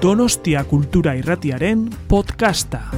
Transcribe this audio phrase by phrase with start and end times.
[0.00, 2.90] Donostia Kultura Irratiaren podcasta.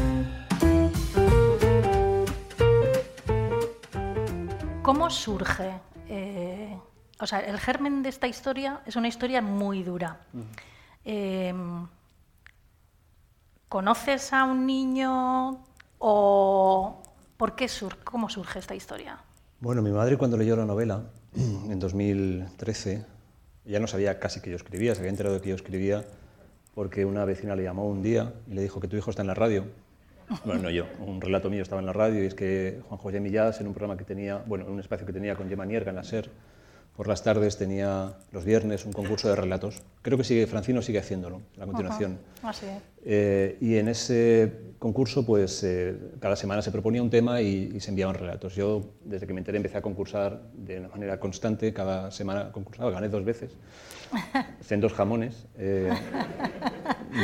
[4.82, 5.80] ¿Cómo surge?
[6.08, 6.78] Eh,
[7.18, 10.20] o sea, el germen de esta historia es una historia muy dura.
[11.04, 11.52] Eh,
[13.68, 15.64] ¿Conoces a un niño
[15.98, 17.02] o
[17.36, 19.18] por qué sur cómo surge esta historia?
[19.58, 21.02] Bueno, mi madre cuando leyó la novela
[21.34, 23.04] en 2013
[23.64, 26.04] ya no sabía casi que yo escribía, se había enterado de que yo escribía
[26.74, 29.28] porque una vecina le llamó un día y le dijo que tu hijo está en
[29.28, 29.64] la radio.
[30.44, 33.20] Bueno, no yo, un relato mío estaba en la radio y es que Juan José
[33.20, 35.90] Millás en un programa que tenía, bueno, en un espacio que tenía con Gemma Nierga
[35.90, 36.30] en la SER,
[36.96, 39.82] por las tardes tenía los viernes un concurso de relatos.
[40.02, 42.12] Creo que sigue, Francino sigue haciéndolo a continuación.
[42.12, 42.50] Uh -huh.
[42.50, 42.82] Así es.
[43.04, 47.80] Eh, y en ese concurso, pues eh, cada semana se proponía un tema y, y,
[47.80, 48.54] se enviaban relatos.
[48.54, 51.72] Yo, desde que me enteré, empecé a concursar de una manera constante.
[51.72, 53.56] Cada semana concursaba, gané dos veces.
[54.60, 55.90] Sendos jamones, eh,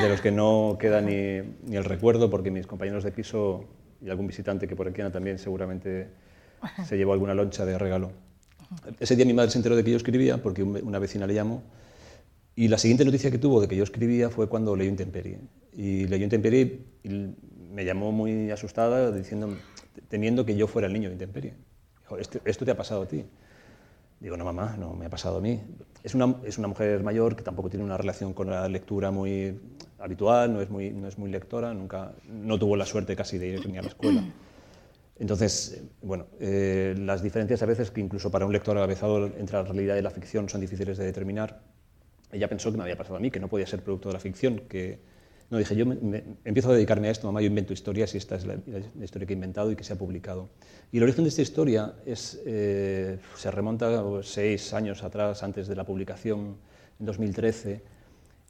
[0.03, 3.65] de los que no queda ni, ni, el recuerdo, porque mis compañeros de piso
[4.01, 6.09] y algún visitante que por aquí anda también seguramente
[6.85, 8.13] se llevó alguna loncha de regalo.
[9.01, 11.63] Ese día mi madre se enteró de que yo escribía, porque una vecina le llamó,
[12.55, 15.39] y la siguiente noticia que tuvo de que yo escribía fue cuando leyó Intemperie.
[15.73, 17.09] Y leyó Intemperie y
[17.73, 19.57] me llamó muy asustada, diciendo,
[20.09, 21.55] temiendo que yo fuera el niño de Intemperie.
[22.01, 23.25] Dijo, ¿Esto, ¿esto te ha pasado a ti?
[24.19, 25.61] Digo, no, mamá, no me ha pasado a mí.
[26.03, 29.57] Es una, es una mujer mayor que tampoco tiene una relación con la lectura muy
[30.01, 33.49] habitual, no es muy, no es muy lectora, nunca, no tuvo la suerte casi de
[33.49, 34.25] ir a la escuela.
[35.19, 39.65] Entonces, bueno, eh, las diferencias a veces que incluso para un lector avezado entre la
[39.65, 41.61] realidad y la ficción son difíciles de determinar.
[42.31, 44.21] Ella pensó que me había pasado a mí, que no podía ser producto de la
[44.21, 45.01] ficción, que
[45.51, 48.19] no dije, yo me, me, empiezo a dedicarme a esto, mamá, yo invento historias y
[48.19, 48.57] esta es la,
[49.03, 50.51] historia que he inventado y que se ha publicado.
[50.93, 55.75] Y el origen de esta historia es, eh, se remonta seis años atrás, antes de
[55.75, 56.59] la publicación,
[57.01, 57.83] en 2013,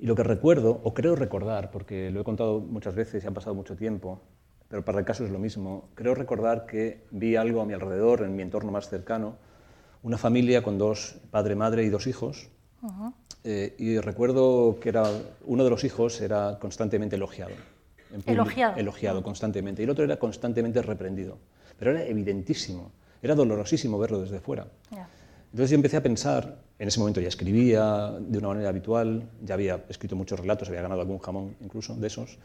[0.00, 3.30] y lo que recuerdo, o creo recordar, porque lo he contado muchas veces y ha
[3.30, 4.20] pasado mucho tiempo,
[4.68, 5.88] pero para el caso es lo mismo.
[5.94, 9.36] Creo recordar que vi algo a mi alrededor, en mi entorno más cercano,
[10.02, 12.48] una familia con dos, padre, madre y dos hijos.
[12.82, 13.14] Uh -huh.
[13.44, 15.04] eh, y recuerdo que era,
[15.46, 17.52] uno de los hijos era constantemente elogiado.
[18.26, 18.76] elogiado.
[18.76, 19.82] Elogiado constantemente.
[19.82, 21.38] Y el otro era constantemente reprendido.
[21.78, 22.92] Pero era evidentísimo.
[23.22, 24.66] Era dolorosísimo verlo desde fuera.
[24.90, 25.08] Yeah.
[25.50, 29.54] Entonces yo empecé a pensar, en ese momento ya escribía de una manera habitual, ya
[29.54, 32.38] había escrito muchos relatos, había ganado algún jamón incluso de esos,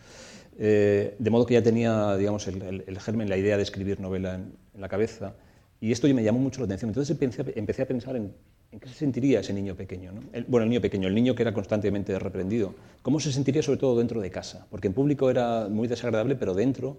[0.59, 4.36] eh, de modo que ya tenía digamos, el, el, germen, la idea de escribir novela
[4.36, 5.36] en, la cabeza,
[5.80, 6.90] y esto me llamó mucho la atención.
[6.90, 8.34] Entonces empecé, empecé a pensar en,
[8.72, 10.22] en, qué se sentiría ese niño pequeño, ¿no?
[10.31, 13.80] el, bueno, el niño pequeño, el niño que era constantemente reprendido, cómo se sentiría sobre
[13.80, 16.97] todo dentro de casa, porque en público era muy desagradable, pero dentro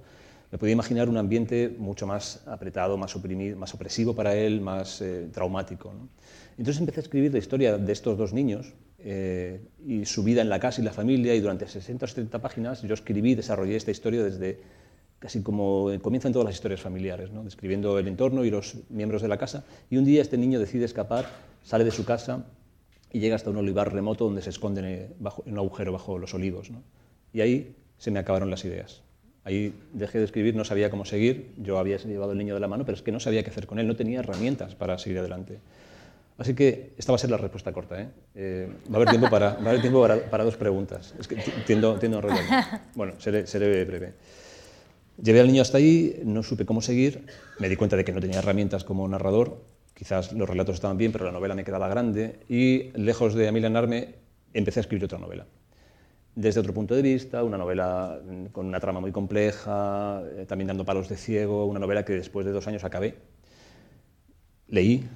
[0.54, 5.00] me podía imaginar un ambiente mucho más apretado, más, oprimido, más opresivo para él, más
[5.00, 5.92] eh, traumático.
[6.56, 8.72] Entonces empecé a escribir la historia de estos dos niños
[9.06, 12.40] eh, y su vida en la casa y la familia, y durante 60 o 70
[12.40, 14.60] páginas yo escribí y desarrollé esta historia desde
[15.18, 17.44] casi como comienzan todas las historias familiares, ¿no?
[17.44, 20.86] describiendo el entorno y los miembros de la casa, y un día este niño decide
[20.86, 21.26] escapar,
[21.62, 22.46] sale de su casa
[23.12, 26.32] y llega hasta un olivar remoto donde se esconde bajo, en un agujero bajo los
[26.34, 26.70] olivos.
[26.70, 26.82] ¿no?
[27.32, 29.02] Y ahí se me acabaron las ideas.
[29.44, 32.68] Ahí dejé de escribir, no sabía cómo seguir, yo había llevado el niño de la
[32.68, 35.18] mano, pero es que no sabía qué hacer con él, no tenía herramientas para seguir
[35.18, 35.58] adelante.
[36.36, 38.00] Así que esta va a ser la respuesta corta.
[38.00, 38.08] ¿eh?
[38.34, 41.14] Eh, va a haber tiempo para, dos preguntas.
[41.66, 42.82] Tiendo, tiendo a enrollar.
[42.94, 44.14] Bueno, seré, seré breve.
[45.22, 47.26] Llevé al niño hasta ahí, no supe cómo seguir,
[47.60, 49.62] me di cuenta de que no tenía herramientas como narrador,
[49.94, 54.16] quizás los relatos estaban bien, pero la novela me quedaba grande, y lejos de amilanarme,
[54.54, 55.46] empecé a escribir otra novela
[56.34, 58.20] desde otro punto de vista, una novela
[58.52, 62.44] con una trama muy compleja, eh, también dando palos de ciego, una novela que después
[62.44, 63.14] de dos años acabé.
[64.68, 65.08] Leí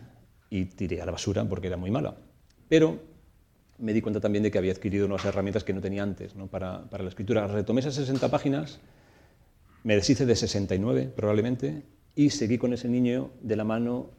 [0.50, 2.16] y tiré a la basura porque era muy mala.
[2.68, 2.98] Pero
[3.78, 6.46] me di cuenta también de que había adquirido unas herramientas que no tenía antes ¿no?
[6.46, 7.46] para, para, la escritura.
[7.46, 8.80] Retomé esas 60 páginas,
[9.84, 14.10] me deshice de 69 probablemente, y seguí con ese niño de la mano,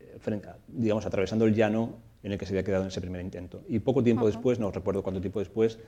[0.00, 3.62] eh, digamos, atravesando el llano en el que se había quedado en ese primer intento.
[3.68, 5.78] Y poco tiempo después, no recuerdo cuánto tiempo después,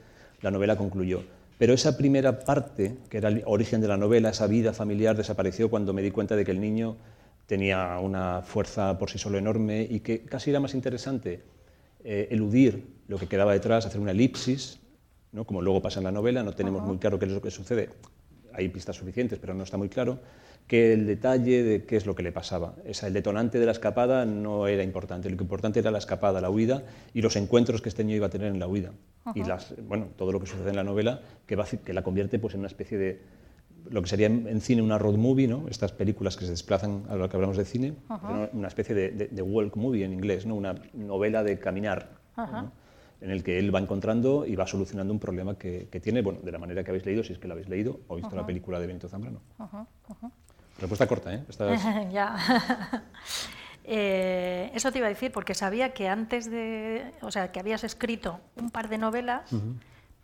[0.42, 1.22] la novela concluyó.
[1.56, 5.70] Pero esa primera parte, que era el origen de la novela, esa vida familiar, desapareció
[5.70, 6.96] cuando me di cuenta de que el niño
[7.46, 11.43] tenía una fuerza por sí solo enorme y que casi era más interesante
[12.02, 14.81] eh, eludir lo que quedaba detrás, hacer una elipsis,
[15.32, 15.44] ¿no?
[15.44, 16.88] como luego pasa en la novela, no tenemos uh -huh.
[16.88, 17.91] muy claro qué es lo que sucede,
[18.52, 20.20] hay pistas suficientes, pero no está muy claro,
[20.67, 22.75] que el detalle de qué es lo que le pasaba.
[22.87, 26.41] Esa, el detonante de la escapada no era importante, lo que importante era la escapada,
[26.41, 26.82] la huida
[27.12, 28.93] y los encuentros que este niño iba a tener en la huida.
[29.26, 29.32] Uh -huh.
[29.37, 32.38] Y las, bueno, todo lo que sucede en la novela que, va, que la convierte
[32.38, 33.20] pues, en una especie de
[33.90, 35.66] lo que sería en, en, cine una road movie, ¿no?
[35.69, 38.50] estas películas que se desplazan a lo que hablamos de cine, uh -huh.
[38.52, 40.54] una especie de, de, de, walk movie en inglés, ¿no?
[40.54, 42.10] una novela de caminar.
[42.36, 42.62] Uh -huh.
[42.62, 42.84] ¿no?
[43.25, 46.52] en el que él va encontrando y va solucionando un problema que, tiene, bueno, de
[46.52, 48.78] la manera que habéis leído, si es que lo habéis leído o visto la película
[48.78, 49.40] de Benito Zambrano.
[50.78, 51.44] Respuesta corta, ¿eh?
[52.12, 52.36] ya.
[53.86, 57.84] Eh, eso te iba a decir porque sabía que antes de, o sea, que habías
[57.84, 59.50] escrito un par de novelas,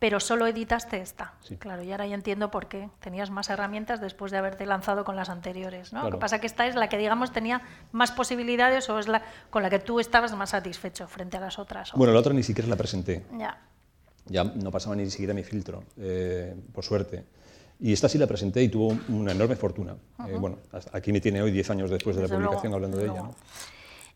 [0.01, 1.35] pero solo editaste esta.
[1.59, 5.15] Claro, y ahora ya entiendo por qué tenías más herramientas después de haberte lanzado con
[5.15, 5.93] las anteriores.
[5.93, 6.05] ¿no?
[6.05, 7.61] Lo que pasa es que esta es la que, digamos, tenía
[7.93, 11.59] más posibilidades o es la con la que tú estabas más satisfecho frente a las
[11.59, 11.93] otras.
[11.93, 13.27] Bueno, la otra ni siquiera la presenté.
[13.39, 13.61] Ya.
[14.25, 17.25] Ya no pasaba ni siquiera mi filtro, eh, por suerte.
[17.79, 19.97] Y esta sí la presenté y tuvo una enorme fortuna.
[20.27, 20.59] Eh, bueno,
[20.93, 23.25] aquí me tiene hoy, 10 años después de la publicación, hablando de ella.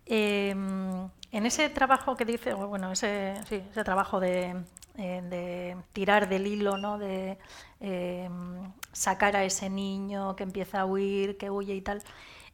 [0.07, 4.63] Em, en ese trabajo que dice, bueno, ese, sí, ese trabajo de,
[4.97, 6.99] eh, tirar del hilo, ¿no?
[6.99, 7.39] de
[7.81, 12.03] em, sacar a ese niño que empieza a huir, que huye y tal,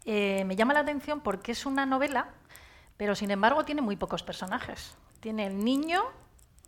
[0.04, 2.28] eh, me llama la atención porque es una novela,
[2.96, 4.96] pero sin embargo tiene muy pocos personajes.
[5.20, 6.02] Tiene el niño,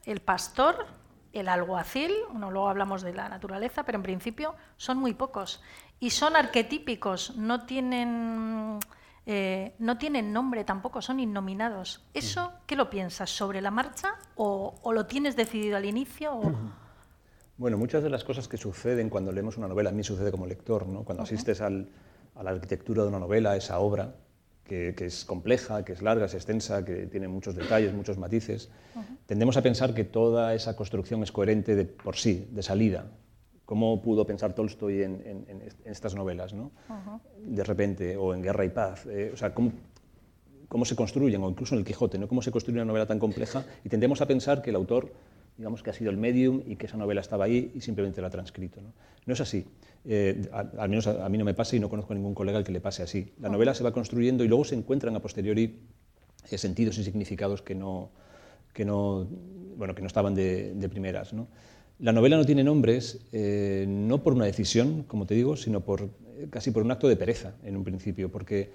[0.05, 0.87] el pastor,
[1.33, 5.63] el alguacil, bueno, luego hablamos de la naturaleza, pero en principio son muy pocos.
[6.01, 8.79] Y son arquetípicos, no tienen,
[9.25, 12.05] eh, no tienen nombre tampoco, son innominados.
[12.15, 13.31] ¿Eso qué lo piensas?
[13.31, 16.41] ¿Sobre la marcha o, lo tienes decidido al inicio?
[17.57, 20.47] Bueno, muchas de las cosas que suceden cuando leemos una novela, a mí sucede como
[20.47, 21.05] lector, ¿no?
[21.05, 24.15] cuando asistes a la arquitectura de una novela, esa obra,
[24.65, 28.71] que, es compleja, que es larga, es extensa, que tiene muchos detalles, muchos matices,
[29.27, 33.07] tendemos a pensar que toda esa construcción es coherente de, por sí, de salida.
[33.65, 36.73] ¿Cómo pudo pensar Tolstoy en, estas novelas, ¿no?
[37.39, 39.07] de repente, o en Guerra y Paz?
[39.07, 39.73] Eh, o sea, ¿cómo,
[40.69, 42.29] ¿cómo, se construyen, o incluso en El Quijote, ¿no?
[42.29, 43.65] cómo se construye una novela tan compleja?
[43.85, 45.13] Y tendemos a pensar que el autor
[45.57, 48.29] digamos que ha sido el medium y que esa novela estaba ahí y simplemente la
[48.29, 48.81] ha transcrito.
[48.81, 48.93] No,
[49.27, 49.65] no es así.
[50.05, 52.65] Eh, al, menos a, mí no me pasa y no conozco a ningún colega al
[52.65, 53.33] que le pase así.
[53.41, 55.79] La novela se va construyendo y luego se encuentran a posteriori
[56.51, 58.11] eh, sentidos y significados que no,
[58.73, 59.27] que no,
[59.77, 61.33] bueno, que no estaban de, primeras.
[61.33, 61.49] ¿no?
[62.03, 66.11] La novela no tiene nombres, eh, no por una decisión, como te digo, sino por,
[66.51, 68.73] casi por un acto de pereza en un principio, porque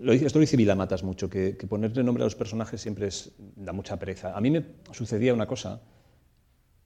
[0.00, 3.74] lo esto lo dice Vilamatas mucho, que, ponerle nombre a los personajes siempre es, da
[3.74, 4.34] mucha pereza.
[4.34, 5.82] A mí me sucedía una cosa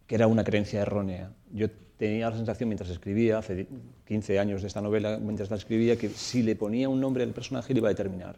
[0.08, 1.30] que era una creencia errónea.
[1.52, 3.68] Yo tenía la sensación mientras escribía, hace
[4.08, 7.30] 15 años de esta novela, mientras la escribía, que si le ponía un nombre al
[7.30, 8.36] personaje le iba a determinar.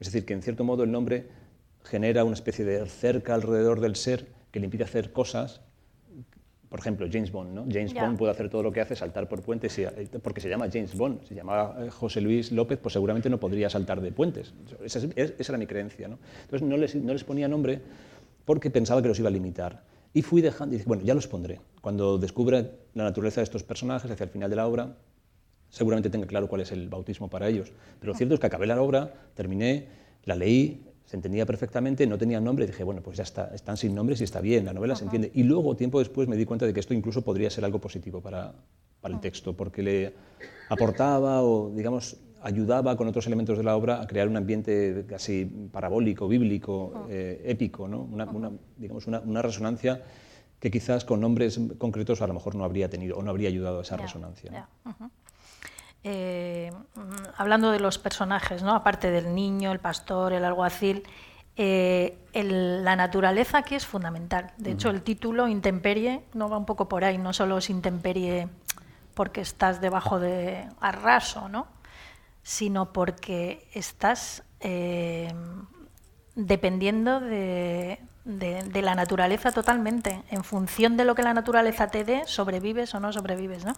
[0.00, 1.26] Es decir, que en cierto modo el nombre
[1.84, 5.60] genera una especie de cerca alrededor del ser que le impide hacer cosas
[6.68, 7.64] por ejemplo, James Bond, ¿no?
[7.70, 9.80] James Bond puede hacer todo lo que hace, saltar por puentes,
[10.22, 11.24] porque se llama James Bond.
[11.26, 14.52] Si llamaba eh, José Luis López, pues seguramente no podría saltar de puentes.
[14.84, 16.18] Esa, era mi creencia, ¿no?
[16.42, 17.80] Entonces no les, no les, ponía nombre
[18.44, 19.82] porque pensaba que los iba a limitar.
[20.12, 21.60] Y fui dejando, y dije, bueno, ya los pondré.
[21.80, 24.96] Cuando descubra la naturaleza de estos personajes hacia el final de la obra,
[25.70, 27.72] seguramente tenga claro cuál es el bautismo para ellos.
[27.98, 29.88] Pero lo cierto es que acabé la obra, terminé,
[30.24, 33.94] la leí, se entendía perfectamente, no tenía nombre, dije, bueno, pues ya está, están sin
[33.94, 35.30] nombres y está bien, la novela se entiende.
[35.32, 38.20] Y luego, tiempo después, me di cuenta de que esto incluso podría ser algo positivo
[38.20, 38.52] para,
[39.00, 40.12] para el texto, porque le
[40.68, 45.46] aportaba o, digamos, ayudaba con otros elementos de la obra a crear un ambiente casi
[45.46, 48.02] parabólico, bíblico, eh, épico, ¿no?
[48.02, 50.02] una, digamos, una, una, resonancia
[50.60, 53.78] que quizás con nombres concretos a lo mejor no habría tenido o no habría ayudado
[53.78, 54.68] a esa resonancia.
[56.10, 57.00] Eh, mm,
[57.36, 58.74] hablando de los personajes, ¿no?
[58.74, 61.02] aparte del niño, el pastor, el alguacil,
[61.54, 64.54] eh, la naturaleza aquí es fundamental.
[64.56, 68.48] De hecho, el título, Intemperie, no va un poco por ahí, no solo es intemperie
[69.12, 71.66] porque estás debajo de arraso, ¿no?
[72.42, 75.34] sino porque estás eh,
[76.36, 80.22] dependiendo de, de, la naturaleza totalmente.
[80.30, 83.64] En función de lo que la naturaleza te dé, sobrevives o no sobrevives.
[83.64, 83.72] ¿no?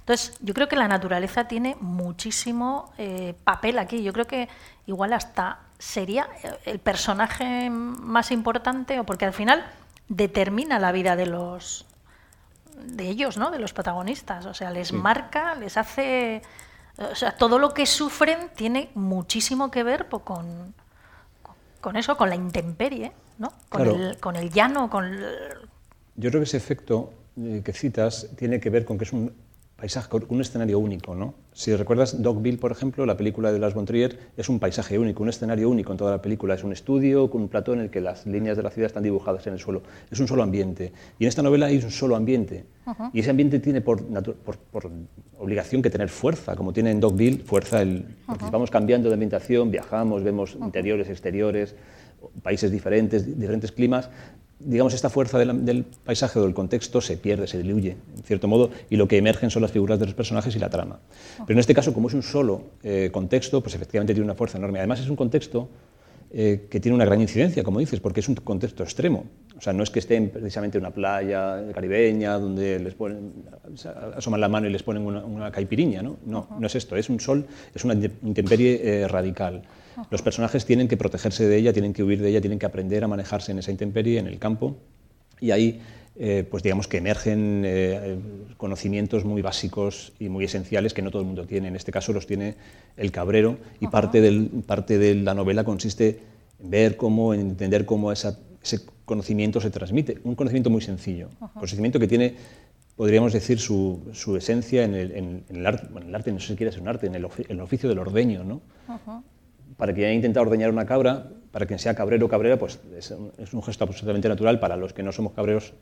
[0.00, 4.02] Entonces, yo creo que la naturaleza tiene muchísimo eh, papel aquí.
[4.02, 4.48] Yo creo que
[4.86, 6.28] igual hasta sería
[6.64, 9.64] el personaje más importante, o porque al final
[10.08, 11.86] determina la vida de los
[12.84, 13.52] de ellos, ¿no?
[13.52, 14.46] De los protagonistas.
[14.46, 16.42] O sea, les marca, les hace.
[16.98, 20.74] O sea, todo lo que sufren tiene muchísimo que ver pues, con,
[21.82, 23.12] con eso, con la intemperie.
[23.68, 25.10] Con, el, con el llano, con...
[26.14, 29.34] Yo creo que ese efecto eh, que citas tiene que ver con que es un
[29.82, 31.16] paisaje, un escenario único.
[31.16, 31.34] ¿no?
[31.52, 35.28] Si recuerdas Dogville, por ejemplo, la película de Las Bontrier, es un paisaje único, un
[35.28, 36.54] escenario único en toda la película.
[36.54, 39.02] Es un estudio con un plató en el que las líneas de la ciudad están
[39.02, 39.82] dibujadas en el suelo.
[40.08, 40.92] Es un solo ambiente.
[41.18, 42.64] Y en esta novela hay un solo ambiente.
[43.12, 44.90] Y ese ambiente tiene por, por,
[45.38, 48.06] obligación que tener fuerza, como tiene en Dogville, fuerza el...
[48.52, 51.74] Vamos cambiando de ambientación, viajamos, vemos interiores, exteriores
[52.42, 54.10] países diferentes, diferentes climas,
[54.64, 58.70] digamos, esta fuerza del, paisaje o del contexto se pierde, se diluye, en cierto modo,
[58.90, 61.00] y lo que emergen son las figuras de los personajes y la trama.
[61.46, 64.58] Pero en este caso, como es un solo eh, contexto, pues efectivamente tiene una fuerza
[64.58, 64.78] enorme.
[64.78, 65.68] Además, es un contexto
[66.34, 69.26] eh, que tiene una gran incidencia, como dices, porque es un contexto extremo.
[69.56, 73.32] O sea, no es que estén precisamente en una playa caribeña donde les ponen,
[74.16, 76.16] asoman la mano y les ponen una, caipiriña, ¿no?
[76.24, 79.62] No, no es esto, es un sol, es una intemperie eh, radical.
[80.10, 83.04] Los personajes tienen que protegerse de ella, tienen que huir de ella, tienen que aprender
[83.04, 84.76] a manejarse en esa intemperie, en el campo,
[85.40, 85.80] y ahí
[86.14, 88.18] eh, pues digamos que emergen eh,
[88.58, 91.68] conocimientos muy básicos y muy esenciales que no todo el mundo tiene.
[91.68, 92.56] En este caso los tiene
[92.98, 96.20] el cabrero y parte, del, parte de la novela consiste
[96.62, 98.36] en ver cómo, en entender cómo ese
[99.06, 100.18] conocimiento se transmite.
[100.24, 102.34] Un conocimiento muy sencillo, un conocimiento que tiene,
[102.94, 106.48] podríamos decir, su, su esencia en el, en, el, arte, bueno, el arte no sé
[106.48, 107.24] si quiere ser un arte, en el,
[107.60, 108.44] oficio del ordeño.
[108.44, 108.60] ¿no?
[109.82, 113.10] Para quien haya intentado ordeñar una cabra, para quien sea cabrero o cabrera, pues es
[113.10, 114.60] un, es un gesto absolutamente natural.
[114.60, 115.72] Para los que no somos cabreros,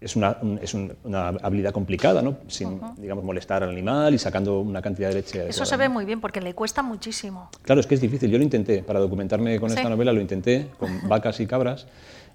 [0.00, 2.38] es una, es una, habilidad complicada, ¿no?
[2.46, 5.46] sin digamos, molestar al animal y sacando una cantidad de leche.
[5.46, 7.50] Eso se ve muy bien porque le cuesta muchísimo.
[7.60, 8.30] Claro, es que es difícil.
[8.30, 11.86] Yo lo intenté, para documentarme con esta novela lo intenté con vacas y cabras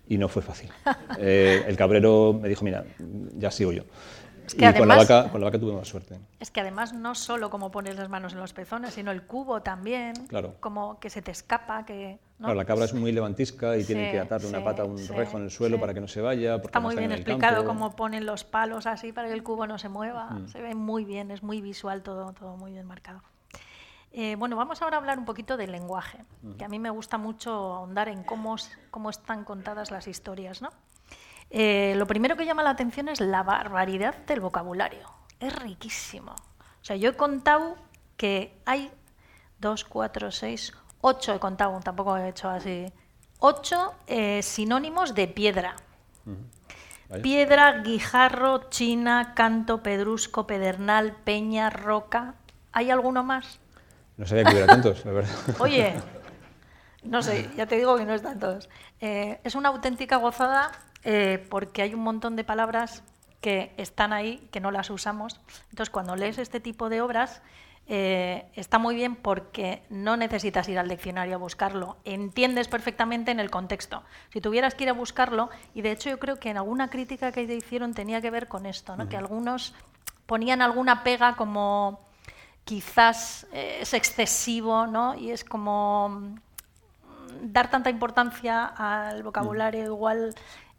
[0.07, 0.69] y no fue fácil.
[1.17, 2.85] Eh, el cabrero me dijo, mira,
[3.35, 3.83] ya sigo yo
[4.51, 6.19] y con, la vaca, con la vaca tuve más suerte.
[6.39, 9.61] Es que además no solo como pones las manos en los pezones, sino el cubo
[9.61, 10.55] también, claro.
[10.59, 11.85] como que se te escapa.
[11.85, 14.97] Que, Claro, la cabra es muy levantisca y tiene que atarle una pata a un
[15.07, 16.55] rejo en el suelo para que no se vaya.
[16.55, 19.87] Está muy bien explicado cómo ponen los palos así para que el cubo no se
[19.87, 20.25] mueva.
[20.25, 20.47] Mm.
[20.49, 23.21] Se ve muy bien, es muy visual todo, todo muy bien marcado.
[24.11, 26.19] Eh, bueno, vamos ahora a hablar un poquito del lenguaje,
[26.57, 28.57] que a mí me gusta mucho ahondar en cómo,
[28.91, 30.69] cómo están contadas las historias, ¿no?
[31.55, 35.07] Eh, lo primero que llama la atención es la barbaridad del vocabulario.
[35.39, 36.31] Es riquísimo.
[36.31, 37.75] O sea, yo he contado
[38.17, 38.91] que hay
[39.59, 42.91] dos, cuatro, seis, ocho he contado, tampoco he hecho así,
[43.37, 45.75] ocho eh, sinónimos de piedra.
[47.21, 52.33] Piedra, guijarro, china, canto, pedrusco, pedernal, peña, roca.
[52.71, 53.59] ¿Hay alguno más?
[54.17, 55.35] No sabía que hubiera tantos, la verdad.
[55.59, 55.93] Oye,
[57.03, 58.67] no sé, ya te digo que no están todos.
[58.99, 60.71] Eh, es una auténtica gozada
[61.03, 63.03] eh, porque hay un montón de palabras
[63.41, 65.39] que están ahí, que no las usamos.
[65.69, 67.41] Entonces, cuando lees este tipo de obras,
[67.87, 73.41] eh, está muy bien porque no necesitas ir al diccionario a buscarlo, entiendes perfectamente en
[73.41, 74.03] el contexto.
[74.31, 77.33] Si tuvieras que ir a buscarlo, y de hecho yo creo que en alguna crítica
[77.33, 79.09] que te hicieron tenía que ver con esto, ¿no?
[79.09, 79.73] que algunos
[80.25, 81.99] ponían alguna pega como
[82.63, 85.15] quizás eh, es excesivo, ¿no?
[85.15, 86.35] y es como mm,
[87.41, 90.33] dar tanta importancia al vocabulario igual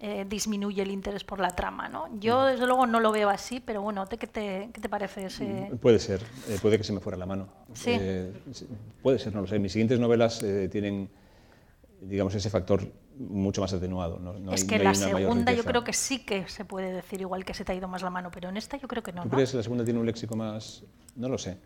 [0.06, 1.88] eh, disminuye el interés por la trama.
[1.88, 2.10] ¿no?
[2.20, 5.70] Yo, desde luego, no lo veo así, pero bueno, ¿qué te, qué te parece ese...?
[5.72, 7.48] Mm, puede ser, eh, puede que se me fuera la mano.
[7.72, 7.96] ¿Sí?
[7.98, 8.30] Eh,
[9.02, 9.58] puede ser, no lo sé.
[9.58, 11.08] Mis siguientes novelas tienen,
[12.02, 12.86] digamos, ese factor
[13.18, 14.18] mucho más atenuado.
[14.18, 17.54] No, es que la segunda yo creo que sí que se puede decir igual que
[17.54, 19.22] se te ha ido más la mano, pero en esta yo creo que no.
[19.22, 20.82] ¿Tú crees que la segunda tiene un léxico más...?
[21.16, 21.56] No lo sé.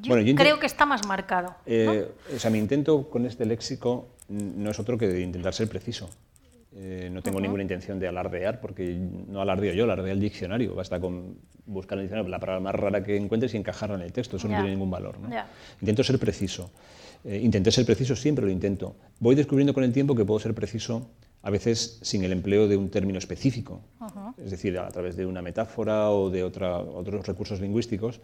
[0.00, 1.56] Yo, creo que está más marcado.
[1.66, 6.08] O sea, mi intento con este léxico no es otro que de intentar ser preciso.
[6.74, 8.96] Eh, no tengo ninguna intención de alardear, porque
[9.28, 10.74] no alardeo yo, alardea el diccionario.
[10.74, 11.36] Basta con
[11.66, 14.36] buscar en el diccionario la palabra más rara que encuentres y encajarla en el texto.
[14.36, 15.16] Eso no tiene ningún valor.
[15.80, 16.70] Intento ser preciso.
[17.24, 18.96] Eh, intenté ser preciso, siempre lo intento.
[19.20, 21.10] Voy descubriendo con el tiempo que puedo ser preciso
[21.42, 23.80] a veces sin el empleo de un término específico,
[24.42, 28.20] es decir, a través de una metáfora o de otra, otros recursos lingüísticos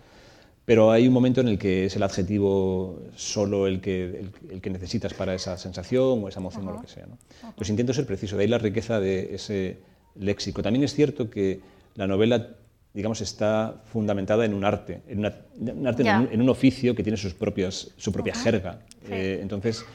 [0.68, 4.68] pero hay un momento en el que es el adjetivo solo el que, el, que
[4.68, 7.06] necesitas para esa sensación o esa emoción o lo que sea.
[7.06, 7.16] ¿no?
[7.56, 9.78] Pues intento ser preciso, de ahí la riqueza de ese
[10.14, 10.62] léxico.
[10.62, 11.62] También es cierto que
[11.94, 12.48] la novela
[12.92, 17.32] digamos, está fundamentada en un arte, en, un, arte en, un, oficio que tiene sus
[17.32, 18.80] propias, su propia jerga.
[19.08, 19.86] Eh, entonces,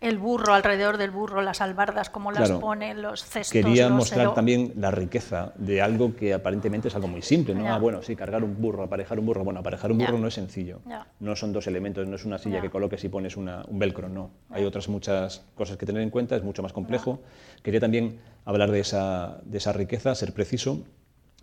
[0.00, 3.52] el burro, alrededor del burro, las albardas, cómo las pone, los cestos.
[3.52, 7.72] Quería mostrar también la riqueza de algo que aparentemente es algo muy simple, ¿no?
[7.72, 9.44] Ah, bueno, sí, cargar un burro, aparejar un burro.
[9.44, 10.80] Bueno, aparejar un burro no es sencillo.
[11.20, 14.30] No son dos elementos, no es una silla que coloques y pones un velcro, no.
[14.50, 17.20] Hay otras muchas cosas que tener en cuenta, es mucho más complejo.
[17.62, 20.84] Quería también hablar de esa, de esa riqueza, ser preciso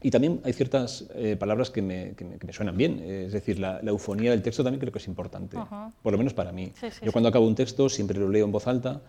[0.03, 3.79] y también hay ciertas eh, palabras que me, que, me, suenan bien, es decir, la,
[3.79, 5.57] eufonía del texto también creo que es importante,
[6.01, 6.73] por lo menos para mí.
[7.01, 9.01] Yo cuando acabo un texto siempre lo leo en voz alta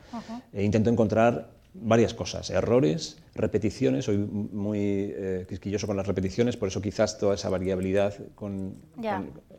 [0.52, 6.68] e intento encontrar varias cosas, errores, repeticiones, soy muy eh, quisquilloso con las repeticiones, por
[6.68, 8.76] eso quizás toda esa variabilidad con,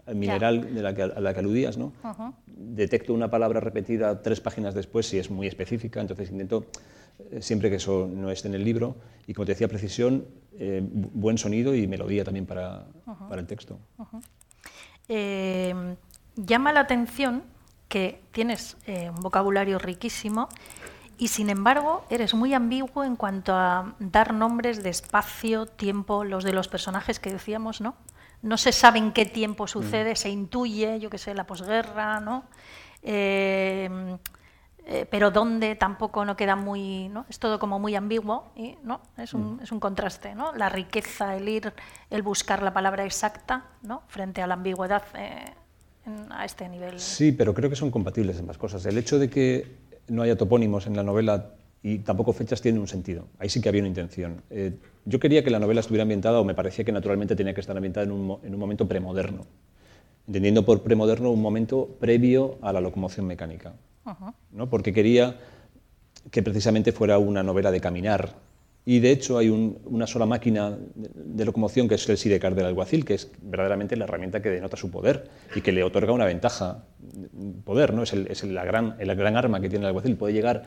[0.08, 1.92] el mineral de la que, a la que aludías, ¿no?
[2.48, 6.68] Detecto una palabra repetida tres páginas después si es muy específica, entonces intento
[7.32, 8.96] eh, siempre que eso no esté en el libro.
[9.28, 10.26] Y como te decía, precisión,
[10.60, 12.86] eh, buen sonido y melodía también para,
[13.30, 13.80] para el texto.
[15.08, 15.96] Eh,
[16.36, 17.44] llama la atención
[17.88, 20.50] que tienes un vocabulario riquísimo
[21.18, 26.44] y sin embargo eres muy ambiguo en cuanto a dar nombres de espacio, tiempo, los
[26.44, 27.96] de los personajes que decíamos, ¿no?
[28.42, 30.16] No se sabe en qué tiempo sucede, mm.
[30.16, 32.44] se intuye, yo qué sé, la posguerra, ¿no?
[34.88, 37.26] Eh, pero dónde tampoco no queda muy, ¿no?
[37.28, 39.02] es todo como muy ambiguo, y, ¿no?
[39.18, 39.64] es, un, mm.
[39.64, 40.54] es un contraste, ¿no?
[40.54, 41.74] la riqueza, el ir,
[42.12, 44.04] el buscar la palabra exacta ¿no?
[44.08, 45.46] frente a la ambigüedad eh,
[46.30, 47.00] a este nivel.
[47.00, 48.86] Sí, pero creo que son compatibles ambas cosas.
[48.86, 49.76] El hecho de que
[50.08, 53.28] no haya topónimos en la novela y tampoco fechas tiene un sentido.
[53.40, 54.42] Ahí sí que había una intención.
[54.50, 54.74] Eh,
[55.06, 57.76] yo quería que la novela estuviera ambientada, o me parecía que naturalmente tenía que estar
[57.76, 59.46] ambientada en un, en un momento premoderno,
[60.28, 63.74] entendiendo por premoderno un momento previo a la locomoción mecánica.
[64.52, 64.70] ¿No?
[64.70, 65.38] Porque quería
[66.32, 68.34] que precisamente fuera una novela de caminar.
[68.88, 73.04] Y de hecho hay una sola máquina de, locomoción que es el sidecar del alguacil,
[73.04, 76.84] que es verdaderamente la herramienta que denota su poder y que le otorga una ventaja,
[77.64, 78.04] poder, ¿no?
[78.04, 80.66] es, el, es la, gran, la gran arma que tiene el alguacil, puede llegar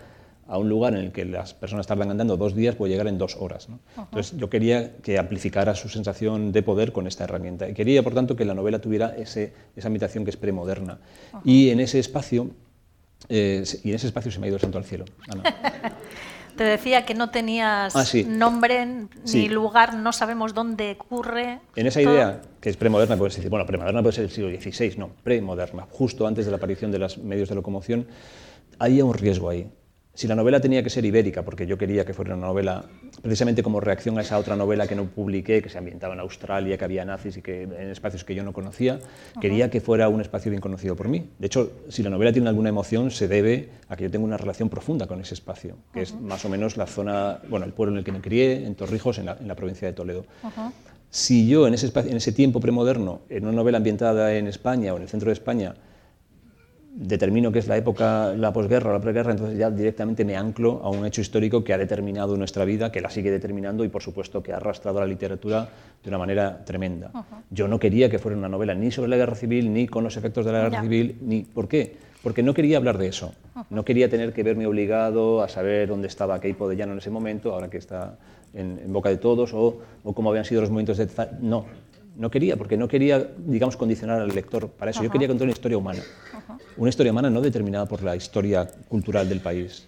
[0.49, 3.19] a un lugar en el que las personas tardan andando dos días, puede llegar en
[3.19, 3.69] dos horas.
[3.97, 7.69] Entonces yo quería que amplificara su sensación de poder con esta herramienta.
[7.69, 11.01] Y quería, por tanto, que la novela tuviera ese, esa habitación que es premoderna.
[11.45, 12.51] Y en ese espacio,
[13.29, 15.05] eh, y en ese espacio se me ha ido el santo al cielo.
[16.57, 21.61] Te decía que no tenías ah, nombre ni lugar, no sabemos dónde ocurre.
[21.77, 24.97] En esa idea, que es premoderna, puedes decir, bueno, premoderna puede ser el siglo XVI,
[24.97, 28.09] no, premoderna, justo antes de la aparición de los medios de locomoción,
[28.81, 29.71] había un riesgo ahí.
[30.15, 32.87] Si la novela tenía que ser ibérica, porque yo quería que fuera una novela,
[33.23, 36.77] precisamente como reacción a esa otra novela que no publiqué, que se ambientaba en Australia,
[36.79, 38.99] que había nazis y que en espacios que yo no conocía,
[39.41, 41.31] quería que fuera un espacio bien conocido por mí.
[41.39, 44.37] De hecho, si la novela tiene alguna emoción, se debe a que yo tengo una
[44.37, 47.93] relación profunda con ese espacio, que es más o menos la zona, bueno, el pueblo
[47.95, 50.25] en el que me crié, en Torrijos, en la, en la provincia de Toledo.
[51.11, 54.97] Si yo en ese, en ese tiempo premoderno, en una novela ambientada en España o
[54.97, 55.75] en el centro de España,
[56.99, 60.81] determino que es la época, la posguerra o la preguerra, entonces ya directamente me anclo
[60.83, 64.03] a un hecho histórico que ha determinado nuestra vida, que la sigue determinando y por
[64.03, 65.69] supuesto que ha arrastrado a la literatura
[66.03, 67.13] de una manera tremenda.
[67.51, 70.17] Yo no quería que fuera una novela ni sobre la guerra civil, ni con los
[70.17, 71.43] efectos de la guerra civil, ni...
[71.43, 71.97] ¿Por qué?
[72.21, 73.33] Porque no quería hablar de eso.
[73.71, 77.11] No quería tener que verme obligado a saber dónde estaba Keipo de Llano en ese
[77.11, 78.17] momento, ahora que está
[78.55, 81.09] en, boca de todos, o, o cómo habían sido los momentos de...
[81.41, 81.65] No,
[82.19, 85.05] no quería, porque no quería, digamos, condicionar al lector para eso.
[85.05, 86.03] Yo quería contar una historia humana.
[86.77, 89.87] Una historia humana no determinada por la historia cultural del país.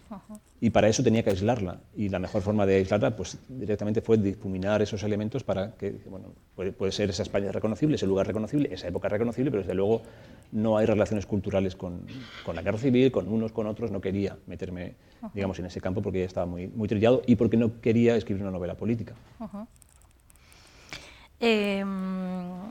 [0.61, 1.81] Y para eso tenía que aislarla.
[1.97, 6.29] Y la mejor forma de aislarla, pues directamente fue difuminar esos elementos para que, bueno,
[6.55, 10.03] puede, ser esa España reconocible, ese lugar reconocible, esa época reconocible, pero desde luego
[10.53, 12.03] no hay relaciones culturales con,
[12.45, 13.91] con la guerra civil, con unos, con otros.
[13.91, 14.95] No quería meterme,
[15.35, 18.43] digamos, en ese campo porque ya estaba muy, muy trillado y porque no quería escribir
[18.43, 19.15] una novela política.
[21.41, 22.71] Em,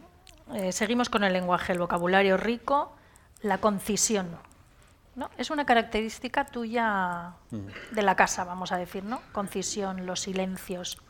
[0.53, 2.95] eh, seguimos con el lenguaje, el vocabulario rico,
[3.41, 4.37] la concisión.
[5.15, 5.29] ¿no?
[5.37, 7.33] Es una característica tuya
[7.91, 9.21] de la casa, vamos a decir, ¿no?
[9.31, 11.01] Concisión, los silencios.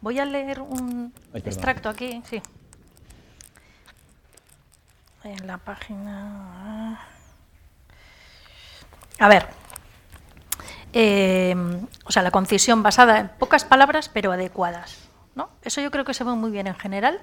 [0.00, 2.42] Voy a leer un extracto aquí, sí.
[5.24, 7.00] En la página.
[9.18, 9.46] A ver.
[10.92, 15.07] Em, o sea, la concisión basada en pocas palabras pero adecuadas.
[15.62, 17.20] Eso yo creo que se ve muy bien en general,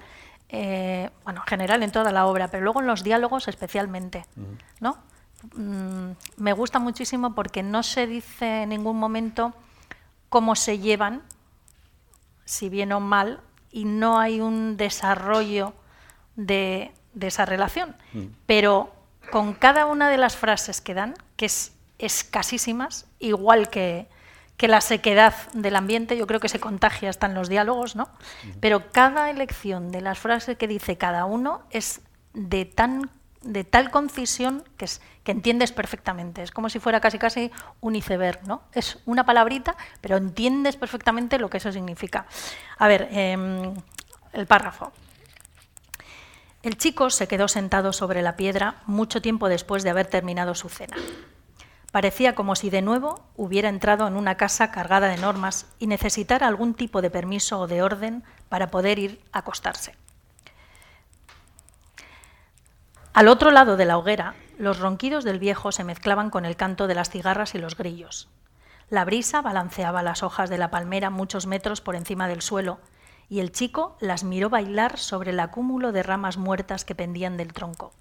[0.48, 4.26] eh, bueno, en general en toda la obra, pero luego en los diálogos especialmente,
[4.80, 4.98] ¿no?
[5.54, 9.54] Mm, me gusta muchísimo porque no se dice en ningún momento
[10.28, 11.22] cómo se llevan,
[12.44, 13.40] si bien o mal,
[13.72, 15.74] y no hay un desarrollo
[16.36, 17.96] de, esa relación.
[18.46, 18.92] Pero
[19.30, 24.06] con cada una de las frases que dan, que es escasísimas, igual que,
[24.56, 28.08] que la sequedad del ambiente yo creo que se contagia hasta en los diálogos, ¿no?
[28.60, 32.00] Pero cada elección de las frases que dice cada uno es
[32.32, 33.10] de tan
[33.42, 36.42] de tal concisión que, es, que entiendes perfectamente.
[36.42, 38.62] Es como si fuera casi casi un iceberg, ¿no?
[38.72, 42.26] Es una palabrita, pero entiendes perfectamente lo que eso significa.
[42.78, 43.74] A ver, em,
[44.32, 44.92] el párrafo.
[46.62, 50.68] El chico se quedó sentado sobre la piedra mucho tiempo después de haber terminado su
[50.68, 50.96] cena.
[51.96, 56.46] Parecía como si de nuevo hubiera entrado en una casa cargada de normas y necesitara
[56.46, 59.94] algún tipo de permiso o de orden para poder ir a acostarse.
[63.14, 66.86] Al otro lado de la hoguera, los ronquidos del viejo se mezclaban con el canto
[66.86, 68.28] de las cigarras y los grillos.
[68.90, 72.78] La brisa balanceaba las hojas de la palmera muchos metros por encima del suelo,
[73.30, 77.54] y el chico las miró bailar sobre el acúmulo de ramas muertas que pendían del
[77.54, 77.94] tronco.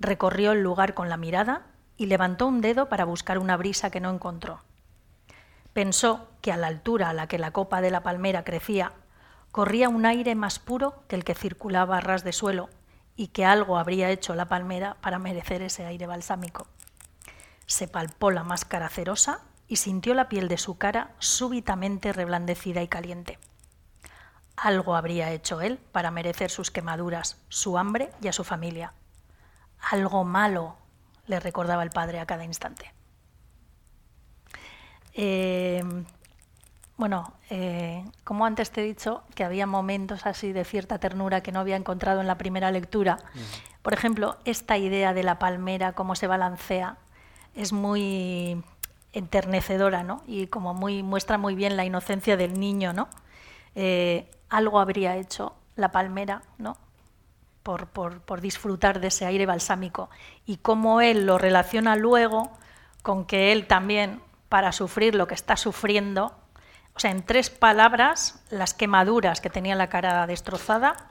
[0.00, 1.62] Recorrió el lugar con la mirada
[1.98, 4.60] y levantó un dedo para buscar una brisa que no encontró.
[5.74, 8.92] Pensó que a la altura a la que la copa de la palmera crecía,
[9.50, 12.70] corría un aire más puro que el que circulaba a ras de suelo
[13.16, 16.68] y que algo habría hecho la palmera para merecer ese aire balsámico.
[17.66, 22.88] Se palpó la máscara cerosa y sintió la piel de su cara súbitamente reblandecida y
[22.88, 23.38] caliente.
[24.56, 28.92] Algo habría hecho él para merecer sus quemaduras, su hambre y a su familia.
[29.90, 30.76] Algo malo
[31.28, 32.92] le recordaba el padre a cada instante.
[35.14, 35.82] Eh,
[36.96, 41.52] bueno, eh, como antes te he dicho, que había momentos así de cierta ternura que
[41.52, 43.18] no había encontrado en la primera lectura.
[43.82, 46.96] Por ejemplo, esta idea de la palmera, cómo se balancea,
[47.54, 48.64] es muy
[49.12, 50.22] enternecedora, ¿no?
[50.26, 53.08] Y como muy muestra muy bien la inocencia del niño, ¿no?
[53.74, 56.76] Eh, algo habría hecho la palmera, ¿no?
[57.76, 60.08] Por, disfrutar de ese aire balsámico.
[60.46, 62.50] Y cómo él lo relaciona luego
[63.02, 66.32] con que él también, para sufrir lo que está sufriendo,
[66.96, 71.10] o sea, en tres palabras, las quemaduras que tenía la cara destrozada,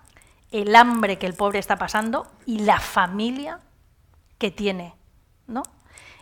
[0.49, 3.59] el hambre que el pobre está pasando y la familia
[4.39, 4.95] que tiene,
[5.45, 5.61] ¿no?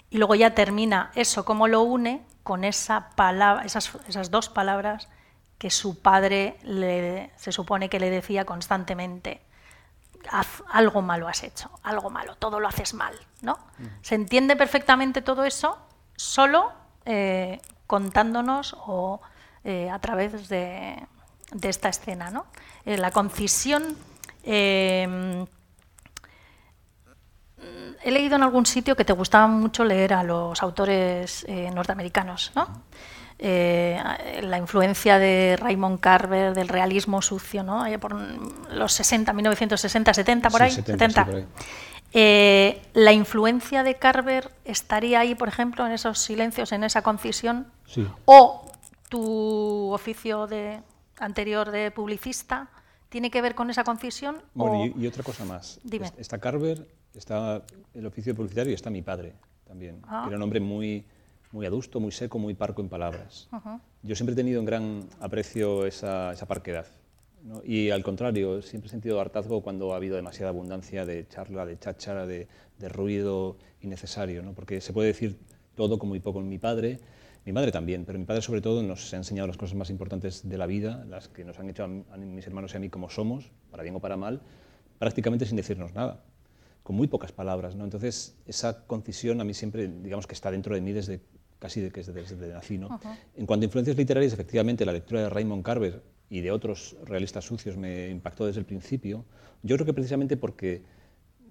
[0.10, 5.08] Y luego ya termina eso, cómo lo une con esa palabra, esas, dos palabras
[5.58, 6.58] que su padre
[7.38, 9.46] se supone que le decía constantemente.
[10.72, 13.58] Algo malo has hecho, algo malo, todo lo haces mal, ¿no?
[14.02, 15.78] Se entiende perfectamente todo eso
[16.16, 16.72] solo
[17.06, 19.22] eh, contándonos o
[19.64, 20.96] eh, a través de,
[21.52, 22.30] de, esta escena.
[22.30, 22.46] ¿no?
[22.86, 23.98] Eh, la concisión.
[24.44, 25.46] Eh,
[28.04, 32.52] he leído en algún sitio que te gustaba mucho leer a los autores norteamericanos.
[32.54, 32.68] ¿no?
[33.40, 37.82] La influencia de Raymond Carver, del realismo sucio, ¿no?
[37.82, 38.16] Allá por
[38.72, 40.72] los 60, 1960, 70, por ahí.
[40.72, 41.08] 70.
[41.08, 41.46] Sí, por ahí.
[42.18, 47.68] Eh, ¿La influencia de Carver estaría ahí, por ejemplo, en esos silencios, en esa concisión?
[47.86, 48.08] Sí.
[48.24, 48.72] ¿O
[49.10, 50.80] tu oficio de,
[51.20, 52.70] anterior de publicista
[53.10, 54.42] tiene que ver con esa concisión?
[54.54, 54.86] Bueno, o...
[54.86, 55.80] y, y, otra cosa más.
[55.84, 56.10] Dime.
[56.18, 59.34] Está Carver, está el oficio publicitario y está mi padre
[59.66, 60.02] también.
[60.08, 60.24] Ah.
[60.28, 61.06] Era un hombre muy,
[61.56, 63.48] muy adusto, muy seco, muy parco en palabras.
[63.52, 63.80] Uh -huh.
[64.04, 66.86] Yo siempre he tenido en gran aprecio esa, esa parquedad.
[67.44, 67.62] ¿no?
[67.64, 71.80] Y al contrario, siempre he sentido hartazgo cuando ha habido demasiada abundancia de charla, de
[71.80, 74.54] cháchara, de, de ruido innecesario, ¿no?
[74.54, 75.38] porque se puede decir
[75.76, 77.00] todo con muy poco en mi padre,
[77.46, 80.48] mi madre también, pero mi padre sobre todo nos ha enseñado las cosas más importantes
[80.50, 82.90] de la vida, las que nos han hecho a, a mis hermanos y a mí
[82.90, 84.42] como somos, para bien o para mal,
[85.00, 86.24] prácticamente sin decirnos nada,
[86.84, 87.76] con muy pocas palabras.
[87.76, 87.84] ¿no?
[87.84, 91.22] Entonces, esa concisión a mí siempre, digamos que está dentro de mí desde
[91.60, 92.78] casi de, desde, desde nací.
[92.78, 92.88] ¿no?
[92.88, 93.18] Uh -huh.
[93.36, 97.46] En cuanto a influencias literarias, efectivamente, la lectura de Raymond Carver y de otros realistas
[97.46, 99.26] sucios me impactó desde el principio.
[99.64, 100.84] Yo creo que precisamente porque,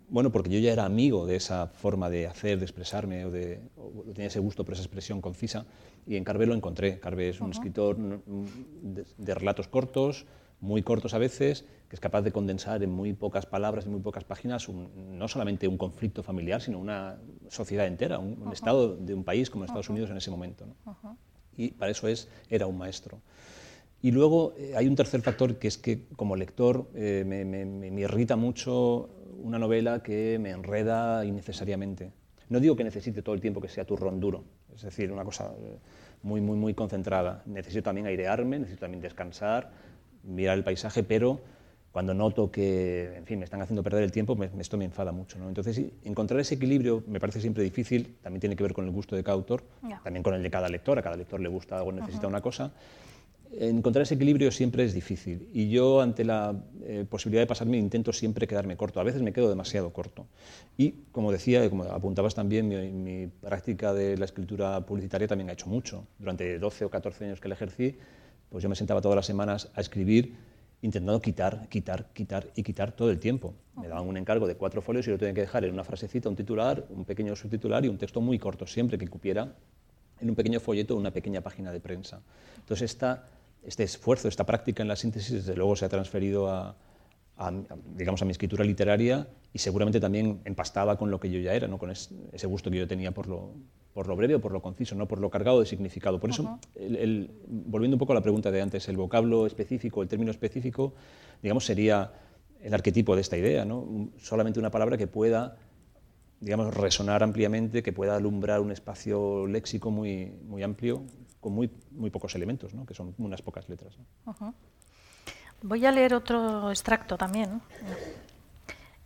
[0.09, 3.61] bueno, porque yo ya era amigo de esa forma de hacer, de expresarme, o, de,
[3.77, 5.67] o tenía ese gusto por esa expresión concisa,
[6.07, 6.99] y en Carver lo encontré.
[7.01, 7.53] Carver es un uh -huh.
[7.53, 10.27] escritor de, de, relatos cortos,
[10.61, 11.64] muy cortos a veces,
[11.95, 15.29] que es capaz de condensar en muy pocas palabras, en muy pocas páginas, un, no
[15.29, 19.89] solamente un conflicto familiar, sino una sociedad entera, un, estado de un país como Estados
[19.91, 20.67] Unidos en ese momento.
[20.67, 21.17] ¿no?
[21.57, 23.21] Y para eso es, era un maestro.
[24.03, 27.65] Y luego eh, hay un tercer factor que es que como lector eh, me, me,
[27.65, 29.09] me, irrita mucho
[29.41, 32.11] una novela que me enreda innecesariamente.
[32.49, 34.43] No digo que necesite todo el tiempo que sea turrón duro,
[34.75, 35.79] es decir, una cosa eh,
[36.25, 37.45] muy, muy, muy concentrada.
[37.47, 39.71] Necesito también airearme, necesito también descansar,
[40.25, 41.54] mirar el paisaje, pero
[41.95, 45.13] cuando noto que, en fin, me están haciendo perder el tiempo, me, esto me enfada
[45.13, 45.39] mucho.
[45.39, 45.47] ¿no?
[45.47, 49.15] Entonces, encontrar ese equilibrio me parece siempre difícil, también tiene que ver con el gusto
[49.15, 50.01] de cada autor, yeah.
[50.03, 52.31] también con el de cada lector, a cada lector le gusta algo, necesita uh -huh.
[52.31, 52.73] una cosa
[53.61, 58.13] encontrar ese equilibrio siempre es difícil y yo ante la eh, posibilidad de pasarme intento
[58.13, 58.99] siempre quedarme corto.
[58.99, 60.27] A veces me quedo demasiado corto.
[60.77, 65.53] Y como decía, como apuntabas también, mi, mi, práctica de la escritura publicitaria también ha
[65.53, 66.09] hecho mucho.
[66.19, 67.97] Durante 12 o 14 años que la ejercí,
[68.51, 70.35] pues yo me sentaba todas las semanas a escribir
[70.85, 73.55] intentando quitar, quitar, quitar y quitar todo el tiempo.
[73.81, 76.29] Me daban un encargo de cuatro folios y yo tenía que dejar en una frasecita
[76.29, 79.55] un titular, un pequeño subtitular y un texto muy corto, siempre que cupiera
[80.20, 82.20] en un pequeño folleto una pequeña página de prensa.
[82.59, 83.29] Entonces esta
[83.64, 86.77] este esfuerzo, esta práctica en la síntesis, desde luego se ha transferido a,
[87.38, 87.53] a,
[87.97, 91.66] digamos, a mi escritura literaria y seguramente también empastaba con lo que yo ya era,
[91.66, 91.79] ¿no?
[91.79, 93.55] con es, ese gusto que yo tenía por lo,
[93.95, 96.19] por lo breve o por lo conciso, no por lo cargado de significado.
[96.21, 96.59] Por eso, -huh.
[96.75, 100.33] el, el, volviendo un poco a la pregunta de antes, el vocablo específico, el término
[100.33, 100.95] específico,
[101.41, 102.13] digamos, sería
[102.61, 104.11] el arquetipo de esta idea, ¿no?
[104.19, 105.57] solamente una palabra que pueda
[106.41, 111.03] digamos, resonar ampliamente, que pueda alumbrar un espacio léxico muy, muy amplio,
[111.41, 112.85] con muy, muy pocos elementos, ¿no?
[112.85, 113.97] que son unas pocas letras.
[115.63, 117.63] Voy a leer otro extracto también,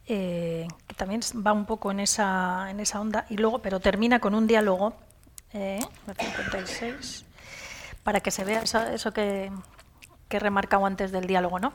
[0.08, 4.20] eh, que también va un poco en esa, en esa onda, y luego, pero termina
[4.20, 4.94] con un diálogo,
[5.52, 5.80] eh,
[6.18, 7.26] 56,
[8.02, 9.52] para que se vea eso, que,
[10.28, 11.74] que he remarcado antes del diálogo, ¿no?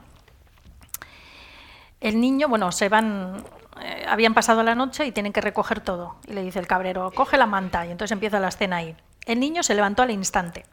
[2.01, 3.45] El niño, bueno, se van,
[3.81, 6.17] eh, habían pasado la noche y tienen que recoger todo.
[6.27, 7.85] Y le dice el cabrero, coge la manta.
[7.85, 8.95] Y entonces empieza la escena ahí.
[9.25, 10.65] El niño se levantó al instante,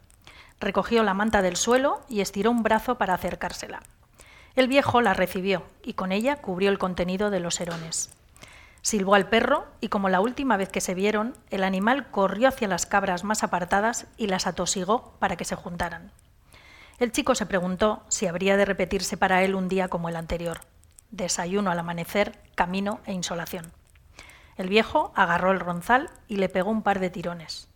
[0.58, 3.80] recogió la manta del suelo y estiró un brazo para acercársela.
[4.56, 8.10] El viejo la recibió y con ella cubrió el contenido de los herones.
[8.82, 12.66] Silbó al perro y como la última vez que se vieron, el animal corrió hacia
[12.66, 16.12] las cabras más apartadas y las atosigó para que se juntaran.
[16.98, 20.60] El chico se preguntó si habría de repetirse para él un día como el anterior.
[21.10, 23.72] Desayuno al amanecer, camino e insolación.
[24.56, 27.68] El viejo agarró el ronzal y le pegó un par de tirones.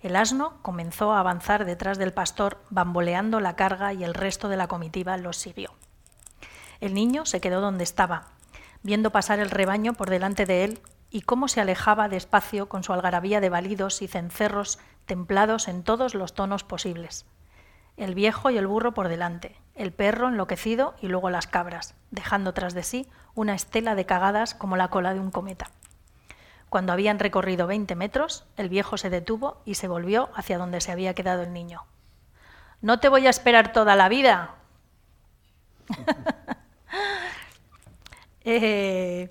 [0.00, 4.56] El asno comenzó a avanzar detrás del pastor, bamboleando la carga y el resto de
[4.56, 5.70] la comitiva los siguió.
[6.84, 8.26] El niño se quedó donde estaba,
[8.82, 12.92] viendo pasar el rebaño por delante de él y cómo se alejaba despacio con su
[12.92, 17.24] algarabía de balidos y cencerros templados en todos los tonos posibles.
[17.96, 22.52] El viejo y el burro por delante, el perro enloquecido y luego las cabras, dejando
[22.52, 25.70] tras de sí una estela de cagadas como la cola de un cometa.
[26.68, 30.92] Cuando habían recorrido veinte metros, el viejo se detuvo y se volvió hacia donde se
[30.92, 31.86] había quedado el niño.
[32.82, 34.56] No te voy a esperar toda la vida.
[38.46, 39.30] Eh,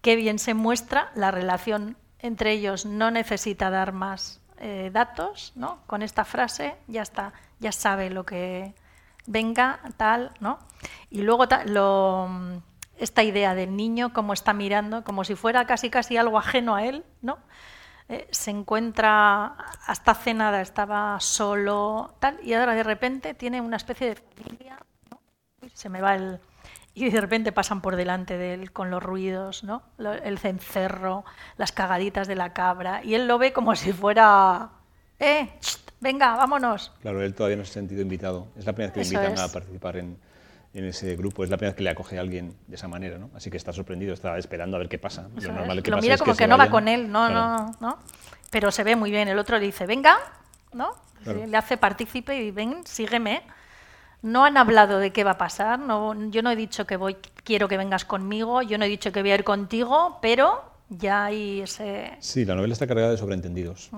[0.00, 2.86] qué bien se muestra la relación entre ellos.
[2.86, 5.80] No necesita dar más eh, datos, ¿no?
[5.86, 8.74] Con esta frase ya está, ya sabe lo que
[9.26, 10.58] venga, tal, ¿no?
[11.10, 11.46] Y luego
[12.96, 16.84] esta idea del niño como está mirando, como si fuera casi casi algo ajeno a
[16.84, 17.38] él, ¿no?
[18.08, 23.76] Eh, se encuentra hasta hace nada estaba solo, tal, y ahora de repente tiene una
[23.76, 24.78] especie de familia,
[25.72, 26.38] se me va el,
[26.94, 29.82] y de repente pasan por delante de él con los ruidos, ¿no?
[29.98, 31.24] el cencerro,
[31.56, 34.70] las cagaditas de la cabra, y él lo ve como si fuera,
[35.18, 35.48] ¡eh!
[36.00, 36.92] venga, vámonos.
[37.02, 38.46] Claro, él todavía no se ha sentido invitado.
[38.56, 40.16] Es la primera vez que le invitan a participar en,
[40.72, 43.18] en, ese grupo, es la primera vez que le acoge a alguien de esa manera,
[43.18, 43.30] ¿no?
[43.34, 45.28] Así que está sorprendido, está esperando a ver qué pasa.
[45.34, 47.98] Lo, normal que lo mira como que, no va con él, no, no, no.
[48.50, 49.26] Pero se ve muy bien.
[49.26, 50.16] El otro le dice, venga,
[50.72, 50.94] ¿no?
[51.24, 53.42] Le hace partícipe y ven, sígueme.
[54.24, 55.78] No han hablado de qué va a pasar.
[55.78, 58.62] No, yo no he dicho que voy, quiero que vengas conmigo.
[58.62, 62.12] Yo no he dicho que voy a ir contigo, pero ya hay ese.
[62.20, 63.90] Sí, la novela está cargada de sobreentendidos.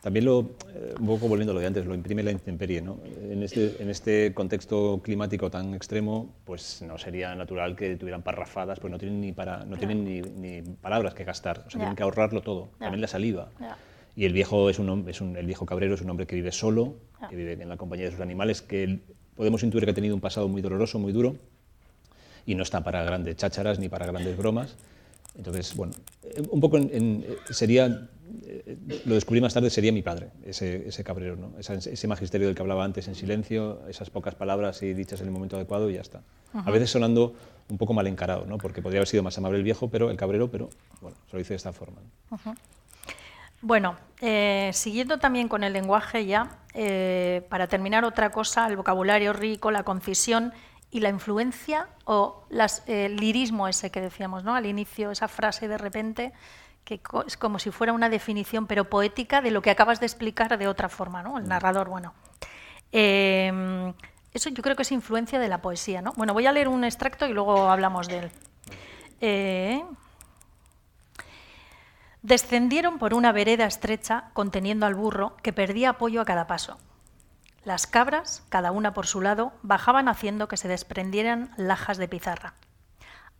[0.00, 2.82] También lo, eh, un poco volviendo a lo de antes, lo imprime la intemperie.
[2.82, 3.00] ¿no?
[3.04, 8.78] En, este, en este contexto climático tan extremo, pues no sería natural que tuvieran parrafadas,
[8.78, 10.04] pues no tienen ni, para, no tienen
[10.40, 13.48] ni, palabras que gastar, o sea, tienen que ahorrarlo todo, también la saliva.
[14.14, 16.52] Y el viejo, es un, es un, el viejo cabrero es un hombre que vive
[16.52, 16.94] solo,
[17.28, 19.00] que vive en la compañía de sus animales, que
[19.36, 21.36] podemos intuir que ha tenido un pasado muy doloroso, muy duro,
[22.46, 24.76] y no está para grandes chácharas ni para grandes bromas.
[25.36, 25.94] Entonces, bueno,
[26.50, 26.78] un poco
[27.50, 28.08] sería,
[28.44, 31.52] eh, lo descubrí más tarde, sería mi padre, ese, ese cabrero, ¿no?
[31.58, 35.32] ese magisterio del que hablaba antes en silencio, esas pocas palabras y dichas en el
[35.32, 36.22] momento adecuado y ya está.
[36.52, 37.34] A veces sonando
[37.68, 38.58] un poco mal encarado, ¿no?
[38.58, 40.70] porque podría haber sido más amable el viejo, pero el cabrero, pero
[41.00, 41.98] bueno, se lo hice de esta forma.
[43.66, 49.32] Bueno, eh, siguiendo también con el lenguaje ya, eh, para terminar otra cosa, el vocabulario
[49.32, 50.52] rico, la concisión
[50.90, 52.44] y la influencia o
[52.86, 54.54] el lirismo ese que decíamos ¿no?
[54.54, 56.34] al inicio, esa frase de repente
[56.84, 60.58] que es como si fuera una definición pero poética de lo que acabas de explicar
[60.58, 61.38] de otra forma, ¿no?
[61.38, 62.12] El narrador, bueno.
[62.92, 63.94] Em,
[64.34, 66.12] eso yo creo que es influencia de la poesía, ¿no?
[66.18, 68.30] Bueno, voy a leer un extracto y luego hablamos de él.
[72.24, 76.78] Descendieron por una vereda estrecha conteniendo al burro que perdía apoyo a cada paso.
[77.64, 82.54] Las cabras, cada una por su lado, bajaban haciendo que se desprendieran lajas de pizarra.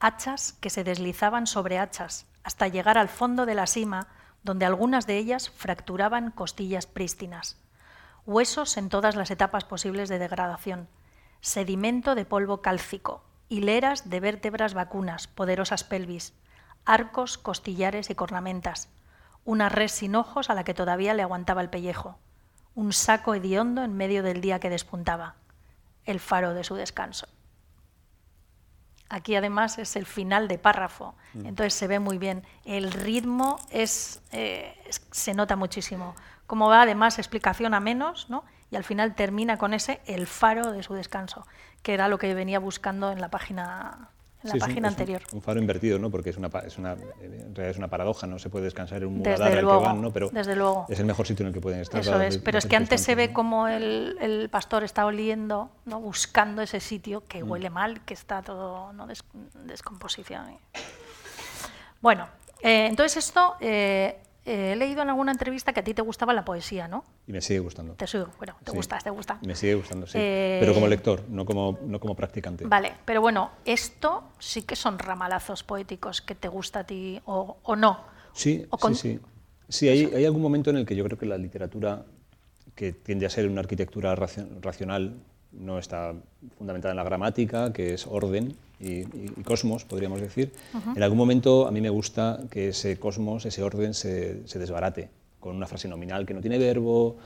[0.00, 4.08] Hachas que se deslizaban sobre hachas hasta llegar al fondo de la sima,
[4.42, 7.56] donde algunas de ellas fracturaban costillas prístinas.
[8.26, 10.88] Huesos en todas las etapas posibles de degradación.
[11.40, 13.24] Sedimento de polvo cálcico.
[13.48, 16.34] Hileras de vértebras vacunas, poderosas pelvis,
[16.84, 18.88] arcos, costillares y cornamentas,
[19.44, 22.18] una res sin ojos a la que todavía le aguantaba el pellejo,
[22.74, 25.36] un saco hediondo en medio del día que despuntaba,
[26.04, 27.26] el faro de su descanso.
[29.08, 31.46] Aquí además es el final de párrafo, mm.
[31.46, 32.42] entonces se ve muy bien.
[32.64, 34.74] El ritmo es, eh,
[35.10, 36.16] se nota muchísimo.
[36.46, 38.44] Como va además explicación a menos, ¿no?
[38.74, 41.46] y al final termina con ese el faro de su descanso,
[41.82, 44.10] que era lo que venía buscando en la página
[44.44, 45.22] la página anterior.
[45.32, 46.10] Un, faro invertido, ¿no?
[46.10, 49.08] Porque es una, es una, en realidad es una paradoja, no se puede descansar en
[49.08, 50.12] un muladar al que van, ¿no?
[50.12, 50.86] Pero desde luego.
[50.88, 52.00] es el mejor sitio en el que pueden estar.
[52.00, 56.00] Eso es, pero es que antes se ve como el, el, pastor está oliendo, ¿no?
[56.00, 57.50] buscando ese sitio que mm.
[57.50, 59.06] huele mal, que está todo ¿no?
[59.64, 60.58] descomposición.
[62.00, 62.28] Bueno,
[62.62, 66.32] eh, entonces esto eh, eh, he leído en alguna entrevista que a ti te gustaba
[66.34, 67.04] la poesía, ¿no?
[67.26, 67.94] Y me sigue gustando.
[67.94, 69.38] Te sigo, bueno, te gusta, te gusta.
[69.46, 70.18] Me sigue gustando, sí.
[70.20, 72.66] Eh, pero como lector, no como, no como practicante.
[72.66, 77.56] Vale, pero bueno, esto sí que son ramalazos poéticos que te gusta a ti o,
[77.62, 78.04] o no.
[78.32, 79.20] Sí, sí, sí.
[79.68, 82.04] Sí, hay, hay, algún momento en el que yo creo que la literatura,
[82.74, 85.14] que tiende a ser una arquitectura racional,
[85.58, 86.14] no está
[86.58, 89.04] fundamentada en la gramática, que es orden y,
[89.44, 90.52] cosmos, podríamos decir.
[90.94, 95.56] En algún momento a mí me gusta que ese cosmos, ese orden, se, desbarate con
[95.56, 97.16] una frase nominal que no tiene verbo,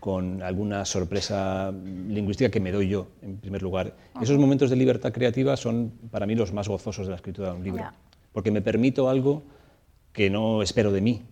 [0.00, 3.94] con alguna sorpresa lingüística que me doy yo, en primer lugar.
[4.20, 7.56] Esos momentos de libertad creativa son para mí los más gozosos de la escritura de
[7.56, 7.84] un libro,
[8.32, 9.42] porque me permito algo
[10.12, 11.22] que no espero de mí,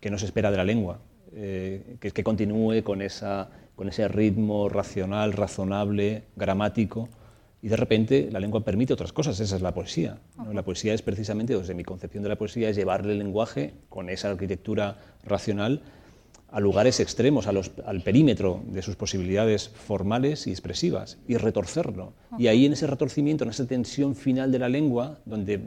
[0.00, 0.98] que no se espera de la lengua,
[1.34, 7.08] eh, que, que continúe con esa con ese ritmo racional, razonable, gramático,
[7.62, 10.18] y de repente la lengua permite otras cosas, esa es la poesía.
[10.52, 14.10] La poesía es precisamente, desde mi concepción de la poesía, es llevarle el lenguaje con
[14.10, 15.82] esa arquitectura racional
[16.50, 22.12] a lugares extremos, al perímetro de sus posibilidades formales y expresivas, y retorcerlo.
[22.36, 25.58] Y ahí en ese retorcimiento, en esa tensión final de la lengua, donde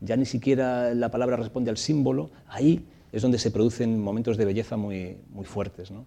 [0.00, 4.44] ya ni siquiera la palabra responde al símbolo, ahí es donde se producen momentos de
[4.44, 5.92] belleza muy, muy fuertes.
[5.92, 6.04] ¿no?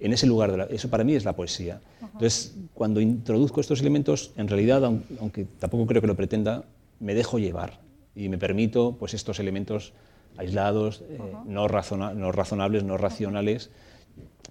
[0.00, 0.68] En ese lugar.
[0.70, 1.80] eso para mí es la poesía.
[2.00, 6.64] Entonces, cuando introduzco estos elementos, en realidad, aunque tampoco creo que lo pretenda,
[7.00, 7.80] me dejo llevar
[8.14, 9.92] y me permito pues, estos elementos
[10.36, 13.70] aislados, eh, no, no, razonables, no racionales,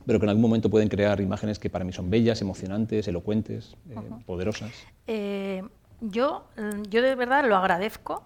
[0.05, 3.75] pero que en algún momento pueden crear imágenes que para mí son bellas, emocionantes, elocuentes,
[3.89, 4.71] eh, poderosas.
[5.07, 5.63] Eh,
[6.01, 6.43] yo,
[6.89, 8.23] yo de verdad lo agradezco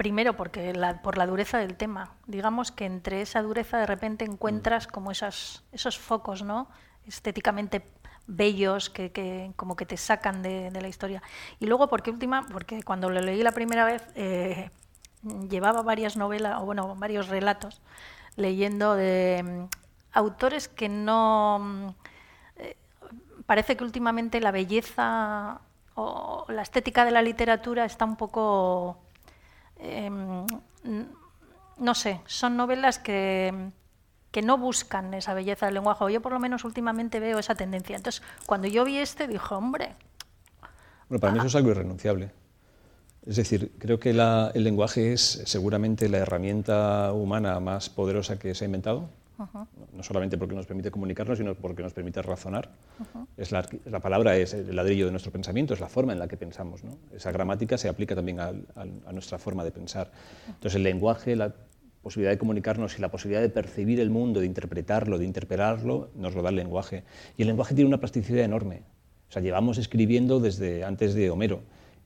[0.00, 2.14] Primero, porque por la dureza del tema.
[2.26, 4.90] Digamos que entre esa dureza de repente encuentras mm.
[4.92, 6.70] como esas, esos focos, ¿no?
[7.06, 7.86] Estéticamente
[8.26, 11.22] bellos que, como que te sacan de, la historia.
[11.58, 14.70] Y luego, porque última, porque cuando lo leí la primera vez eh,
[15.50, 17.82] llevaba varias novelas, o bueno, varios relatos
[18.36, 19.64] leyendo de mm,
[20.14, 21.58] autores que no.
[21.58, 21.88] Mm,
[22.56, 22.76] eh,
[23.44, 25.60] parece que últimamente la belleza
[25.94, 28.96] o la estética de la literatura está un poco
[29.82, 30.46] Em,
[31.78, 33.70] no sé, son novelas que,
[34.30, 37.54] que, no buscan esa belleza del lenguaje, o yo por lo menos últimamente veo esa
[37.54, 37.96] tendencia.
[37.96, 39.94] Entonces, cuando yo vi este, dije, hombre...
[41.08, 42.30] Bueno, para mí eso es algo irrenunciable.
[43.26, 48.64] Es decir, creo que el lenguaje es seguramente la herramienta humana más poderosa que se
[48.64, 49.10] ha inventado
[49.92, 52.70] no solamente porque nos permite comunicarnos, sino porque nos permite razonar.
[53.36, 53.62] es la,
[54.00, 56.82] palabra es el ladrillo de nuestro pensamiento, es la forma en la que pensamos.
[57.12, 58.52] Esa gramática se aplica también a,
[59.12, 60.10] nuestra forma de pensar.
[60.46, 61.54] Entonces el lenguaje, la
[62.02, 66.34] posibilidad de comunicarnos y la posibilidad de percibir el mundo, de interpretarlo, de interpelarlo, nos
[66.34, 67.04] lo da el lenguaje.
[67.36, 68.82] Y el lenguaje tiene una plasticidad enorme.
[69.28, 71.62] O sea, llevamos escribiendo desde antes de Homero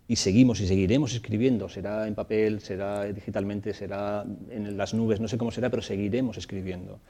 [0.07, 5.29] y seguimos y seguiremos escribiendo, será en papel, será digitalmente, será en las nubes, no
[5.29, 7.01] sé cómo será, pero seguiremos escribiendo.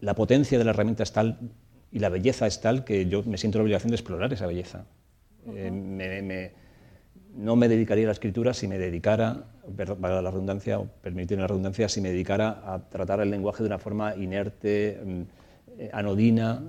[0.00, 1.38] La potencia de la herramienta es tal
[1.90, 4.86] y la belleza es tal que yo me siento la obligación de explorar esa belleza.
[5.54, 6.52] Eh,
[7.34, 11.48] no me dedicaría a la escritura si me dedicara, valga la redundancia, o permitirme la
[11.48, 15.26] redundancia, si me dedicara a tratar el lenguaje de una forma inerte,
[15.78, 16.62] eh, anodina,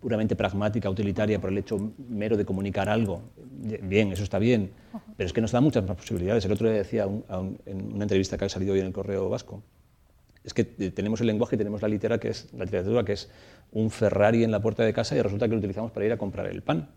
[0.00, 3.22] puramente pragmática, utilitaria, por el hecho mero de comunicar algo.
[3.82, 4.70] Bien, eso está bien,
[5.16, 6.44] pero es que nos da muchas más posibilidades.
[6.44, 9.62] El otro día decía en una entrevista que ha salido hoy en el Correo Vasco,
[10.46, 13.12] es que eh, tenemos el lenguaje y tenemos la, literatura que es, la literatura, que
[13.14, 13.28] es
[13.72, 16.16] un Ferrari en la puerta de casa y resulta que lo utilizamos para ir a
[16.16, 16.88] comprar el pan.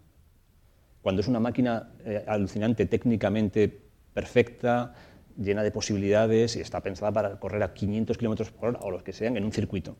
[1.01, 4.93] Cuando es una máquina eh, alucinante, técnicamente perfecta,
[5.41, 9.03] llena de posibilidades y está pensada para correr a 500 kilómetros por hora o los
[9.03, 9.95] que sean en un circuito.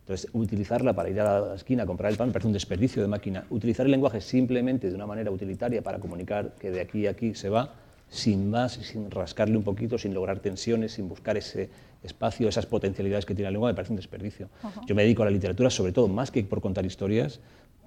[0.00, 3.00] Entonces, utilizarla para ir a la esquina a comprar el pan me parece un desperdicio
[3.00, 3.44] de máquina.
[3.50, 7.34] Utilizar el lenguaje simplemente de una manera utilitaria para comunicar que de aquí a aquí
[7.34, 7.74] se va,
[8.10, 11.70] sin más, sin rascarle un poquito, sin lograr tensiones, sin buscar ese
[12.02, 14.48] espacio, esas potencialidades que tiene la lengua, me parece un desperdicio.
[14.86, 17.40] Yo me dedico a la literatura, sobre todo, más que por contar historias,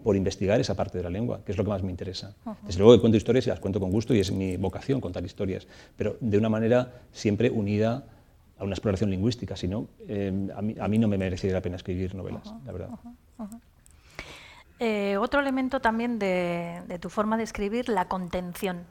[0.06, 2.36] por investigar esa parte de la lengua, que es lo que más me interesa.
[2.62, 5.26] Desde luego que cuento historias y las cuento con gusto y es mi vocación contar
[5.26, 8.04] historias, pero de una manera siempre unida
[8.60, 12.14] a una exploración lingüística, si no, eh, a, mí, no me merecería la pena escribir
[12.14, 12.90] novelas, la verdad.
[14.78, 18.86] Eh, otro elemento también de, de tu forma de escribir, la contención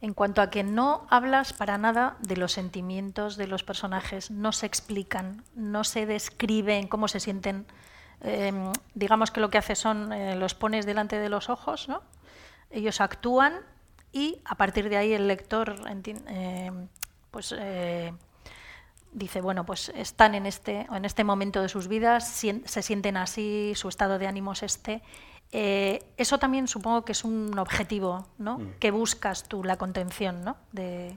[0.00, 4.52] en cuanto a que no hablas para nada de los sentimientos de los personajes, no
[4.52, 7.66] se explican, no se describen cómo se sienten
[8.22, 12.02] Em, digamos que lo que hace son, eh, los pones delante de los ojos, ¿no?
[12.70, 13.60] ellos actúan
[14.12, 15.76] y a partir de ahí el lector
[16.28, 16.70] eh,
[17.30, 18.12] pues, eh,
[19.12, 23.72] dice, bueno, pues están en este, en este momento de sus vidas, se sienten así,
[23.76, 25.02] su estado de ánimo es este.
[25.52, 28.58] eso también supongo que es un objetivo, ¿no?
[28.58, 28.74] Mm.
[28.80, 30.56] Que buscas tú, la contención, ¿no?
[30.72, 31.16] De,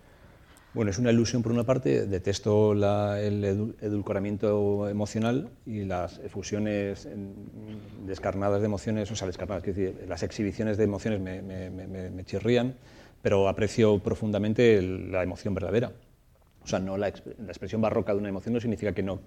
[0.74, 3.44] bueno, es una ilusión por una parte, detesto el
[3.82, 7.08] edulcoramiento emocional y las efusiones
[8.06, 12.76] descarnadas de emociones, o sea, descarnadas, decir, las exhibiciones de emociones me, chirrían,
[13.22, 15.92] pero aprecio profundamente la emoción verdadera.
[16.64, 19.22] O sea, no la, expresión barroca de una emoción no significa que no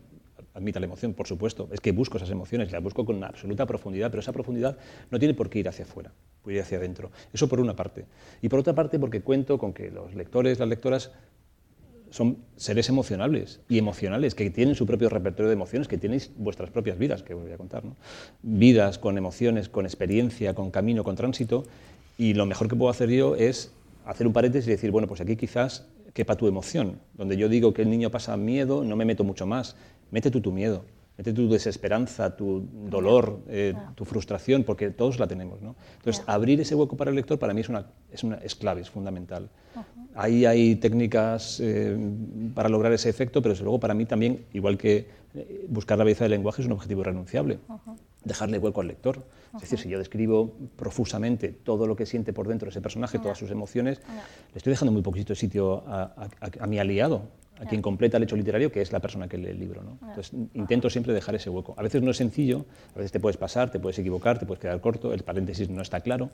[0.54, 1.68] admita la emoción, por supuesto.
[1.72, 4.76] Es que busco esas emociones, las busco con una absoluta profundidad, pero esa profundidad
[5.10, 6.12] no tiene por qué ir hacia afuera,
[6.42, 7.10] puede ir hacia adentro.
[7.32, 8.04] Eso por una parte.
[8.42, 11.10] Y por otra parte, porque cuento con que los lectores, las lectoras,
[12.12, 16.70] son seres emocionales y emocionales, que tienen su propio repertorio de emociones, que tenéis vuestras
[16.70, 17.84] propias vidas, que os voy a contar.
[17.84, 17.96] ¿no?
[18.42, 21.64] Vidas con emociones, con experiencia, con camino, con tránsito,
[22.18, 23.72] y lo mejor que puedo hacer yo es
[24.04, 26.98] hacer un paréntesis y decir, bueno, pues aquí quizás quepa tu emoción.
[27.14, 29.76] Donde yo digo que el niño pasa miedo, no me meto mucho más.
[30.10, 30.84] Mete tú tu miedo,
[31.22, 35.62] mete tu desesperanza, tu dolor, eh, tu frustración, porque todos la tenemos.
[35.62, 35.76] ¿no?
[35.98, 38.80] Entonces, abrir ese hueco para el lector para mí es, una, es, una, es clave,
[38.80, 39.48] es fundamental.
[40.14, 41.96] Ahí hay técnicas eh,
[42.54, 46.04] para lograr ese efecto, pero desde luego para mí también, igual que eh, buscar la
[46.04, 47.60] belleza del lenguaje, es un objetivo irrenunciable.
[48.24, 49.22] Dejarle hueco al lector.
[49.54, 53.38] Es decir, si yo describo profusamente todo lo que siente por dentro ese personaje, todas
[53.38, 54.00] sus emociones,
[54.52, 57.22] le estoy dejando muy poquito sitio a, a, a mi aliado,
[57.60, 59.82] a quien completa el hecho literario, que es la persona que lee el libro.
[59.82, 59.98] ¿no?
[60.08, 61.74] Entonces, intento siempre dejar ese hueco.
[61.76, 64.60] A veces no es sencillo, a veces te puedes pasar, te puedes equivocar, te puedes
[64.60, 66.30] quedar corto, el paréntesis no está claro,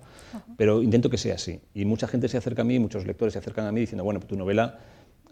[0.57, 1.61] pero intento que sea así.
[1.75, 4.21] Y mucha gente se acerca a mí, muchos lectores se acercan a mí diciendo, bueno,
[4.21, 4.79] pues tu novela,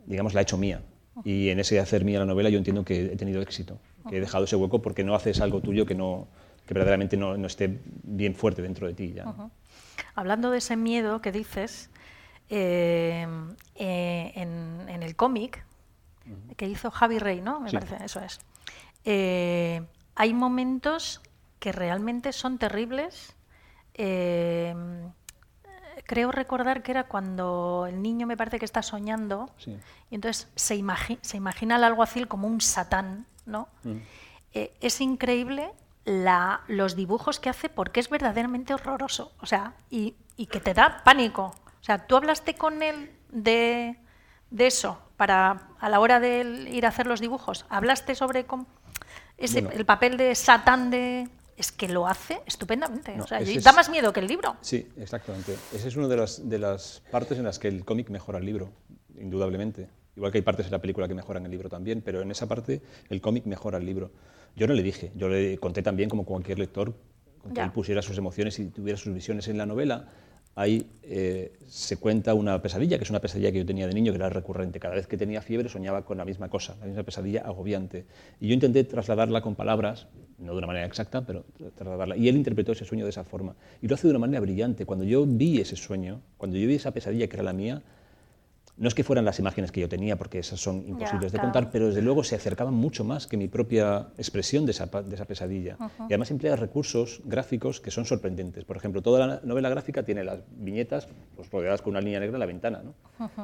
[0.06, 0.82] digamos, la he hecho mía.
[1.24, 3.78] Y en ese hacer mía la novela yo entiendo que he tenido éxito,
[4.08, 6.28] que he dejado ese hueco porque no haces algo tuyo que, no,
[6.66, 9.14] que verdaderamente no, no esté bien fuerte dentro de ti.
[9.14, 9.34] Ya.
[10.14, 11.88] Hablando de ese miedo que dices,
[12.50, 13.26] eh,
[13.74, 15.65] eh, en, en, el cómic
[16.56, 17.60] que hizo Javi Rey, ¿no?
[17.60, 17.76] Me Sí.
[17.76, 18.40] parece, eso es.
[19.04, 19.82] Eh,
[20.14, 21.20] hay momentos
[21.58, 23.34] que realmente son terribles.
[23.94, 24.74] Eh,
[26.06, 29.76] creo recordar que era cuando el niño me parece que está soñando Sí.
[30.10, 33.68] y entonces se, imagi- se imagina al alguacil como un satán, ¿no?
[33.82, 33.96] Mm.
[34.54, 35.72] Eh, es increíble
[36.04, 40.74] la- los dibujos que hace porque es verdaderamente horroroso, o sea, y, y que te
[40.74, 41.54] da pánico.
[41.80, 43.98] O sea, tú hablaste con él de,
[44.50, 47.64] de eso para a la hora de ir a hacer los dibujos.
[47.68, 48.46] Hablaste sobre
[49.38, 49.76] ese, Bueno.
[49.78, 53.16] el papel de satán de es que lo hace estupendamente.
[53.16, 54.56] No, o sea, ese y es- da más miedo que el libro.
[54.60, 55.56] Sí, exactamente.
[55.74, 58.44] Esa es una de las, de las partes en las que el cómic mejora el
[58.44, 58.72] libro,
[59.18, 59.88] indudablemente.
[60.16, 62.46] Igual que hay partes de la película que mejoran el libro también, pero en esa
[62.46, 64.10] parte el cómic mejora el libro.
[64.54, 66.94] Yo no le dije, yo le conté también como cualquier lector,
[67.42, 70.08] con que él pusiera sus emociones y tuviera sus visiones en la novela.
[70.58, 74.10] Ahí eh, se cuenta una pesadilla, que es una pesadilla que yo tenía de niño,
[74.10, 74.80] que era recurrente.
[74.80, 78.06] Cada vez que tenía fiebre soñaba con la misma cosa, la misma pesadilla agobiante.
[78.40, 80.06] Y yo intenté trasladarla con palabras,
[80.38, 81.44] no de una manera exacta, pero
[81.74, 82.16] trasladarla.
[82.16, 83.54] Y él interpretó ese sueño de esa forma.
[83.82, 84.86] Y lo hace de una manera brillante.
[84.86, 87.82] Cuando yo vi ese sueño, cuando yo vi esa pesadilla que era la mía,
[88.78, 91.52] no es que fueran las imágenes que yo tenía, porque esas son imposibles de claro.
[91.52, 95.02] contar, pero desde luego se acercaban mucho más que mi propia expresión de esa, pa-
[95.02, 95.78] de esa pesadilla.
[96.00, 98.64] Y además emplea recursos gráficos que son sorprendentes.
[98.64, 102.36] Por ejemplo, toda la novela gráfica tiene las viñetas pues, rodeadas con una línea negra
[102.36, 102.82] en la ventana.
[102.84, 102.94] ¿no?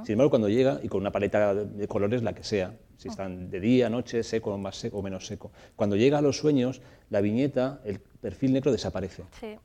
[0.05, 3.09] Sin embargo, cuando llega, y con una paleta de, de colores, la que sea, si
[3.09, 6.83] están de día, noche, seco, más seco o menos seco, cuando llega a los sueños,
[7.11, 9.57] la viñeta, el perfil negro desaparece Sí.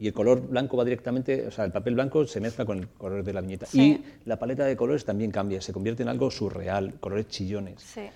[0.00, 2.88] Y el color blanco va directamente, o sea, el papel blanco se mezcla con el
[2.88, 3.66] color de la viñeta.
[3.66, 4.02] Sí.
[4.02, 7.82] Y la paleta de colores también cambia, se convierte en algo surreal, colores chillones.
[7.82, 8.08] Sí.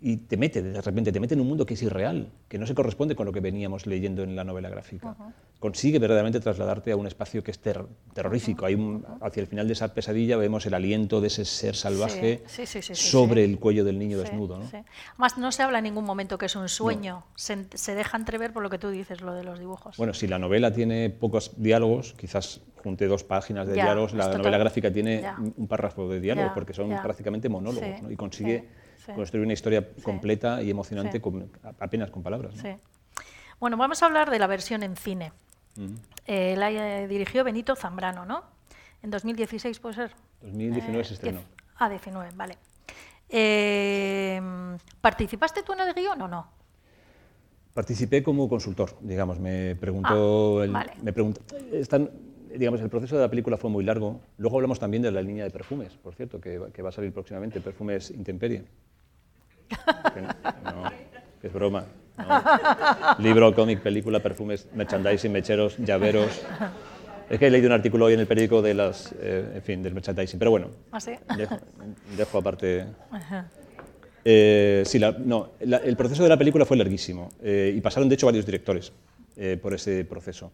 [0.00, 2.66] Y te mete, de repente, te mete en un mundo que es irreal, que no
[2.68, 5.16] se corresponde con lo que veníamos leyendo en la novela gráfica.
[5.58, 7.84] Consigue verdaderamente trasladarte a un espacio que es ter-
[8.14, 8.64] terrorífico.
[8.64, 12.44] Hay un- hacia el final de esa pesadilla vemos el aliento de ese ser salvaje
[12.46, 14.58] Sí, sí, sí, sí, sobre el cuello del niño desnudo.
[14.58, 14.70] ¿no?
[15.14, 17.24] Además, no se habla en ningún momento que es un sueño.
[17.34, 19.96] Se, se deja entrever por lo que tú dices, lo de los dibujos.
[19.96, 24.28] Bueno, si la novela tiene pocos diálogos, quizás junte dos páginas de Ya, diálogos, la
[24.38, 25.36] novela gráfica tiene ya.
[25.56, 28.68] un párrafo de diálogos, porque son prácticamente monólogos, y consigue
[29.12, 31.50] sí, construir una historia completa y emocionante con-
[31.80, 32.54] apenas con palabras.
[32.56, 32.78] ¿no?
[33.60, 35.32] Bueno, vamos a hablar de la versión en cine.
[36.26, 38.42] Eh, la eh, dirigió Benito Zambrano, ¿no?
[39.02, 40.10] En 2016, ¿puede ser?
[40.42, 41.38] 2019 Eh, se estrenó.
[41.40, 41.46] diez-
[41.76, 42.56] Ah, 19, vale.
[43.28, 44.40] Eh,
[45.00, 46.50] ¿Participaste tú en el guion o no?
[47.74, 50.92] Participé como consultor, digamos, me preguntó, Ah, el, vale.
[51.00, 51.40] me preguntó-
[51.72, 52.10] están-
[52.52, 54.20] digamos, el proceso de la película fue muy largo.
[54.38, 56.92] Luego hablamos también de la línea de perfumes, por cierto, que, va- que va a
[56.92, 58.64] salir próximamente, perfumes Intemperie.
[60.64, 60.90] No,
[61.42, 61.84] es broma.
[62.18, 63.22] no.
[63.22, 66.40] Libro, cómic, película, perfumes, merchandising, mecheros, llaveros.
[67.30, 69.82] Es que he leído un artículo hoy en el periódico de las, eh, en fin,
[69.82, 71.12] del merchandising, pero bueno, ¿Ah, sí?
[71.36, 71.58] dejo,
[72.16, 72.86] dejo aparte.
[74.24, 78.08] Eh, sí, la- no, la- el proceso de la película fue larguísimo eh, y pasaron
[78.08, 78.92] de hecho varios directores
[79.36, 80.50] eh, por ese proceso.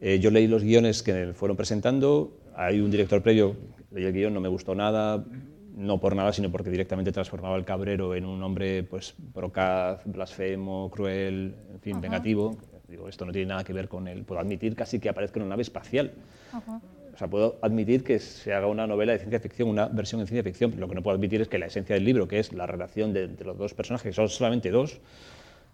[0.00, 3.56] Eh, yo leí los guiones que fueron presentando, hay un director previo,
[3.90, 5.24] leí el guion, no me gustó nada,
[5.76, 10.90] no por nada, sino porque directamente transformaba al cabrero en un hombre pues procaz, blasfemo,
[10.90, 12.56] cruel, en fin, vengativo.
[12.88, 14.24] Digo, esto no tiene nada que ver con él.
[14.24, 16.12] Puedo admitir casi que aparezca en una nave espacial.
[16.52, 20.26] o sea, puedo admitir que se haga una novela de ciencia ficción, una versión en
[20.26, 20.78] ciencia ficción.
[20.78, 23.12] Lo que no puedo admitir es que la esencia del libro, que es la relación
[23.12, 25.00] de, entre los dos personajes, que son solamente dos,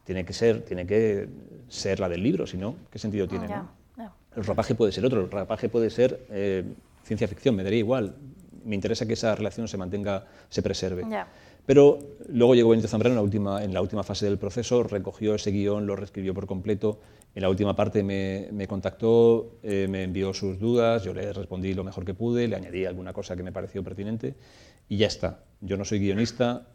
[0.04, 1.28] tiene que ser, tiene que
[1.68, 3.48] ser la del libro, si no, ¿qué sentido tiene?
[3.48, 4.14] Ya, no?
[4.36, 6.64] El rapaje puede ser otro, el rapaje puede ser eh,
[7.04, 8.14] ciencia ficción, me daría igual.
[8.64, 11.04] Me interesa que esa relación se mantenga, se preserve.
[11.66, 11.98] Pero
[12.28, 15.50] luego llegó Benito Zambrano en la última, en la última fase del proceso, recogió ese
[15.50, 17.00] guion, lo reescribió por completo.
[17.34, 21.74] En la última parte me, me contactó, eh, me envió sus dudas, yo le respondí
[21.74, 24.34] lo mejor que pude, le añadí alguna cosa que me pareció pertinente
[24.88, 25.44] y ya está.
[25.60, 26.66] Yo no soy guionista.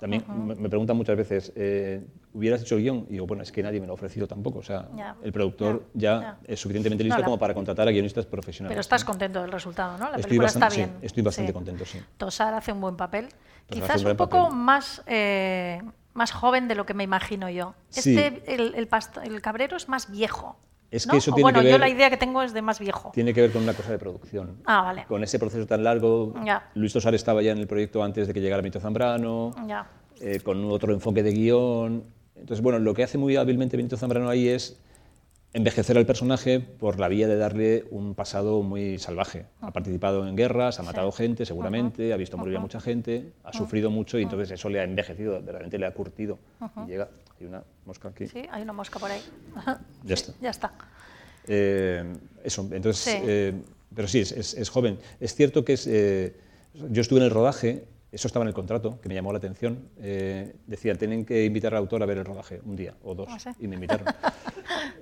[0.00, 3.06] También me- me preguntan muchas veces, eh, ¿hubieras hecho guion?
[3.08, 4.60] Y digo, bueno, es que nadie me lo ha ofrecido tampoco.
[4.60, 4.88] O sea,
[5.22, 8.72] el productor ya, es suficientemente No, listo la- como para contratar a guionistas profesionales.
[8.72, 9.06] Pero estás ¿no?
[9.08, 10.04] contento del resultado, ¿no?
[10.10, 10.98] La Estoy película bastante- está sí, bien.
[11.04, 12.00] estoy bastante contento, sí.
[12.16, 13.28] Tosar hace un buen papel.
[13.68, 14.56] Quizás un poco papel.
[14.56, 15.82] más, eh,
[16.14, 17.74] más joven de lo que me imagino yo.
[17.90, 18.16] Sí.
[18.18, 20.56] Este, el, el, pasto- el cabrero es más viejo.
[20.90, 21.12] Es ¿no?
[21.12, 22.80] que eso O tiene bueno, que yo ver- la idea que tengo es de más
[22.80, 23.10] viejo.
[23.14, 24.56] Tiene que ver con una cosa de producción.
[24.66, 25.04] Ah, vale.
[25.06, 26.68] Con ese proceso tan largo, Ya.
[26.74, 29.86] Luis Tosar estaba ya en el proyecto antes de que llegara Benito Zambrano, Ya.
[30.20, 32.04] eh, con otro enfoque de guion.
[32.34, 34.80] Entonces, bueno, lo que hace muy hábilmente Benito Zambrano ahí es
[35.52, 39.46] envejecer al personaje por la vía de darle un pasado muy salvaje.
[39.60, 43.52] Ha participado en guerras, ha matado gente, seguramente, ha visto morir a mucha gente, ha
[43.52, 46.38] sufrido mucho y entonces eso le ha envejecido, realmente le ha curtido.
[46.86, 47.08] Y llega,
[47.40, 48.26] hay una mosca aquí.
[48.28, 49.20] Sí, hay una mosca por ahí.
[50.04, 50.32] Ya Sí, está.
[50.40, 50.72] Ya está.
[51.46, 52.04] Eh,
[52.44, 53.18] eso, entonces, Sí.
[53.22, 53.54] eh,
[53.94, 54.98] pero sí, es, es- es joven.
[55.18, 56.36] Es cierto que es, eh,
[56.90, 59.88] yo estuve en el rodaje, eso estaba en el contrato, que me llamó la atención.
[60.00, 63.28] Eh, decía, tienen que invitar al autor a ver el rodaje un día o dos,
[63.46, 64.06] Ah, y me invitaron.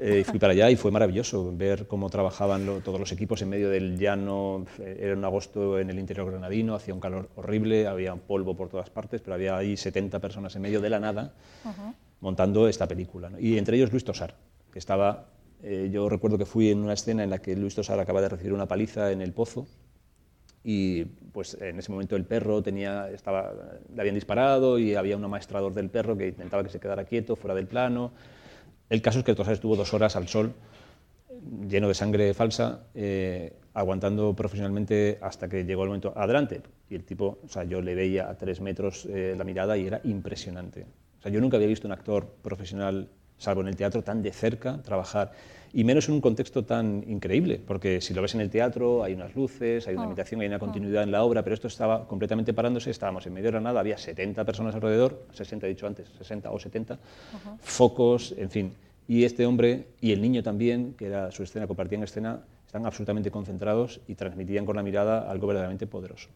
[0.00, 3.42] Eh, y fui para allá y fue maravilloso ver cómo trabajaban lo- todos los equipos
[3.42, 4.64] en medio del llano.
[4.78, 8.68] Eh, Era un agosto en el interior granadino, hacía un calor horrible, había polvo por
[8.68, 11.32] todas partes, pero había ahí 70 personas en medio de la nada
[12.20, 13.30] montando esta película.
[13.38, 14.36] Y entre ellos Luis Tosar,
[14.72, 15.26] que estaba,
[15.62, 18.28] eh, yo recuerdo que fui en una escena en la que Luis Tosar acaba de
[18.28, 19.66] recibir una paliza en el pozo
[20.64, 23.52] y pues en ese momento el perro tenía, estaba,
[23.94, 27.36] le habían disparado y había un amaestrador del perro que intentaba que se quedara quieto,
[27.36, 28.12] fuera del plano.
[28.90, 30.52] El caso es que Tosar estuvo dos horas al sol,
[31.68, 36.62] lleno de sangre falsa, eh, aguantando profesionalmente hasta que llegó el momento adelante.
[36.90, 39.86] Y el tipo, o sea, yo le veía a tres metros eh, la mirada y
[39.86, 40.86] era impresionante.
[41.28, 44.80] Sea, yo nunca había visto un actor profesional, salvo en el teatro, tan de cerca
[44.82, 45.32] trabajar.
[45.72, 49.12] Y menos en un contexto tan increíble, porque si lo ves en el teatro hay
[49.12, 52.54] unas luces, hay una imitación, hay una continuidad en la obra, pero esto estaba completamente
[52.54, 56.08] parándose, estábamos en medio de la nada, había 70 personas alrededor, 60 he dicho antes,
[56.16, 56.98] 60 o 70,
[57.60, 58.74] focos, en fin.
[59.06, 63.30] Y este hombre y el niño también, que era su escena, compartían escena, están absolutamente
[63.30, 66.30] concentrados y transmitían con la mirada algo verdaderamente poderoso.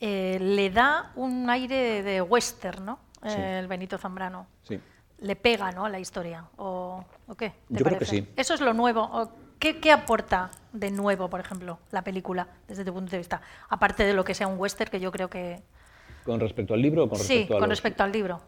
[0.00, 3.11] Eh, le da un aire de western, ¿no?
[3.26, 3.34] Sí.
[3.38, 4.46] El Benito Zambrano.
[4.62, 4.80] Sí.
[5.20, 5.84] Le pega, ¿no?
[5.84, 6.44] a La historia.
[6.56, 7.50] ¿O, o qué?
[7.50, 8.26] te Yo creo que sí.
[8.36, 9.02] Eso es lo nuevo.
[9.02, 13.40] ¿O ¿Qué, qué aporta de nuevo, por ejemplo, la película, desde tu punto de vista?
[13.68, 15.62] Aparte de lo que sea un western, que yo creo que.
[16.24, 18.40] ¿Con respecto al libro o con sí, respecto a con los- respecto al libro.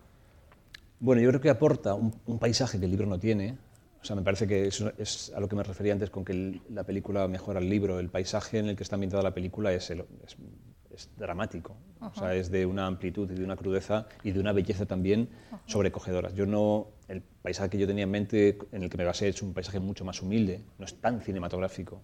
[0.98, 3.56] Bueno, yo creo que aporta un, un paisaje que el libro no tiene.
[4.00, 6.32] O sea, me parece que eso es a lo que me refería antes con que
[6.32, 8.00] el- la película mejora el libro.
[8.00, 10.36] El paisaje en el que está ambientada la película es, el- es,
[10.94, 11.76] es dramático.
[12.00, 15.28] O sea, es de una amplitud y de una crudeza y de una belleza también
[15.66, 16.34] sobrecogedoras.
[16.34, 19.40] Yo no, el paisaje que yo tenía en mente, en el que me basé, es
[19.42, 22.02] un paisaje mucho más humilde, no es tan cinematográfico.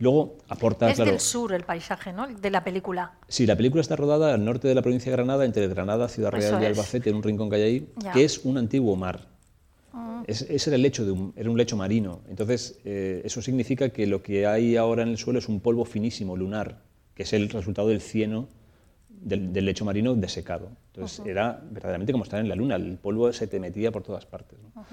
[0.00, 2.26] Luego aporta, es claro, del sur el paisaje, ¿no?
[2.26, 3.12] De la película.
[3.28, 6.30] Sí, la película está rodada al norte de la provincia de Granada, entre Granada, Ciudad
[6.32, 6.68] Real Eso y es.
[6.70, 8.12] Albacete, en un rincón que hay ahí, Ya.
[8.12, 9.28] que es un antiguo mar.
[10.26, 12.22] Es- ese era el lecho de un, era un lecho marino.
[12.28, 15.84] Entonces, eh, eso significa que lo que hay ahora en el suelo es un polvo
[15.84, 16.80] finísimo, lunar,
[17.14, 18.48] que es el resultado del cieno
[19.08, 20.68] del, del lecho marino desecado.
[20.92, 24.26] Entonces, era verdaderamente como estar en la luna, el polvo se te metía por todas
[24.26, 24.58] partes.
[24.62, 24.84] ¿no?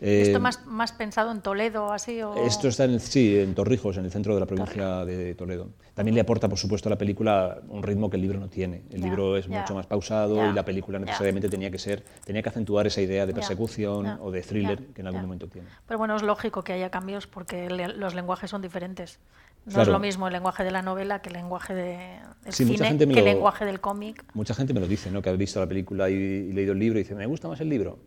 [0.00, 2.20] Eh, ¿Esto más, más pensado en Toledo así?
[2.20, 2.34] O...
[2.34, 5.70] esto está en, el- sí, en Torrijos, en el centro de la provincia de Toledo.
[5.94, 8.82] También le aporta, por supuesto, a la película un ritmo que el libro no tiene.
[8.90, 12.48] El libro es mucho más pausado y la película necesariamente tenía que ser, tenía que
[12.48, 15.68] acentuar esa idea de persecución o de thriller que en algún momento tiene.
[15.86, 19.20] Pero bueno, es lógico que haya cambios porque le- los lenguajes son diferentes.
[19.66, 21.96] No es lo mismo el lenguaje de la novela que el lenguaje de,
[22.44, 24.22] del Sí, cine, que el lenguaje del cómic.
[24.34, 25.22] Mucha gente me lo dice, ¿no?
[25.22, 27.60] que ha visto la película y, y leído el libro y dice, me gusta más
[27.60, 27.98] el libro.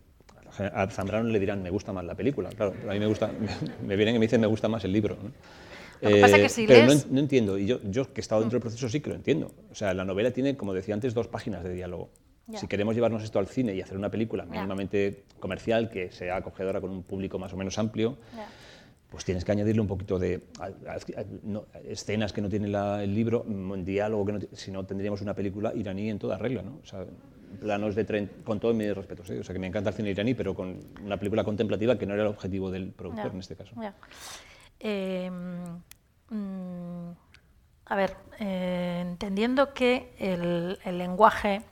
[0.60, 2.48] A Zambrano le dirán, me gusta más la película.
[2.50, 3.30] Claro, pero a mí me gusta,
[3.86, 5.16] me, vienen y me dicen, me gusta más el libro.
[5.22, 5.30] ¿no?
[6.00, 8.12] Lo que pasa Eh, que si pero no lees- en- no, entiendo, y yo, yo
[8.12, 9.52] que he estado dentro del proceso sí que lo entiendo.
[9.70, 12.10] O sea, la novela tiene, como decía antes, dos páginas de diálogo.
[12.54, 16.80] Si queremos llevarnos esto al cine y hacer una película mínimamente comercial, que sea acogedora
[16.80, 18.16] con un público más o menos amplio,
[19.10, 23.02] pues tienes que añadirle un poquito de a- a- no, escenas que no tiene la-
[23.02, 23.44] el libro,
[23.84, 26.78] diálogo que no si no tendríamos una película iraní en toda regla, ¿no?
[26.82, 27.04] O sea,
[27.60, 29.34] planos de tren, con todo mi respeto, ¿sí?
[29.34, 32.14] o sea, que me encanta el cine iraní, pero con una película contemplativa que no
[32.14, 33.74] era el objetivo del productor en este caso.
[34.80, 35.30] Eh,
[36.30, 37.10] mm,
[37.86, 41.62] a ver, eh, entendiendo que el, lenguaje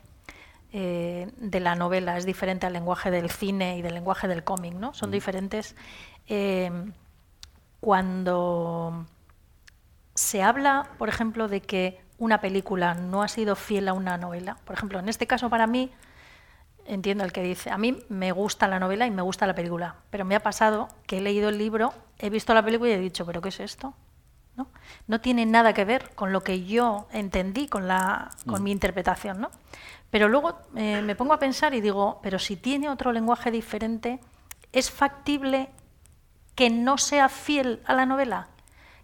[0.73, 4.75] eh, de la novela es diferente al lenguaje del cine y del lenguaje del cómic,
[4.75, 4.95] ¿no?
[4.95, 5.77] Son diferentes.
[6.27, 6.71] Eh,
[7.81, 9.07] cuando
[10.15, 14.57] se habla, por ejemplo, de que una película no ha sido fiel a una novela,
[14.65, 15.91] por ejemplo, en este caso para mí,
[16.87, 19.97] entiendo el que dice, a mí me gusta la novela y me gusta la película,
[20.11, 22.99] pero me ha pasado que he leído el libro, he visto la película y he
[22.99, 23.95] dicho, ¿pero qué es esto?
[24.57, 24.69] ¿No?
[25.07, 29.39] no tiene nada que ver con lo que yo entendí, con, la, con mi interpretación.
[29.39, 29.51] ¿no?
[30.11, 34.19] Pero luego eh, me pongo a pensar y digo, pero si tiene otro lenguaje diferente,
[34.73, 35.69] ¿es factible
[36.55, 38.49] que no sea fiel a la novela?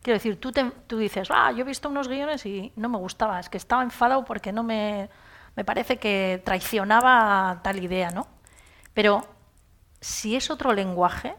[0.03, 0.53] Quiero decir, tú,
[0.86, 3.82] tú dices, ah, yo he visto unos guiones y no me gustaba, es que estaba
[3.82, 5.09] enfadado porque no me,
[5.55, 8.26] me parece que traicionaba tal idea, ¿no?
[8.94, 9.24] Pero
[10.00, 11.34] si es otro lenguaje,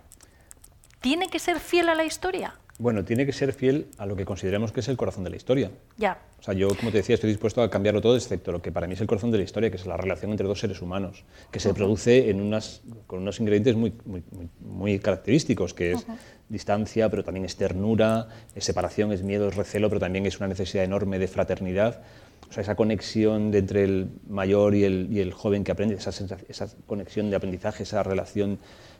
[1.01, 2.53] ¿tiene que ser fiel a la historia?
[2.80, 5.36] Bueno, tiene que ser fiel a lo que consideramos que es el corazón de la
[5.36, 5.72] historia.
[5.97, 6.20] Ya.
[6.39, 8.88] O sea, yo, como te decía, estoy dispuesto a cambiarlo todo, excepto lo que para
[8.88, 11.24] mí es el corazón de la historia, que es la relación entre dos seres humanos,
[11.51, 14.24] que se produce en unas, con unos ingredientes muy, muy,
[14.59, 16.05] muy, característicos, que es
[16.50, 20.48] distancia, pero también es ternura, es separación, es miedo, es recelo, pero también es una
[20.48, 22.02] necesidad enorme de fraternidad.
[22.50, 25.96] O sea, esa conexión de entre el mayor y el, y el joven que aprende,
[25.96, 26.12] esa,
[26.48, 28.60] esa conexión de aprendizaje, esa relación,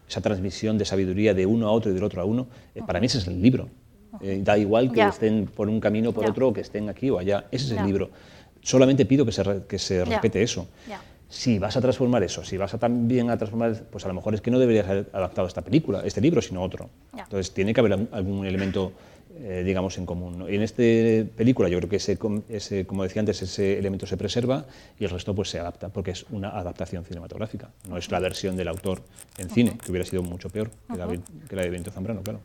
[0.10, 3.00] esa transmisión de sabiduría de uno a otro y del otro a uno, eh, para
[3.00, 3.70] mí ese es el libro.
[4.22, 7.18] Eh, da igual que estén por un camino o por otro, que estén aquí o
[7.20, 7.46] allá.
[7.52, 8.12] Ese es el libro.
[8.62, 10.68] Solamente pido que se, que se respete eso.
[11.34, 14.36] Si vas a transformar eso, si vas a también a transformar, pues a lo mejor
[14.36, 16.92] es que no deberías haber adaptado esta película, este libro, sino otro.
[17.18, 18.92] Entonces tiene que haber algún elemento
[19.40, 20.46] eh, digamos, en común.
[20.48, 20.84] Y en esta
[21.36, 22.20] película yo creo que ese,
[22.50, 24.66] ese, como decía antes, ese elemento se preserva
[25.00, 28.56] y el resto pues se adapta, porque es una adaptación cinematográfica, no es la versión
[28.56, 29.02] del autor
[29.40, 32.42] en cine, que hubiera sido mucho peor que, la, de Benito Zambrano, claro.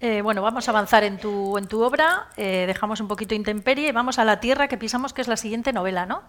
[0.00, 3.88] Eh, bueno, vamos a avanzar en tu, en tu obra, eh, dejamos un poquito intemperie
[3.88, 6.22] y vamos a La Tierra que pisamos, que es la siguiente novela, ¿no?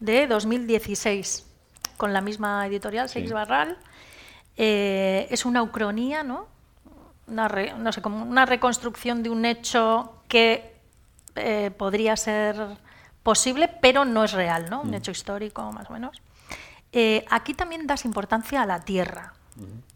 [0.00, 1.46] De 2016,
[1.96, 3.78] con la misma editorial, Seix Barral.
[4.56, 6.54] es una ucronía, ¿no?
[7.26, 7.48] una,
[7.78, 10.74] no sé, como una reconstrucción de un hecho que
[11.36, 12.56] eh, podría ser
[13.22, 14.82] posible, pero no es real, ¿no?
[14.82, 14.94] Un mm.
[14.94, 16.20] hecho histórico, más o menos.
[16.92, 19.32] Eh, aquí también das importancia a la tierra.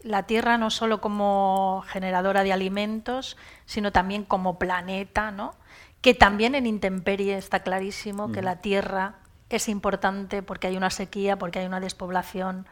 [0.03, 3.37] La tierra no solo como generadora de alimentos,
[3.67, 5.55] sino también como planeta, ¿no?
[6.01, 9.17] Que también en intemperie está clarísimo que la tierra
[9.51, 12.67] es importante porque hay una sequía, porque hay una despoblación,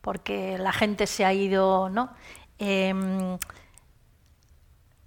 [0.00, 2.10] porque la gente se ha ido, ¿no?
[2.58, 3.38] Em,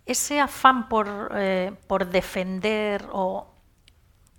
[0.05, 3.53] ese afán por, eh, por defender o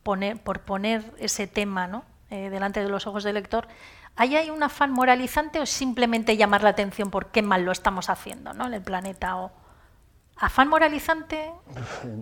[0.03, 2.05] poner, por poner ese tema ¿no?
[2.31, 3.69] Eh, delante de los ojos del lector,
[4.17, 8.11] ¿hay, ¿hay un afán moralizante o simplemente llamar la atención por qué mal lo estamos
[8.11, 8.67] haciendo ¿no?
[8.67, 9.37] en el planeta?
[9.37, 9.51] O,
[10.37, 11.51] ¿Afán moralizante?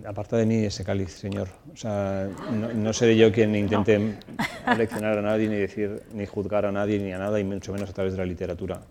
[0.07, 1.49] Aparte de mí ese cáliz, señor.
[1.73, 4.19] O sea, no, seré yo quien intente
[4.77, 7.89] leccionar a nadie, ni decir, ni juzgar a nadie, ni a nada, y mucho menos
[7.89, 8.81] a través de la literatura.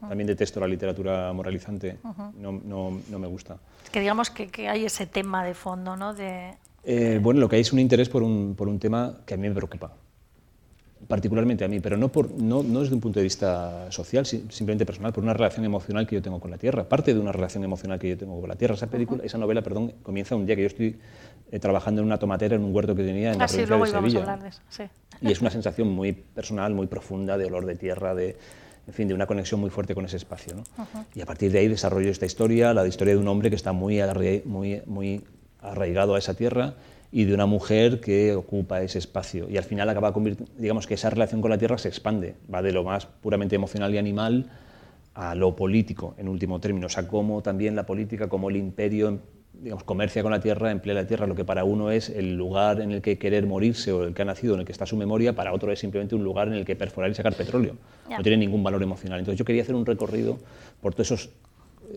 [0.00, 1.98] También detesto la literatura moralizante,
[2.36, 3.56] no, no, no, me gusta.
[3.82, 6.12] Es que digamos que, que, hay ese tema de fondo, ¿no?
[6.12, 6.54] De...
[6.84, 9.36] Eh, bueno, lo que hay es un interés por un, por un tema que a
[9.38, 9.92] mí me preocupa,
[11.08, 14.84] particularmente a mí, pero no, por, no, no desde un punto de vista social, simplemente
[14.84, 17.64] personal, por una relación emocional que yo tengo con la Tierra, parte de una relación
[17.64, 18.74] emocional que yo tengo con la Tierra.
[18.74, 20.98] Esa, película, esa novela perdón, comienza un día que yo estoy
[21.50, 23.86] eh, trabajando en una tomatera en un huerto que tenía en la ah, provincia de
[23.86, 24.90] Sevilla.
[25.22, 28.36] Y es una sensación muy personal, muy profunda de olor de tierra, de,
[28.86, 30.56] en fin, de una conexión muy fuerte con ese espacio.
[30.56, 30.64] ¿no?
[31.14, 33.72] Y a partir de ahí desarrollo esta historia, la historia de un hombre que está
[33.72, 33.98] muy,
[34.44, 35.24] muy, muy
[35.62, 36.74] arraigado a esa tierra
[37.10, 39.48] y de una mujer que ocupa ese espacio.
[39.48, 42.62] Y al final acaba convirtiendo, digamos que esa relación con la tierra se expande, va
[42.62, 44.50] de lo más puramente emocional y animal
[45.14, 46.86] a lo político, en último término.
[46.86, 49.20] O sea, cómo también la política, como el imperio
[49.60, 52.80] digamos, comercia con la tierra, emplea la tierra, lo que para uno es el lugar
[52.80, 54.96] en el que querer morirse o el que ha nacido, en el que está su
[54.96, 57.76] memoria, para otro es simplemente un lugar en el que perforar y sacar petróleo.
[58.08, 59.18] No tiene ningún valor emocional.
[59.18, 60.38] Entonces yo quería hacer un recorrido
[60.80, 61.30] por todas esas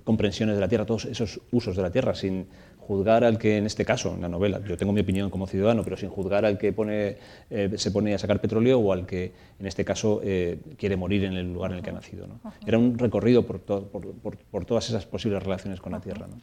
[0.04, 2.48] comprensiones de la tierra, todos esos usos de la tierra, sin
[2.82, 5.84] juzgar al que, en este caso, en la novela, yo tengo mi opinión como ciudadano,
[5.84, 7.18] pero sin juzgar al que pone,
[7.50, 11.24] eh, se pone a sacar petróleo o al que, en este caso, eh, quiere morir
[11.24, 12.28] en el lugar en el que ha nacido.
[12.66, 16.28] Era un recorrido por, por, por, todas esas posibles relaciones con la tierra.
[16.28, 16.36] ¿no?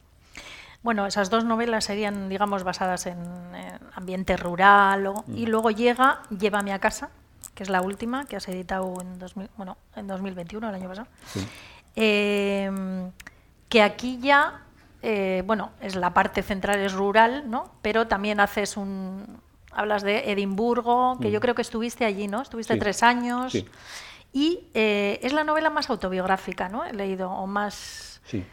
[0.82, 3.18] Bueno, esas dos novelas serían, digamos, basadas en,
[3.94, 5.48] ambiente rural y mm.
[5.48, 7.10] luego llega Llévame a casa,
[7.54, 9.18] que es la última, que has editado en,
[9.56, 11.08] bueno, en 2021, el año pasado.
[11.96, 13.10] Em,
[13.68, 14.62] que aquí ya,
[15.02, 17.72] eh, bueno, es la parte central es rural, ¿no?
[17.82, 19.40] Pero también haces un,
[19.70, 21.42] hablas de Edimburgo, que yo mm.
[21.42, 22.42] creo que estuviste allí, ¿no?
[22.42, 23.56] Estuviste tres años.
[24.32, 26.84] Y eh, es la novela más autobiográfica, ¿no?
[26.84, 28.20] He leído, o más...
[28.24, 28.44] Sí.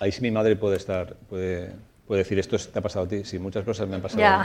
[0.00, 1.76] Ahí sí mi madre puede estar, puede,
[2.12, 4.44] puede decir, esto te ha pasado a ti, sí, muchas cosas me han pasado.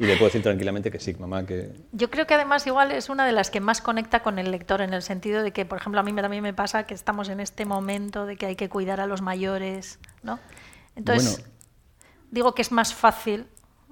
[0.00, 1.70] Y le puedo decir tranquilamente que sí, mamá, que...
[1.92, 4.80] Yo creo que además igual es una de las que más conecta con el lector
[4.80, 7.38] en el sentido de que, por ejemplo, a mí también me pasa que estamos en
[7.38, 10.40] este momento de que hay que cuidar a los mayores, ¿no?
[10.96, 11.54] Entonces, Bueno.
[12.32, 13.46] digo que es más fácil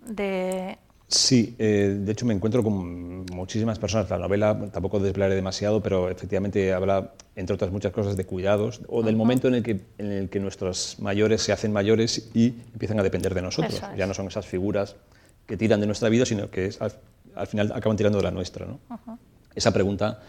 [0.04, 0.76] de...
[1.08, 4.10] Sí, eh, de hecho me encuentro con muchísimas personas.
[4.10, 9.02] La novela tampoco desvelaré demasiado, pero efectivamente habla, entre otras muchas cosas, de cuidados o
[9.04, 12.98] del momento en el, que, en el que nuestros mayores se hacen mayores y empiezan
[12.98, 13.74] a depender de nosotros.
[13.92, 13.98] Es.
[13.98, 14.96] Ya no son esas figuras
[15.46, 16.92] que tiran de nuestra vida, sino que es- al,
[17.36, 18.66] al final acaban tirando de la nuestra.
[18.66, 18.80] ¿no?
[19.54, 20.20] Esa pregunta,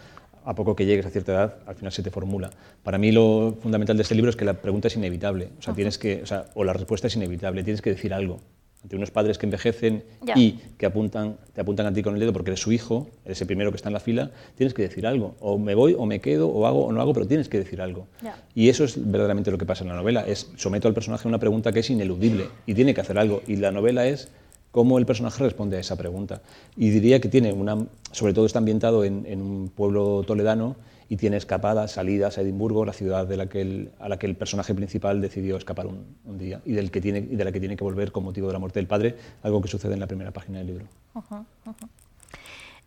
[0.46, 2.52] a poco que llegues a cierta edad, al final se te formula.
[2.84, 5.74] Para mí lo fundamental de este libro es que la pregunta es inevitable, o sea,
[5.74, 8.40] tienes que, o, sea, o la respuesta es inevitable, tienes que decir algo.
[8.84, 10.34] Ante unos padres que envejecen Ya.
[10.38, 13.42] y que apuntan, te apuntan a ti con el dedo porque eres su hijo, eres
[13.42, 15.36] el primero que está en la fila, tienes que decir algo.
[15.40, 17.82] O me voy, o me quedo, o hago, o no hago, pero tienes que decir
[17.82, 18.08] algo.
[18.22, 18.42] Ya.
[18.56, 20.26] Y eso es verdaderamente lo que pasa en la novela.
[20.26, 23.42] Es someto al personaje a una pregunta que es ineludible y tiene que hacer algo.
[23.48, 24.30] Y la novela es
[24.72, 26.42] cómo el personaje responde a esa pregunta.
[26.76, 27.78] Y diría que tiene una,
[28.12, 30.76] sobre todo está ambientado en, en un pueblo toledano
[31.10, 34.26] y tiene escapadas, salidas a Edimburgo, la ciudad de la que el- a la que
[34.28, 37.51] el personaje principal decidió escapar un, un día y, del que tiene, y de la
[37.51, 39.99] que tiene que volver con motivo de la muerte del padre, algo que sucede en
[39.99, 40.86] la primera página del libro.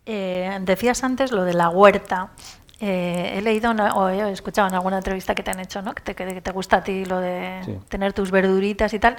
[0.07, 2.31] Eh, decías antes lo de la huerta.
[2.81, 5.95] Eh, he leído una- o he escuchado en alguna entrevista que te han hecho, ¿no?
[5.95, 7.77] que, te, que te gusta a ti lo de Sí.
[7.89, 9.17] tener tus verduritas y tal,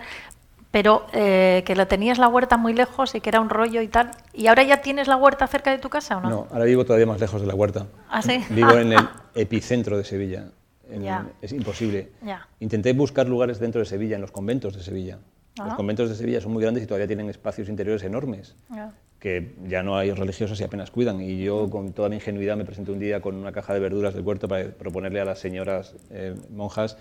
[0.72, 3.88] pero eh, que lo tenías la huerta muy lejos y que era un rollo y
[3.90, 4.12] tal.
[4.34, 6.30] ¿Y ahora ya tienes la huerta cerca de tu casa o no?
[6.30, 7.88] No, ahora vivo todavía más lejos de la huerta.
[8.10, 8.40] ¿Ah, sí?
[8.50, 8.82] Vivo Ah.
[8.82, 9.00] en el
[9.36, 10.46] epicentro de Sevilla.
[10.90, 11.06] En-.
[11.42, 12.10] Es imposible.
[12.60, 15.20] Intenté buscar lugares dentro de Sevilla, en los conventos de Sevilla.
[15.58, 15.76] Los Ajá.
[15.76, 18.56] conventos de Sevilla son muy grandes y todavía tienen espacios interiores enormes,
[19.20, 21.20] que ya no hay religiosos y apenas cuidan.
[21.22, 24.14] Y yo, con toda mi ingenuidad, me presenté un día con una caja de verduras
[24.14, 26.98] del huerto para proponerle a las señoras eh, monjas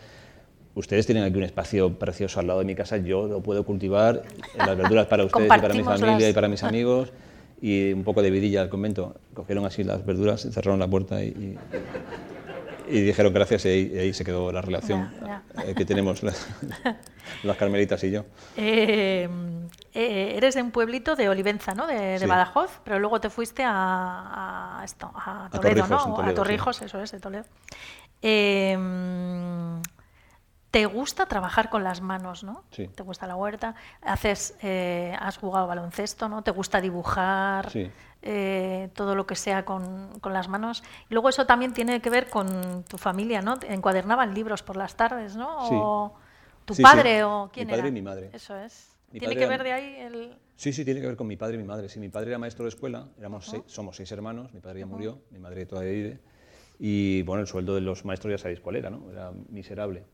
[0.75, 4.23] Ustedes tienen aquí un espacio precioso al lado de mi casa, yo lo puedo cultivar,
[4.57, 7.13] las verduras para ustedes y para mi familia y para mis amigos,
[7.61, 9.17] y un poco de vidilla al convento.
[9.35, 11.59] Cogieron así las verduras, cerraron la puerta y, y-
[12.89, 16.23] y dijeron gracias y ahí, y ahí se quedó la relación Ya, eh, que tenemos
[16.25, 16.49] las,
[17.45, 18.25] las carmelitas y yo.
[18.57, 19.29] Eh,
[19.95, 21.87] eh, eres de un pueblito de Olivenza, ¿no?
[21.87, 22.27] De, de Sí.
[22.27, 26.15] Badajoz, pero luego te fuiste a, a esto, a A Toledo, Torrijos, ¿no?
[26.15, 26.35] Toledo, a sí.
[26.35, 27.45] Torrijos, eso es, de Toledo.
[28.23, 28.77] Eh,
[30.71, 32.63] ¿Te gusta trabajar con las manos, no?
[32.71, 32.87] Sí.
[32.89, 33.75] ¿Te gusta la huerta?
[34.03, 36.43] Haces, eh, has jugado baloncesto, ¿no?
[36.43, 37.71] ¿Te gusta dibujar?
[37.71, 37.91] Sí.
[38.23, 40.83] eh, todo lo que sea con, con las manos.
[41.09, 43.59] Y luego eso también tiene que ver con tu familia, ¿no?
[43.59, 45.67] Te Encuadernaban libros por las tardes, ¿no?
[45.69, 45.75] Sí.
[45.75, 46.15] O
[46.67, 47.89] tu padre o Mi quién padre era.
[47.89, 48.31] y mi madre.
[48.33, 48.95] Eso es.
[49.11, 50.39] Mi ¿Tiene padre que era- ver de ahí el...?
[50.55, 51.89] Sí, sí, tiene que ver con mi padre y mi madre.
[51.89, 54.87] Sí, mi padre era maestro de escuela, éramos seis- somos seis hermanos, mi padre ya
[54.87, 56.21] murió, mi madre todavía vive.
[56.79, 59.11] Y bueno, el sueldo de los maestros ya sabéis cuál era, ¿no?
[59.11, 60.05] Era miserable.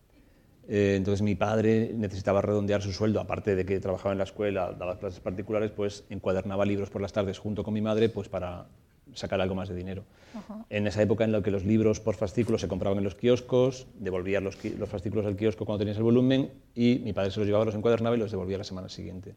[0.68, 4.72] Eh, entonces mi padre necesitaba redondear su sueldo, aparte de que trabajaba en la escuela,
[4.72, 8.66] daba clases particulares, pues encuadernaba libros por las tardes junto con mi madre, pues para
[9.14, 10.04] sacar algo más de dinero.
[10.68, 13.86] En esa época en la que los libros por fascículos se compraban en los kioscos,
[13.98, 17.46] devolvías los, los fascículos al kiosco cuando tenías el volumen y mi padre se los
[17.46, 19.34] llevaba, los encuadernaba y los devolvía la semana siguiente.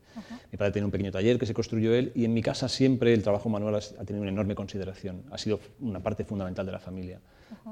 [0.52, 3.14] Mi padre tenía un pequeño taller que se construyó él y en mi casa siempre
[3.14, 6.80] el trabajo manual ha tenido una enorme consideración, ha sido una parte fundamental de la
[6.80, 7.22] familia.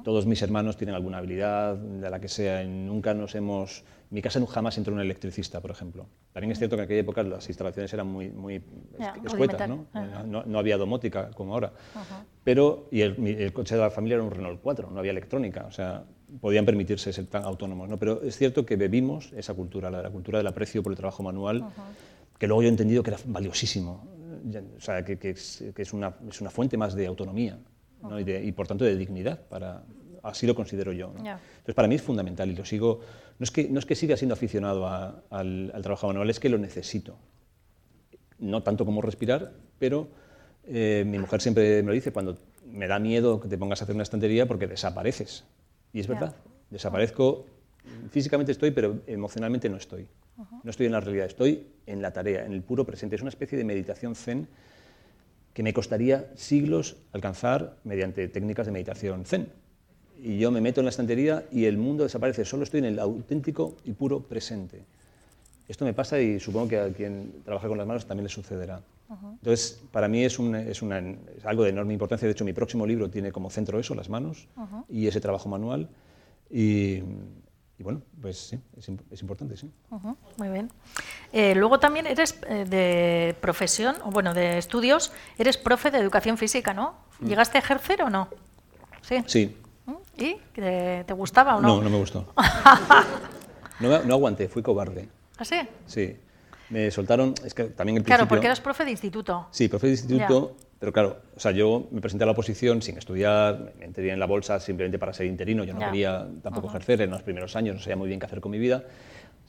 [0.03, 3.83] Todos mis hermanos tienen alguna habilidad, de la que sea, nunca nos hemos...
[4.09, 6.05] En mi casa no jamás entró un electricista, por ejemplo.
[6.31, 8.55] También es cierto que en aquella época las instalaciones eran muy, muy
[8.97, 9.85] escu- escuetas, ¿no?
[10.25, 11.73] no, no había domótica como ahora.
[12.43, 15.71] Pero, y el, coche de la familia era un Renault 4, no había electrónica, o
[15.71, 16.05] sea,
[16.39, 17.89] podían permitirse ser tan autónomos.
[17.89, 17.97] ¿no?
[17.97, 21.65] Pero es cierto que bebimos esa cultura, la cultura del aprecio por el trabajo manual,
[22.37, 24.07] que luego yo he entendido que era valiosísimo,
[24.77, 27.59] o sea, que, que es, que es una, es una fuente más de autonomía
[28.01, 28.19] ¿no?
[28.19, 29.83] y, de- y, por tanto de dignidad, para,
[30.23, 31.13] así lo considero yo.
[31.17, 31.23] ¿no?
[31.23, 31.39] Ya.
[31.49, 33.01] Entonces, para mí es fundamental y lo sigo,
[33.39, 36.39] no es que, no es que siga siendo aficionado a- al, al trabajo manual, es
[36.39, 37.17] que lo necesito
[38.39, 40.07] no tanto como respirar, pero
[40.67, 42.37] eh, mi mujer siempre me lo dice, cuando
[42.71, 45.43] me da miedo que te pongas a hacer una estantería porque desapareces.
[45.93, 46.35] Y es verdad,
[46.69, 47.45] desaparezco,
[48.11, 50.07] físicamente estoy, pero emocionalmente no estoy.
[50.63, 53.15] No estoy en la realidad, estoy en la tarea, en el puro presente.
[53.15, 54.47] Es una especie de meditación zen
[55.57, 59.47] que me costaría siglos alcanzar mediante técnicas de meditación zen.
[60.21, 62.99] Y yo me meto en la estantería y el mundo desaparece, solo estoy en el
[62.99, 64.83] auténtico y puro presente.
[65.67, 68.81] Esto me pasa y supongo que a quien trabaja con las manos también le sucederá.
[69.33, 72.27] Entonces, para mí es, un- es una- es algo de enorme importancia.
[72.27, 74.47] De hecho, mi próximo libro tiene como centro eso, las manos,
[74.89, 75.89] y ese trabajo manual.
[76.51, 77.01] Y,
[77.79, 79.69] y bueno, pues sí, es, es importante, sí.
[80.37, 80.71] Muy bien.
[81.31, 86.37] Eh, luego también eres eh, de profesión, o bueno, de estudios, eres profe de educación
[86.37, 86.95] física, ¿no?
[87.21, 88.29] ¿Llegaste a ejercer o no?
[89.01, 89.23] Sí.
[89.27, 89.93] Sí, ¿Mm?
[90.21, 90.35] ¿Y?
[90.53, 91.83] ¿Te, te gustaba o no, no?
[91.83, 92.33] no me gustó.
[93.79, 95.07] No, no aguanté, fui cobarde.
[95.37, 95.55] ¿Ah, sí?
[95.85, 96.17] Sí.
[96.71, 98.27] Me soltaron, es que también el Claro, principio...
[98.29, 99.47] porque eras profe de instituto.
[99.51, 102.97] Sí, profe de instituto, pero claro, o sea, yo me presenté a la oposición sin
[102.97, 105.87] estudiar, me entré en la bolsa simplemente para ser interino, yo no Ya.
[105.87, 108.59] quería tampoco ejercer en los primeros años, no sabía muy bien qué hacer con mi
[108.59, 108.83] vida.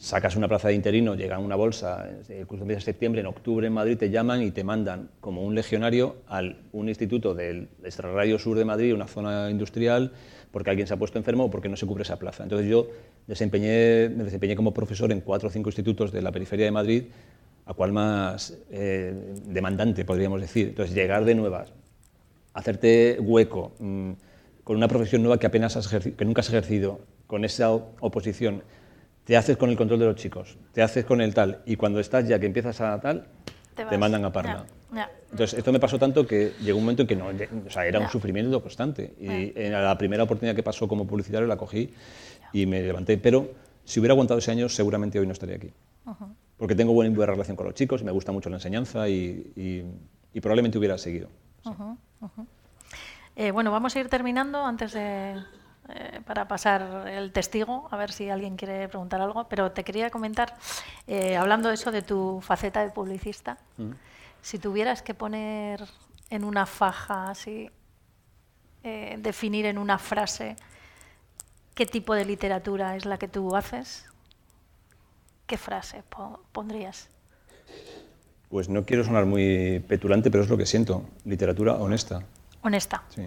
[0.01, 3.27] Sacas una plaza de interino, llega a una bolsa, el curso empieza en septiembre, en
[3.27, 7.69] octubre en Madrid te llaman y te mandan como un legionario a un instituto del
[7.83, 10.13] extrarradio sur de Madrid, una zona industrial,
[10.53, 12.45] porque alguien se ha puesto enfermo o porque no se cubre esa plaza.
[12.45, 12.87] Entonces yo
[13.27, 17.03] desempeñé, me desempeñé como profesor en cuatro o cinco institutos de la periferia de Madrid,
[17.69, 19.13] a cual más eh,
[19.45, 20.69] demandante, podríamos decir.
[20.69, 21.71] Entonces, llegar de nuevas,
[22.55, 24.13] hacerte hueco, mm,
[24.65, 28.63] con una profesión nueva que apenas has que nunca has ejercido, con esa oposición,
[29.25, 32.01] te haces con el control de los chicos, te haces con el tal, y cuando
[32.01, 33.27] estás ya que empiezas a tal,
[33.75, 34.65] te, mandan a Parma.
[34.91, 35.11] Ya, ya.
[35.31, 38.01] Entonces, esto me pasó tanto que llegó un momento en que no, o sea, era
[38.01, 39.13] un sufrimiento constante.
[39.21, 41.93] Y en la primera oportunidad que pasó como publicitario la cogí
[42.55, 43.19] y me levanté.
[43.19, 43.53] Pero
[43.85, 45.71] si hubiera aguantado ese año, seguramente hoy no estaría aquí.
[46.59, 49.85] Porque tengo buena, buena relación con los chicos, me gusta mucho la enseñanza y, y-
[50.35, 51.29] y probablemente hubiera seguido.
[53.37, 55.41] Eh, bueno, vamos a ir terminando antes de
[55.91, 59.49] eh, para pasar el testigo, a ver si alguien quiere preguntar algo.
[59.49, 60.57] Pero te quería comentar,
[61.07, 63.59] eh, hablando de eso de tu faceta de publicista,
[64.43, 65.85] si tuvieras que poner
[66.31, 67.71] en una faja así,
[68.83, 70.57] eh, definir en una frase
[71.75, 74.05] qué tipo de literatura es la que tú haces,
[75.49, 77.09] ¿qué frase po- pondrías?
[78.49, 81.03] Pues no quiero sonar muy petulante, pero es lo que siento.
[81.25, 82.23] Literatura honesta.
[82.63, 83.03] Honesta.
[83.09, 83.23] Sí.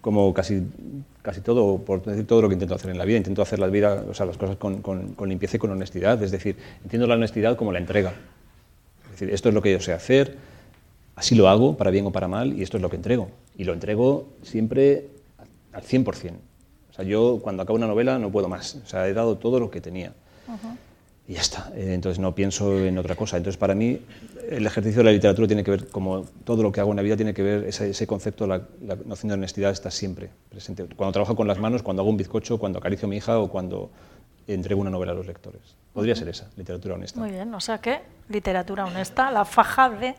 [0.00, 0.62] Como casi,
[1.22, 3.66] casi todo, por decir todo lo que intento hacer en la vida, intento hacer la
[3.66, 6.22] vida, o sea, las cosas con, con- con limpieza y con honestidad.
[6.22, 8.12] Es decir, entiendo la honestidad como la entrega.
[9.06, 10.36] Es decir, esto es lo que yo sé hacer,
[11.16, 13.30] así lo hago, para bien o para mal, y esto es lo que entrego.
[13.56, 15.08] Y lo entrego siempre
[15.72, 16.34] al 100%.
[16.90, 18.76] O sea, yo cuando acabo una novela no puedo más.
[18.76, 20.12] O sea, he dado todo lo que tenía.
[21.28, 21.72] Y ya está.
[21.74, 23.36] Eh, Entonces no pienso en otra cosa.
[23.36, 24.00] Entonces para mí
[24.48, 27.02] el ejercicio de la literatura tiene que ver, como todo lo que hago en la
[27.02, 30.86] vida, tiene que ver ese, ese concepto, la, la noción de honestidad está siempre presente.
[30.94, 33.48] Cuando trabajo con las manos, cuando hago un bizcocho, cuando acaricio a mi hija o
[33.48, 33.90] cuando
[34.46, 35.60] entrego una novela a los lectores.
[35.92, 37.18] Podría ser esa, literatura honesta.
[37.18, 40.14] Muy bien, o sea que literatura honesta, la faja de...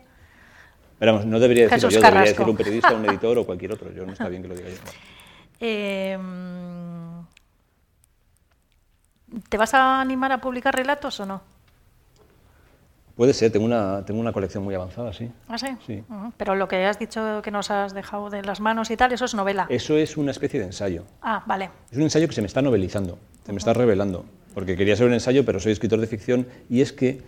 [0.98, 3.92] Pero vamos, no debería decirlo yo, debería decirlo un periodista, un editor o cualquier otro.
[3.92, 4.76] Yo no está bien que lo diga yo.
[5.60, 6.18] Eh,
[9.48, 11.42] ¿Te vas a animar a publicar relatos o no?
[13.18, 15.28] Puede ser, tengo una, tengo una colección muy avanzada, sí.
[15.48, 15.66] ¿Ah, sí?
[15.84, 16.04] Sí.
[16.36, 19.24] Pero lo que has dicho que nos has dejado de las manos y tal, eso
[19.24, 19.66] es novela.
[19.68, 21.02] Eso es una especie de ensayo.
[21.20, 21.68] Ah, vale.
[21.90, 24.24] Es un ensayo que se me está novelizando, se me está revelando,
[24.54, 27.20] porque quería ser un ensayo, pero soy escritor de ficción y es que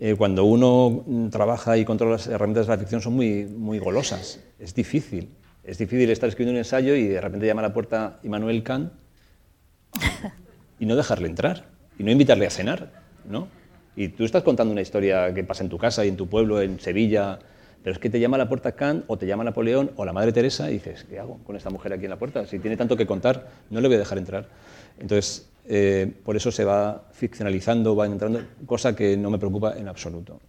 [0.00, 3.78] eh, cuando uno mm, trabaja y controla las herramientas de la ficción son muy, muy
[3.78, 5.30] golosas, es difícil.
[5.62, 8.92] Es difícil estar escribiendo un ensayo y de repente llama a la puerta Immanuel Kant
[10.78, 11.64] y no dejarle entrar
[11.98, 12.90] y no invitarle a cenar,
[13.28, 13.48] ¿no?
[13.96, 16.60] Y tú estás contando una historia que pasa en tu casa y en tu pueblo,
[16.60, 17.38] en Sevilla,
[17.82, 20.12] pero es que te llama a la puerta Kant o te llama Napoleón o la
[20.12, 22.44] Madre Teresa y dices, ¿qué hago con esta mujer aquí en la puerta?
[22.44, 24.48] Si tiene tanto que contar, no le voy a dejar entrar.
[24.98, 29.88] Entonces, eh, por eso se va ficcionalizando, va entrando, cosa que no me preocupa en
[29.88, 30.40] absoluto.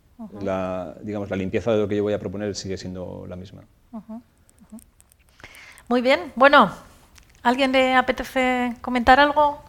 [0.41, 3.61] la, digamos, la limpieza de lo que yo voy a proponer sigue siendo la misma.
[5.87, 6.33] Muy bien.
[6.35, 6.71] Bueno,
[7.43, 9.61] ¿alguien le apetece comentar algo?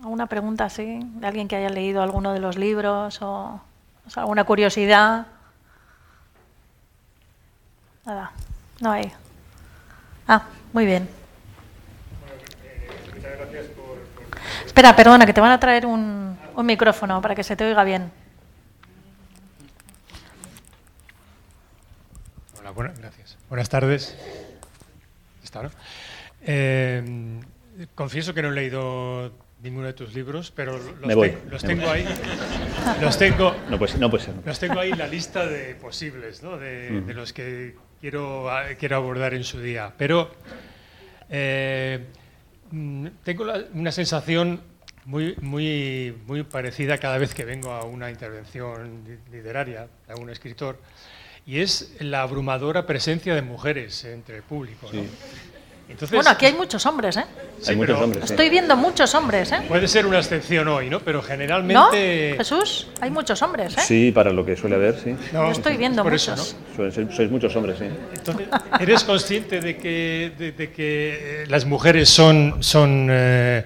[0.00, 1.00] ¿Alguna pregunta así?
[1.02, 3.60] ¿De alguien que haya leído alguno de los libros o,
[4.14, 5.26] alguna curiosidad?
[8.04, 8.30] Nada,
[8.80, 9.12] no hay.
[10.26, 11.08] Ah, muy bien.
[14.64, 17.82] Espera, perdona, que te van a traer un, un micrófono para que se te oiga
[17.82, 18.12] bien.
[22.60, 23.36] Hola, gracias.
[23.48, 24.16] Buenas tardes.
[25.42, 25.70] ¿Está, no?
[26.42, 27.40] Eh,
[27.94, 29.32] confieso que no he leído
[29.62, 31.98] ninguno de tus libros, pero los, Me voy, los me tengo voy.
[32.00, 32.06] ahí.
[33.00, 34.34] Los tengo, No puede, ser, no puede ser.
[34.44, 36.56] los tengo ahí la lista de posibles, ¿no?
[36.56, 38.48] de, de los que quiero,
[38.78, 39.92] quiero abordar en su día.
[39.98, 40.30] Pero
[41.28, 42.06] eh,
[42.70, 44.60] mm, tengo la- una sensación
[45.04, 50.30] muy, muy, muy parecida cada vez que vengo a una intervención li- literaria de algún
[50.30, 50.78] escritor,
[51.46, 54.88] y es la abrumadora presencia de mujeres entre el público.
[54.92, 55.00] ¿no?
[55.02, 55.08] Sí.
[55.88, 57.24] Entonces, Bueno, aquí hay muchos hombres, ¿eh?
[57.60, 58.24] sí, Hay muchos hombres.
[58.26, 58.32] sí.
[58.32, 59.60] Estoy viendo muchos hombres, ¿eh?
[59.66, 61.00] Puede ser una excepción hoy, ¿no?
[61.00, 61.24] Pero ¿No?
[61.24, 62.34] generalmente...
[62.36, 63.80] Jesús, hay muchos hombres, ¿eh?
[63.80, 65.16] Sí, para lo que suele haber, sí.
[65.32, 66.54] No, Yo estoy viendo por eso, muchos.
[66.68, 66.76] ¿no?
[66.76, 67.86] Suelen ser- sois muchos hombres, sí.
[68.14, 68.48] Entonces,
[68.80, 73.64] ¿eres consciente de que, de, de que eh, las mujeres son, son eh,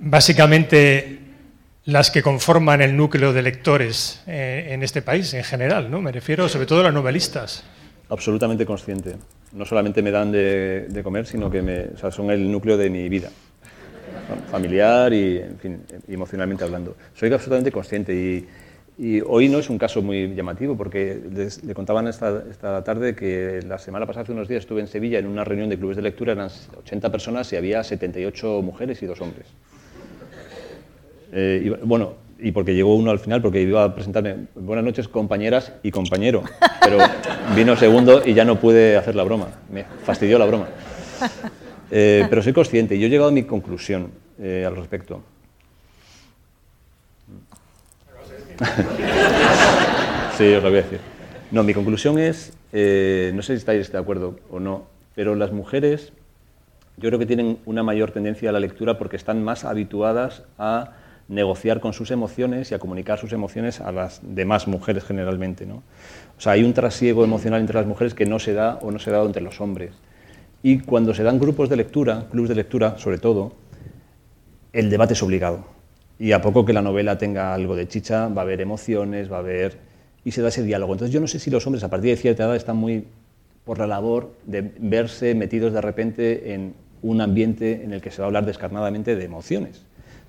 [0.00, 1.20] básicamente
[1.86, 5.90] las que conforman el núcleo de lectores eh, en este país en general?
[5.90, 6.00] ¿no?
[6.00, 7.62] Me refiero sobre todo a las novelistas.
[8.10, 9.16] Absolutamente consciente.
[9.54, 13.08] No solamente me dan de, de comer, sino que me, son el núcleo de mi
[13.08, 13.30] vida.
[14.50, 16.96] familiar y, en fin, emocionalmente hablando.
[17.14, 18.46] Soy absolutamente consciente y,
[19.26, 21.20] hoy no es un caso muy llamativo porque
[21.64, 25.18] le contaban esta, esta, tarde que la semana pasada, hace unos días, estuve en Sevilla
[25.18, 26.48] en una reunión de clubes de lectura, eran
[26.78, 29.48] 80 personas y había 78 mujeres y dos hombres.
[31.32, 35.72] Eh, bueno, y porque llegó uno al final, porque iba a presentarme, buenas noches compañeras
[35.82, 36.42] y compañero,
[36.80, 36.98] pero
[37.56, 40.68] vino segundo y ya no pude hacer la broma, me fastidió la broma.
[41.90, 45.22] Eh, pero soy consciente y yo he llegado a mi conclusión eh, al respecto.
[50.36, 51.00] sí, os lo voy a decir.
[51.50, 55.52] No, mi conclusión es, eh, no sé si estáis de acuerdo o no, pero las
[55.52, 56.12] mujeres
[56.96, 60.92] yo creo que tienen una mayor tendencia a la lectura porque están más habituadas a
[61.28, 65.66] negociar con sus emociones y a comunicar sus emociones a las demás mujeres generalmente.
[65.66, 65.82] ¿no?
[66.36, 68.98] O sea, hay un trasiego emocional entre las mujeres que no se da o no
[68.98, 69.92] se da entre los hombres.
[70.62, 73.54] Y cuando se dan grupos de lectura, clubes de lectura sobre todo,
[74.72, 75.64] el debate es obligado.
[76.18, 79.36] Y a poco que la novela tenga algo de chicha, va a haber emociones, va
[79.36, 79.78] a haber...
[80.24, 80.92] y se da ese diálogo.
[80.92, 83.06] Entonces yo no sé si los hombres a partir de cierta edad están muy
[83.64, 88.18] por la labor de verse metidos de repente en un ambiente en el que se
[88.18, 89.84] va a hablar descarnadamente de emociones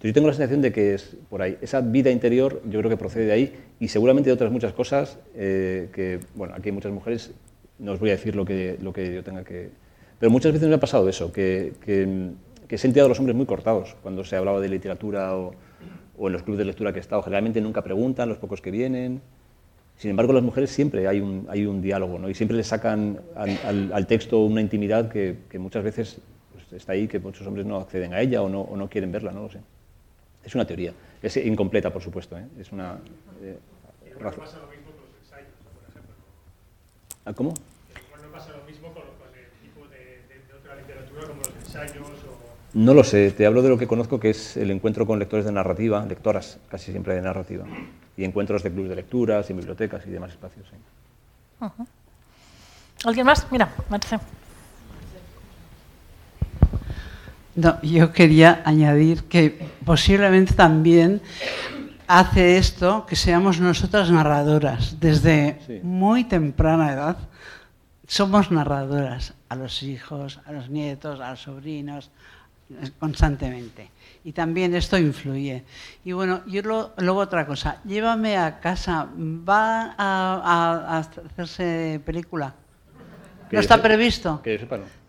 [0.07, 1.57] yo tengo la sensación de que es por ahí.
[1.61, 5.17] Esa vida interior yo creo que procede de ahí y seguramente de otras muchas cosas
[5.35, 7.31] eh, que, bueno, aquí hay muchas mujeres,
[7.79, 9.69] no os voy a decir lo que, lo que yo tenga que...
[10.19, 12.31] Pero muchas veces me ha pasado eso, que, que,
[12.69, 15.53] he sentido a los hombres muy cortados cuando se hablaba de literatura o,
[16.17, 17.21] o en los clubes de lectura que he estado.
[17.21, 19.21] Generalmente nunca preguntan, los pocos que vienen.
[19.97, 22.29] Sin embargo, las mujeres siempre hay un, hay un diálogo, ¿no?
[22.29, 26.17] Y siempre le sacan al, al, texto una intimidad que, que muchas veces
[26.51, 29.11] pues, está ahí, que muchos hombres no acceden a ella o no, o no quieren
[29.11, 29.59] verla, no lo sé.
[30.45, 30.93] Es una teoría.
[31.21, 32.37] Es incompleta, por supuesto.
[32.37, 32.45] ¿eh?
[32.59, 32.99] Es una.
[33.41, 33.57] Eh,
[34.21, 36.13] no pasa lo mismo con los ensayos, por ejemplo.
[37.25, 37.53] ¿Ah, ¿Cómo?
[38.21, 39.97] No pasa lo mismo con, con el tipo de,
[40.29, 42.45] de, de, otra literatura como los ensayos o.
[42.73, 45.45] No lo sé, te hablo de lo que conozco que es el encuentro con lectores
[45.45, 47.65] de narrativa, lectoras casi siempre de narrativa,
[48.17, 50.67] y encuentros de clubes de lecturas y bibliotecas y demás espacios.
[50.69, 50.75] ¿sí?
[51.61, 51.87] Uh -huh.
[53.05, 53.49] ¿Alguien más?
[53.51, 54.19] Mira, Marce.
[57.55, 61.21] No, yo quería añadir que posiblemente también
[62.07, 64.99] hace esto que seamos nosotras narradoras.
[64.99, 65.79] Desde sí.
[65.81, 67.17] muy temprana edad
[68.07, 72.11] somos narradoras a los hijos, a los nietos, a los sobrinos,
[72.99, 73.89] constantemente.
[74.23, 75.63] Y también esto influye.
[76.03, 82.01] Y bueno, yo lo, luego otra cosa, llévame a casa, ¿va a, a, a hacerse
[82.05, 82.53] película?
[83.51, 84.41] ¿No está previsto?
[84.41, 85.04] Que yo sepa, no.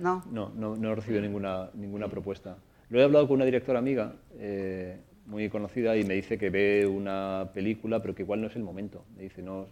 [0.00, 0.24] No.
[0.30, 2.56] No, no, no he recibido ninguna, ninguna propuesta.
[2.90, 6.86] Lo he hablado con una directora amiga eh, muy conocida y me dice que ve
[6.86, 9.04] una película, pero que igual no es el momento.
[9.16, 9.66] Me dice, no.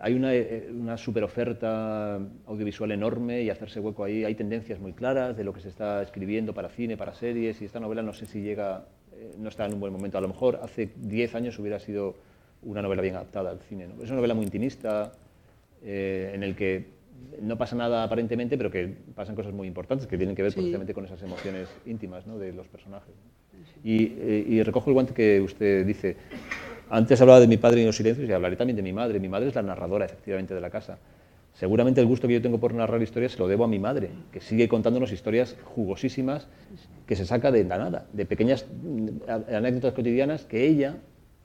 [0.00, 4.24] Hay una, eh, una super oferta audiovisual enorme y hacerse hueco ahí.
[4.24, 7.64] Hay tendencias muy claras de lo que se está escribiendo para cine, para series, y
[7.64, 10.18] esta novela no sé si llega, eh, no está en un buen momento.
[10.18, 12.16] A lo mejor hace 10 años hubiera sido
[12.62, 13.84] una novela bien adaptada al cine.
[14.02, 15.12] Es una novela muy intimista,
[15.86, 16.86] en el que
[17.40, 20.56] no pasa nada aparentemente, pero que pasan cosas muy importantes que tienen que ver sí.
[20.56, 22.38] precisamente con esas emociones íntimas ¿no?
[22.38, 23.14] de los personajes.
[23.82, 26.16] Y, eh, y, recojo el guante que usted dice.
[26.90, 29.18] Antes hablaba de mi padre y los silencios y hablaré también de mi madre.
[29.20, 30.98] Mi madre es la narradora, efectivamente, de la casa.
[31.54, 34.10] Seguramente el gusto que yo tengo por narrar historias se lo debo a mi madre,
[34.32, 36.48] que sigue contándonos historias jugosísimas
[37.06, 38.66] que se saca de la nada, de pequeñas
[39.48, 40.96] anécdotas cotidianas que ella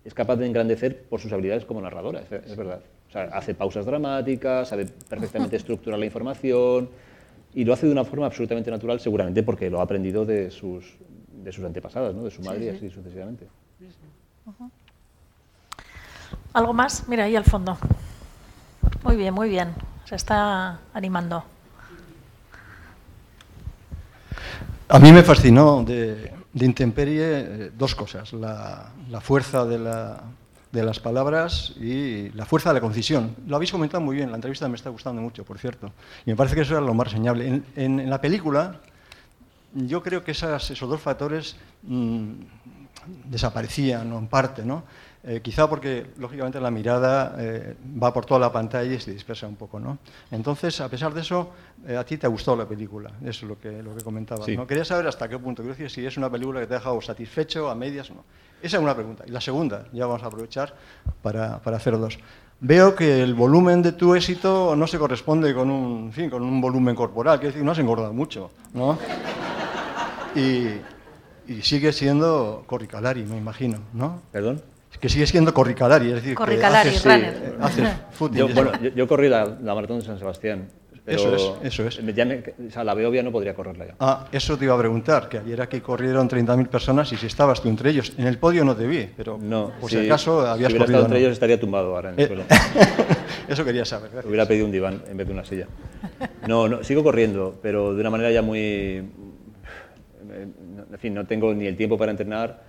[0.03, 2.81] es capaz de engrandecer por sus habilidades como narradora, es verdad.
[3.09, 6.89] O sea, hace pausas dramáticas, sabe perfectamente estructurar la información
[7.55, 10.95] y lo hace de una forma absolutamente natural, seguramente porque lo ha aprendido de sus,
[11.43, 12.23] de sus antepasadas, ¿no?
[12.23, 12.71] de su madre sí, sí.
[12.71, 13.47] y así sucesivamente.
[16.53, 17.07] ¿Algo más?
[17.07, 17.77] Mira, ahí al fondo.
[19.03, 19.73] Muy bien, muy bien.
[20.05, 21.43] Se está animando.
[24.87, 28.33] A mí me fascinó de, de Intemperie eh, dos cosas.
[28.33, 30.23] La, la fuerza de la,
[30.71, 33.35] de las palabras y la fuerza de la concisión.
[33.47, 35.91] Lo habéis comentado muy bien, la entrevista me está gustando mucho, por cierto,
[36.25, 37.63] y me parece que eso era lo más reseñable.
[37.75, 38.79] En, la película,
[39.73, 42.33] yo creo que esas, esos dos factores mmm,
[43.25, 44.83] desaparecían, en parte, ¿no?
[45.21, 49.47] Eh, quizá porque, lógicamente, la mirada eh, va por toda la pantalla y se dispersa
[49.47, 49.97] un poco, ¿no?
[50.31, 51.49] Entonces, a pesar de eso,
[51.85, 54.55] eh, a ti te gustó la película, eso es lo que, lo que comentabas, sí.
[54.55, 54.65] ¿no?
[54.65, 57.01] Quería saber hasta qué punto, quiero decir, si es una película que te ha dejado
[57.01, 58.23] satisfecho, a medias o no.
[58.61, 59.25] Esa es una pregunta.
[59.27, 60.73] Y la segunda, ya vamos a aprovechar
[61.21, 62.17] para, para hacer dos.
[62.61, 66.43] Veo que el volumen de tu éxito no se corresponde con un, en fin, con
[66.43, 68.97] un volumen corporal, que decir, no has engordado mucho, ¿no?
[70.35, 70.67] Y,
[71.51, 74.21] y sigue siendo Corricalari, me imagino, ¿no?
[74.31, 74.61] ¿Perdón?
[74.99, 77.33] Que sigue siendo Corricalari, es decir, Corricalari, que haces, runner.
[77.33, 78.37] Sí, haces footing.
[78.37, 80.67] Yo, bueno, yo, yo, corrí la, la, maratón de San Sebastián.
[81.05, 81.99] eso es, eso es.
[81.99, 83.95] o sea, la Beovia no podría correrla ya.
[83.99, 87.61] Ah, eso te iba a preguntar, que ayer aquí corrieron 30.000 personas y si estabas
[87.61, 88.13] tú entre ellos.
[88.17, 91.05] En el podio no te vi, pero no, por si, acaso habías si hubiera estado
[91.05, 92.43] entre ellos estaría tumbado ahora en el eh, suelo.
[93.47, 94.11] eso quería saber.
[94.25, 95.67] Hubiera pedido un diván en vez de una silla.
[96.47, 99.03] No, no, sigo corriendo, pero de una manera ya muy...
[100.91, 102.68] En fin, no tengo ni el tiempo para entrenar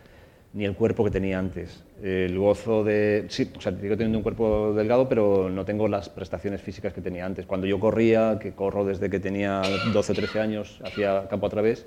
[0.52, 1.82] ni el cuerpo que tenía antes.
[2.02, 3.26] El gozo de...
[3.28, 7.00] Sí, o sea, sigo teniendo un cuerpo delgado, pero no tengo las prestaciones físicas que
[7.00, 7.46] tenía antes.
[7.46, 11.50] Cuando yo corría, que corro desde que tenía 12 o 13 años, hacía campo a
[11.50, 11.86] través,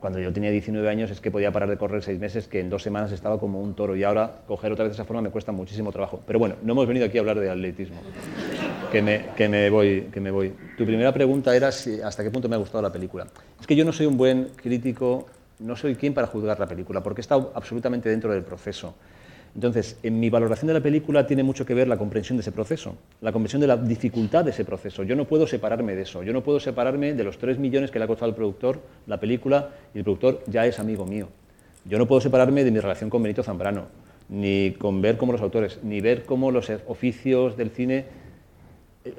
[0.00, 2.70] cuando yo tenía 19 años es que podía parar de correr seis meses, que en
[2.70, 5.50] dos semanas estaba como un toro y ahora coger otra vez esa forma me cuesta
[5.50, 6.22] muchísimo trabajo.
[6.24, 7.96] Pero bueno, no hemos venido aquí a hablar de atletismo,
[8.92, 10.54] que me, que me, voy, que me voy.
[10.76, 13.26] Tu primera pregunta era si, hasta qué punto me ha gustado la película.
[13.60, 15.26] Es que yo no soy un buen crítico
[15.60, 18.94] no soy quien para juzgar la película, porque estado absolutamente dentro del proceso.
[19.54, 22.52] Entonces, en mi valoración de la película tiene mucho que ver la comprensión de ese
[22.52, 25.02] proceso, la comprensión de la dificultad de ese proceso.
[25.02, 27.98] Yo no puedo separarme de eso, yo no puedo separarme de los tres millones que
[27.98, 31.28] le ha costado al productor la película y el productor ya es amigo mío.
[31.84, 33.86] Yo no puedo separarme de mi relación con Benito Zambrano,
[34.28, 38.04] ni con ver cómo los autores, ni ver cómo los oficios del cine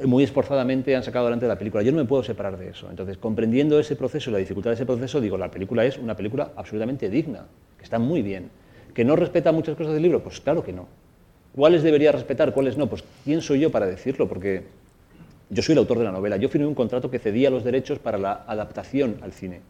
[0.06, 1.84] muy esforzadamente han sacado adelante la película.
[1.84, 2.90] Yo no me puedo separar de eso.
[2.90, 6.16] Entonces, comprendiendo ese proceso y la dificultad de ese proceso, digo, la película es una
[6.16, 7.46] película absolutamente digna,
[7.78, 8.50] que está muy bien.
[8.94, 10.22] ¿Que no respeta muchas cosas del libro?
[10.22, 10.88] Pues claro que no.
[11.56, 12.54] ¿Cuáles debería respetar?
[12.54, 12.88] ¿Cuáles no?
[12.88, 14.28] Pues ¿quién soy yo para decirlo?
[14.28, 14.64] Porque
[15.50, 16.38] yo soy el autor de la novela.
[16.38, 19.62] Yo firmé un contrato que cedía los derechos para la adaptación al cine.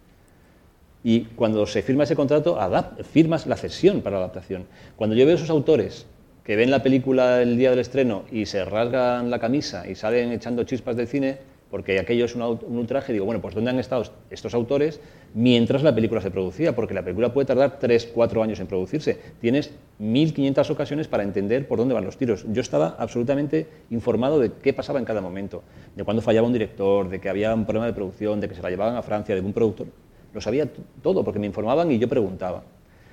[1.03, 2.57] Y cuando se firma ese contrato,
[3.03, 4.65] firmas la cesión para la adaptación.
[4.97, 6.05] Cuando yo veo esos autores
[6.43, 10.31] que ven la película el día del estreno y se rasgan la camisa y salen
[10.31, 11.37] echando chispas del cine,
[11.69, 14.99] porque aquello es un, ultraje, digo, bueno, pues ¿dónde han estado estos autores
[15.35, 16.73] mientras la película se producía?
[16.75, 19.19] Porque la película puede tardar 3, 4 años en producirse.
[19.39, 19.71] Tienes
[20.01, 22.43] 1.500 ocasiones para entender por dónde van los tiros.
[22.51, 25.61] Yo estaba absolutamente informado de qué pasaba en cada momento,
[25.95, 28.63] de cuándo fallaba un director, de que había un problema de producción, de que se
[28.63, 29.87] la llevaban a Francia, de un productor.
[30.33, 30.67] Lo sabía
[31.03, 32.63] todo, porque me informaban y yo preguntaba.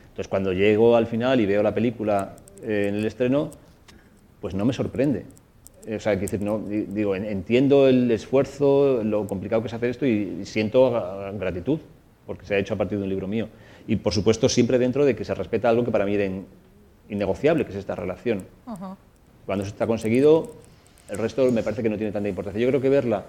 [0.08, 3.50] Entonces, cuando llego al final y veo la película eh, en el estreno,
[4.40, 5.24] pues no me sorprende.
[5.94, 10.44] O sea, decir, no, digo, entiendo el esfuerzo, lo complicado que es hacer esto y
[10.44, 10.90] siento
[11.38, 11.78] gratitud,
[12.26, 13.48] porque se ha hecho a partir de un libro mío.
[13.86, 16.28] Y por supuesto, siempre dentro de que se respeta algo que para mí era
[17.08, 18.42] innegociable, que es esta relación.
[19.46, 20.54] Cuando eso está conseguido,
[21.08, 22.60] el resto me parece que no tiene tanta importancia.
[22.60, 23.24] Yo creo que verla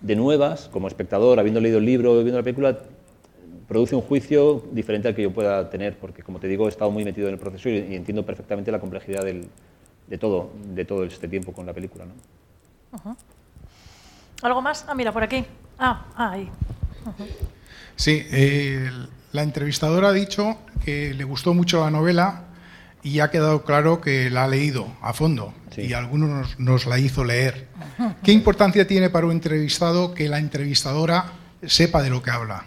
[0.00, 2.78] de nuevas, como espectador, habiendo leído el libro, viendo la película,
[3.68, 6.90] produce un juicio diferente al que yo pueda tener, porque como te digo, he estado
[6.90, 11.28] muy metido en el proceso y, entiendo perfectamente la complejidad de, todo, de todo este
[11.28, 12.06] tiempo con la película.
[12.06, 13.16] ¿no?
[14.42, 14.86] ¿Algo más?
[14.88, 15.44] Ah, mira, por aquí.
[15.78, 16.48] Ah, ah ahí.
[17.96, 18.24] Sí,
[19.32, 22.44] la entrevistadora ha dicho que le gustó mucho la novela
[23.02, 27.24] y ha quedado claro que la ha leído a fondo y algunos nos, la hizo
[27.24, 27.68] leer.
[28.22, 31.32] ¿Qué importancia tiene para un entrevistado que la entrevistadora
[31.66, 32.64] sepa de lo que habla?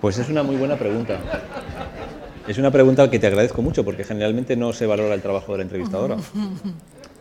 [0.00, 1.18] Pues es una muy buena pregunta.
[2.46, 5.58] Es una pregunta que te agradezco mucho porque generalmente no se valora el trabajo de
[5.58, 6.16] la entrevistadora.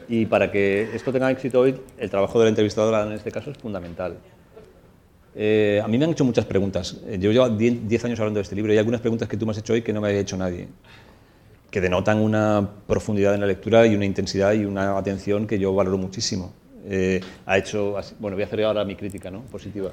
[0.07, 3.49] Y para que esto tenga éxito hoy, el trabajo de la entrevistadora en este caso
[3.49, 4.17] es fundamental.
[5.35, 6.97] Eh, a mí me han hecho muchas preguntas.
[7.07, 9.45] Eh, yo llevo 10 años hablando de este libro y hay algunas preguntas que tú
[9.45, 10.67] me has hecho hoy que no me había hecho nadie,
[11.71, 15.73] que denotan una profundidad en la lectura y una intensidad y una atención que yo
[15.73, 16.53] valoro muchísimo.
[16.87, 19.41] Eh, ha hecho, bueno, voy a hacer ahora mi crítica ¿no?
[19.41, 19.91] positiva.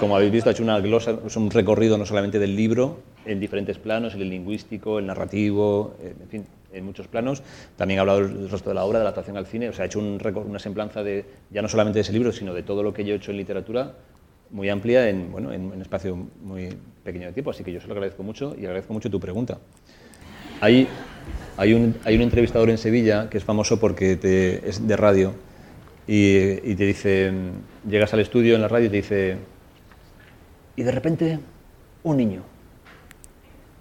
[0.00, 3.38] Como habéis visto, ha hecho una glosa, es un recorrido no solamente del libro, en
[3.38, 7.42] diferentes planos, el lingüístico, el narrativo, en fin, en muchos planos.
[7.76, 9.84] También ha hablado del resto de la obra, de la adaptación al cine, o sea,
[9.84, 12.82] ha hecho un, una semblanza de, ya no solamente de ese libro, sino de todo
[12.82, 13.94] lo que yo he hecho en literatura,
[14.50, 16.70] muy amplia en, bueno, en un espacio muy
[17.04, 19.58] pequeño de tiempo, así que yo se lo agradezco mucho y agradezco mucho tu pregunta.
[20.60, 20.86] Hay,
[21.56, 24.12] hay, un, entrevistador en Sevilla que es famoso porque
[24.64, 25.34] es de radio,
[26.06, 27.32] y, te dice,
[27.88, 29.36] llegas al estudio en la radio y te dice,
[30.76, 31.38] y de repente,
[32.02, 32.42] un niño.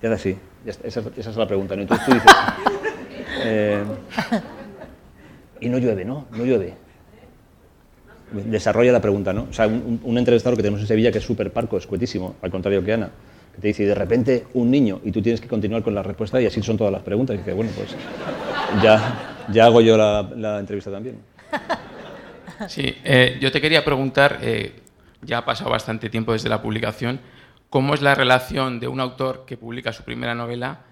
[0.02, 0.38] Y hace así,
[0.84, 1.76] esa, es la pregunta.
[1.76, 1.82] ¿no?
[1.82, 2.32] Entonces tú dices,
[3.44, 3.84] eh,
[5.60, 6.28] y no llueve, ¿no?
[6.32, 6.76] No llueve.
[8.32, 9.48] Desarrolla la pregunta, ¿no?
[9.50, 12.84] O sea, un, entrevistador que tenemos en Sevilla que es súper parco, escuetísimo, al contrario
[12.84, 13.12] que Ana,
[13.54, 16.02] que te dice, y de repente, un niño, y tú tienes que continuar con la
[16.02, 17.34] respuesta y así son todas las preguntas.
[17.36, 17.90] Y dice, bueno, pues
[18.82, 21.18] ya, ya hago yo la entrevista también.
[22.70, 24.82] Sí, eh, yo te quería preguntar, eh,
[25.22, 27.20] ya ha pasado bastante tiempo desde la publicación,
[27.70, 30.86] ¿cómo es la relación de un autor que publica su primera novela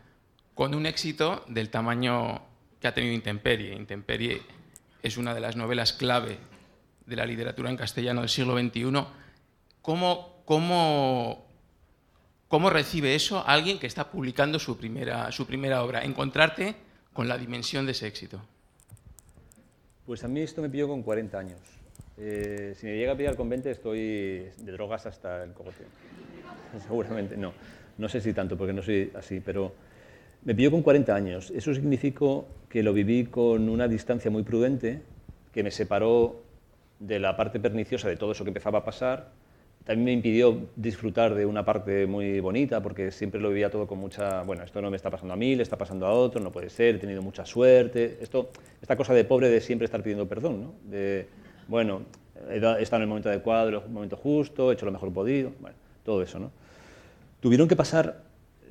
[0.55, 2.41] con un éxito del tamaño
[2.79, 3.73] que ha tenido Intemperie?
[3.73, 4.41] Intemperie
[5.01, 6.37] es una de las novelas clave
[7.05, 9.05] de la literatura en castellano del siglo XXI.
[9.81, 11.45] ¿Cómo, cómo,
[12.47, 16.03] cómo recibe eso alguien que está publicando su primera, su primera obra?
[16.03, 16.75] Encontrarte
[17.13, 18.41] con la dimensión de ese éxito.
[20.09, 21.59] Pues a mí esto me pilló con 40 años.
[22.17, 23.99] Eh, si me llega a pillar con 20 estoy
[24.57, 25.83] de drogas hasta el cogote.
[26.87, 27.53] Seguramente no.
[27.99, 29.71] No sé si tanto, porque no soy así, pero
[30.45, 31.51] me pilló con 40 años.
[31.51, 35.03] Eso significó que lo viví con una distancia muy prudente,
[35.53, 36.41] que me separó
[36.97, 39.29] de la parte perniciosa de todo eso que empezaba a pasar.
[39.89, 43.97] También me impidió disfrutar de una parte muy bonita, porque siempre lo vivía todo con
[43.97, 46.51] mucha, bueno, esto no me está pasando a mí, le está pasando a otro, no
[46.51, 48.19] puede ser, he tenido mucha suerte.
[48.21, 50.73] Esto, esta cosa de pobre de siempre estar pidiendo perdón, ¿no?
[50.83, 51.25] De,
[51.67, 52.03] bueno,
[52.51, 55.53] he estado en el momento adecuado, en el momento justo, he hecho lo mejor podido,
[56.05, 56.51] todo eso, ¿no?
[57.39, 58.21] Tuvieron que pasar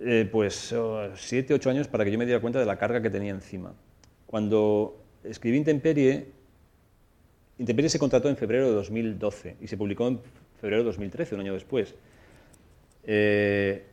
[0.01, 3.03] eh, pues oh, siete, ocho años para que yo me diera cuenta de la carga
[3.03, 3.75] que tenía encima.
[4.25, 6.29] Cuando escribí Intemperie,
[7.59, 10.21] Intemperie se contrató en febrero de 2012 y se publicó en
[10.61, 11.95] febrero de 2013, un año después.
[13.05, 13.85] Eh,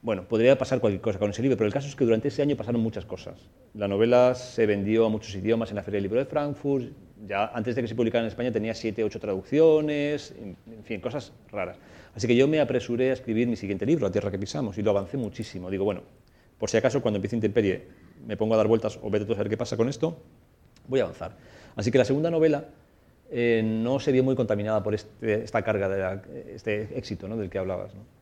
[0.00, 2.42] bueno, podría pasar cualquier cosa con ese libro, pero el caso es que durante ese
[2.42, 3.48] año pasaron muchas cosas.
[3.74, 6.92] La novela se vendió a muchos idiomas en la Feria del Libro de Frankfurt,
[7.26, 11.32] ya antes de que se publicara en España tenía siete, ocho traducciones, en fin, cosas
[11.50, 11.78] raras.
[12.14, 14.82] Así que yo me apresuré a escribir mi siguiente libro, La Tierra que pisamos, y
[14.82, 15.68] lo avancé muchísimo.
[15.70, 16.02] Digo, bueno,
[16.58, 17.82] por si acaso cuando empiece Intemperie
[18.26, 20.20] me pongo a dar vueltas o vete a saber qué pasa con esto,
[20.86, 21.36] voy a avanzar.
[21.76, 22.66] Así que la segunda novela
[23.30, 27.36] eh, no se vio muy contaminada por este, esta carga, de este éxito ¿no?
[27.36, 27.94] del que hablabas.
[27.94, 28.18] ¿no?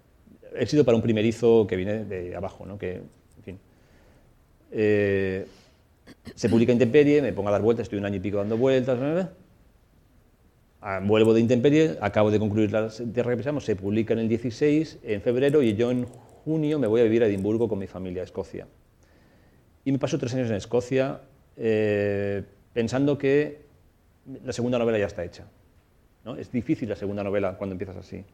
[0.58, 2.78] éxito para un primerizo que viene de abajo, ¿no?
[2.78, 3.58] que, en fin.
[4.72, 5.46] Eh,
[6.34, 9.28] se publica Intemperie, me pongo a dar vueltas, estoy un año y pico dando vueltas,
[10.80, 14.28] ah, vuelvo de Intemperie, acabo de concluir la Tierra que pisamos, se publica en el
[14.28, 17.86] 16, en febrero, y yo en junio me voy a vivir a Edimburgo con mi
[17.86, 18.66] familia, a Escocia.
[19.84, 21.20] Y me paso tres años en Escocia
[21.56, 22.42] eh,
[22.72, 23.65] pensando que
[24.44, 25.44] la segunda novela ya está hecha.
[26.24, 26.36] ¿no?
[26.36, 28.24] Es difícil la segunda novela cuando empiezas así.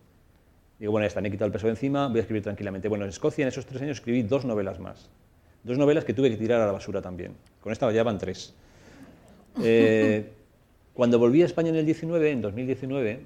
[0.78, 2.88] Digo, bueno, ya está, me he quitado el peso de encima, voy a escribir tranquilamente.
[2.88, 5.10] Bueno, en Escocia en esos tres años escribí dos novelas más.
[5.62, 7.36] Dos novelas que tuve que tirar a la basura también.
[7.60, 8.54] Con esta ya van tres.
[9.62, 10.30] Eh,
[10.94, 13.20] cuando volví a España en el 19, en 2019,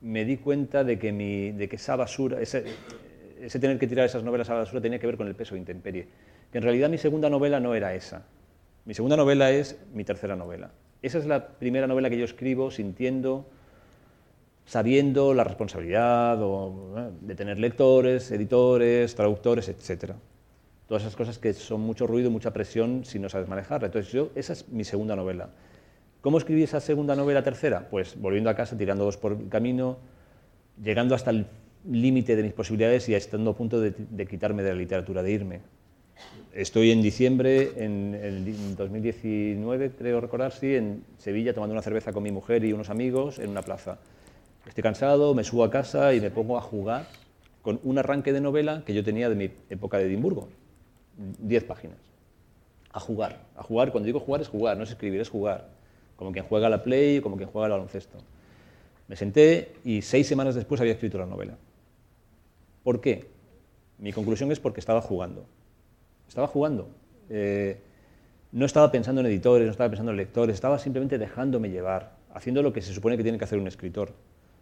[0.00, 2.64] me di cuenta de que, mi, de que esa basura, ese,
[3.38, 5.54] ese, tener que tirar esas novelas a la basura tenía que ver con el peso
[5.54, 6.06] de intemperie.
[6.50, 8.24] Que en realidad mi segunda novela no era esa.
[8.86, 10.70] Mi segunda novela es mi tercera novela.
[11.02, 13.46] Esa es la primera novela que yo escribo sintiendo
[14.64, 16.38] sabiendo la responsabilidad
[17.20, 20.12] de tener lectores, editores, traductores, etc.
[20.86, 23.86] Todas esas cosas que son mucho ruido, mucha presión si no sabes manejarla.
[23.86, 25.50] Entonces, yo, esa es mi segunda novela.
[26.20, 27.88] ¿Cómo escribí esa segunda novela tercera?
[27.90, 29.98] Pues volviendo a casa, tirando dos por el camino,
[30.82, 31.46] llegando hasta el
[31.90, 35.60] límite de mis posibilidades y estando a punto de, quitarme de la literatura, de irme.
[36.52, 42.22] Estoy en diciembre, en el 2019, creo recordar, sí, en Sevilla, tomando una cerveza con
[42.22, 43.98] mi mujer y unos amigos en una plaza.
[44.66, 47.06] Estoy cansado, me subo a casa y me pongo a jugar
[47.62, 50.48] con un arranque de novela que yo tenía de mi época de Edimburgo,
[51.38, 51.96] diez páginas.
[52.92, 55.70] A jugar, a jugar, cuando digo jugar es jugar, no es escribir, es jugar,
[56.16, 58.18] como quien juega a la play, como quien juega al baloncesto.
[59.08, 61.56] Me senté y seis semanas después había escrito la novela.
[62.84, 63.30] ¿Por qué?
[63.98, 65.46] Mi conclusión es porque estaba jugando.
[66.28, 66.88] Estaba jugando.
[67.28, 67.78] Eh,
[68.52, 72.62] no estaba pensando en editores, no estaba pensando en lectores, estaba simplemente dejándome llevar, haciendo
[72.62, 74.12] lo que se supone que tiene que hacer un escritor.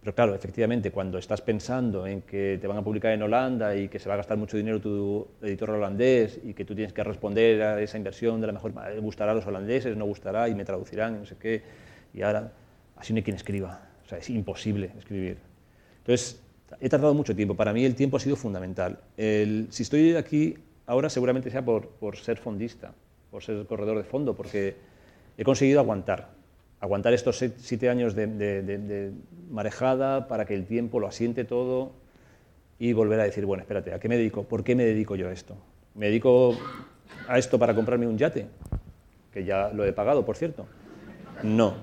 [0.01, 3.89] Pero claro, efectivamente, cuando estás pensando en que te van a publicar en Holanda y
[3.89, 7.05] que se va a gastar mucho dinero tu editor holandés y que tú tienes que
[7.05, 10.55] responder a esa inversión de la mejor manera, gustará a los holandeses, no gustará y
[10.55, 11.63] me traducirán, no sé qué,
[12.15, 12.53] y ahora
[12.97, 13.83] así no hay quien escriba.
[14.05, 15.37] O sea, es imposible escribir.
[15.99, 16.41] Entonces,
[16.81, 17.55] he tardado mucho tiempo.
[17.55, 19.01] Para mí el tiempo ha sido fundamental.
[19.17, 20.57] si estoy aquí
[20.91, 22.93] ahora, seguramente sea por, ser fondista,
[23.31, 24.75] por ser corredor de fondo, porque
[25.39, 26.41] he conseguido aguantar
[26.81, 29.13] aguantar estos siete años de,
[29.51, 31.93] marejada para que el tiempo lo asiente todo
[32.79, 34.45] y volver a decir, bueno, espérate, ¿a qué me dedico?
[34.45, 35.57] ¿Por qué me dedico yo a esto?
[35.95, 36.57] ¿Me dedico
[37.29, 38.47] a esto para comprarme un yate?
[39.31, 40.67] Que ya lo he pagado, por cierto.
[41.43, 41.75] No,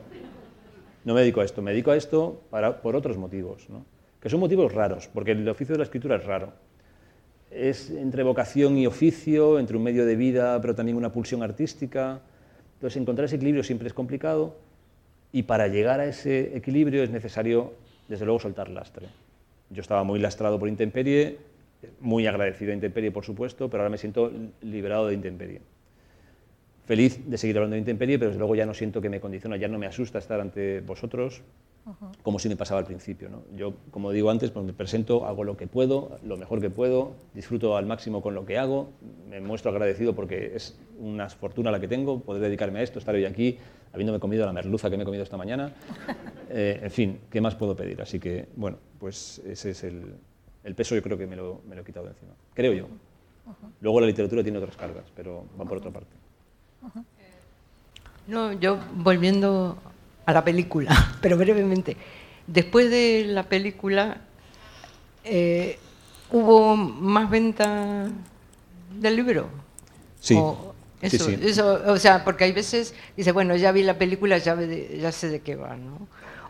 [1.05, 3.85] no me dedico a esto, me dedico a esto para, por otros motivos, ¿no?
[4.19, 6.51] que son motivos raros, porque el oficio de la escritura es raro.
[7.51, 12.19] Es entre vocación y oficio, entre un medio de vida, pero también una pulsión artística.
[12.75, 14.55] Entonces, encontrar ese equilibrio siempre es complicado
[15.31, 17.73] y para llegar a ese equilibrio es necesario,
[18.07, 19.07] desde luego, soltar lastre.
[19.69, 21.37] Yo estaba muy lastrado por intemperie,
[21.99, 25.61] muy agradecido a intemperie, por supuesto, pero ahora me siento liberado de intemperie.
[26.85, 29.57] Feliz de seguir hablando de intemperie, pero desde luego ya no siento que me condiciona,
[29.57, 31.41] ya no me asusta estar ante vosotros,
[32.23, 33.29] como si me pasaba al principio.
[33.29, 33.43] ¿no?
[33.55, 37.13] Yo, como digo antes, pues me presento, hago lo que puedo, lo mejor que puedo,
[37.33, 38.89] disfruto al máximo con lo que hago,
[39.29, 43.15] me muestro agradecido porque es una fortuna la que tengo, poder dedicarme a esto, estar
[43.15, 43.57] hoy aquí,
[43.93, 45.73] habiéndome comido la merluza que me he comido esta mañana.
[46.49, 48.01] Eh, en fin, ¿qué más puedo pedir?
[48.01, 50.15] Así que, bueno, pues ese es el,
[50.63, 52.31] el peso, yo creo que me lo, me lo, he quitado de encima.
[52.53, 52.87] Creo yo.
[53.81, 56.15] Luego la literatura tiene otras cargas, pero van por otra parte.
[58.27, 59.77] No, yo volviendo
[60.27, 60.91] a la película,
[61.21, 61.97] pero brevemente.
[62.45, 64.17] Después de la película,
[65.23, 65.79] eh,
[66.31, 68.07] ¿hubo más venta
[68.99, 69.49] del libro?
[70.19, 70.35] Sí.
[70.37, 71.37] O, Sí, sí.
[71.43, 75.11] eso, o sea, porque hay veces, dice, bueno, ya vi la película, ya, ve- ya
[75.11, 76.07] sé de qué va, ¿no?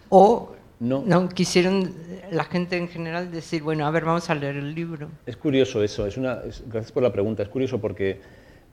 [0.08, 1.04] O No.
[1.06, 1.94] no quisieron
[2.32, 5.10] la gente en general decir, bueno, a ver, vamos a leer el libro.
[5.26, 8.22] Es curioso eso, es una, es- gracias por la pregunta, es curioso porque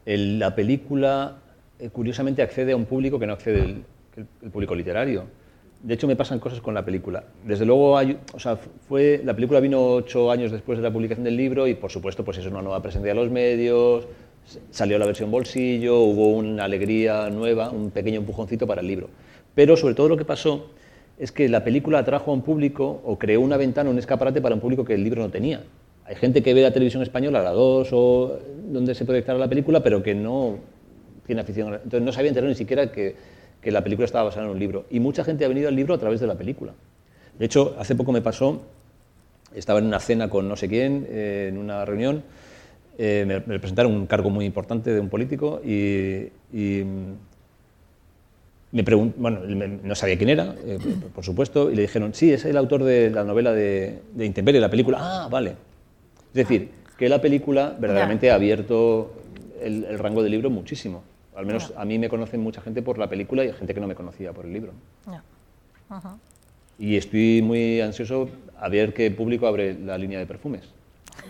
[0.06, 1.38] el- la película
[1.80, 3.84] eh, curiosamente accede a un público que no accede el,
[4.16, 5.24] el- el público literario.
[5.82, 7.24] De hecho me pasan cosas con la película.
[7.46, 11.24] Desde luego, hay, o sea, fue, la película vino ocho años después de la publicación
[11.24, 14.06] del libro y por supuesto pues es una nueva presencia de los medios,
[14.70, 19.08] salió la versión bolsillo, hubo una alegría nueva, un pequeño empujoncito para el libro.
[19.54, 20.70] Pero sobre todo lo que pasó
[21.18, 24.54] es que la película atrajo a un público o creó una ventana, un escaparate para
[24.54, 25.62] un público que el libro no tenía.
[26.06, 28.38] Hay gente que ve la televisión española, la 2 o
[28.70, 30.58] donde se proyectara la película, pero que no
[31.26, 31.74] tiene afición.
[31.74, 33.14] Entonces no sabía enterar ni siquiera que,
[33.64, 34.84] que la película estaba basada en un libro.
[34.90, 36.72] Y mucha gente ha venido al libro a través de la película.
[37.38, 38.62] De hecho, hace poco me pasó,
[39.54, 42.22] estaba en una cena con no sé quién, eh, en una reunión,
[42.98, 46.84] eh, me, me presentaron un cargo muy importante de un político y, y,
[48.72, 50.78] me pregun- bueno, me- no sabía quién era, eh,
[51.14, 54.60] por supuesto, y le dijeron, sí, es el autor de la novela de, de Intemperie,
[54.60, 54.98] la película.
[55.00, 55.50] Ah, vale.
[56.28, 56.68] Es decir,
[56.98, 59.12] que la película verdaderamente ha abierto
[59.62, 61.02] el, el rango del libro muchísimo.
[61.36, 63.80] Al menos a mí me conocen mucha gente por la película y hay gente que
[63.80, 64.72] no me conocía por el libro.
[66.78, 68.28] Y estoy muy ansioso
[68.58, 70.62] a ver qué público abre la línea de perfumes.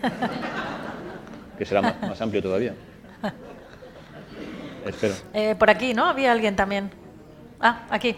[1.57, 2.75] que será más, más amplio todavía.
[4.85, 5.15] Espero.
[5.33, 6.05] Eh, por aquí, ¿no?
[6.05, 6.91] Había alguien también.
[7.59, 8.15] Ah, aquí.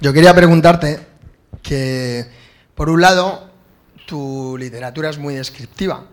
[0.00, 1.00] Yo quería preguntarte
[1.62, 2.24] que,
[2.74, 3.50] por un lado,
[4.06, 6.06] tu literatura es muy descriptiva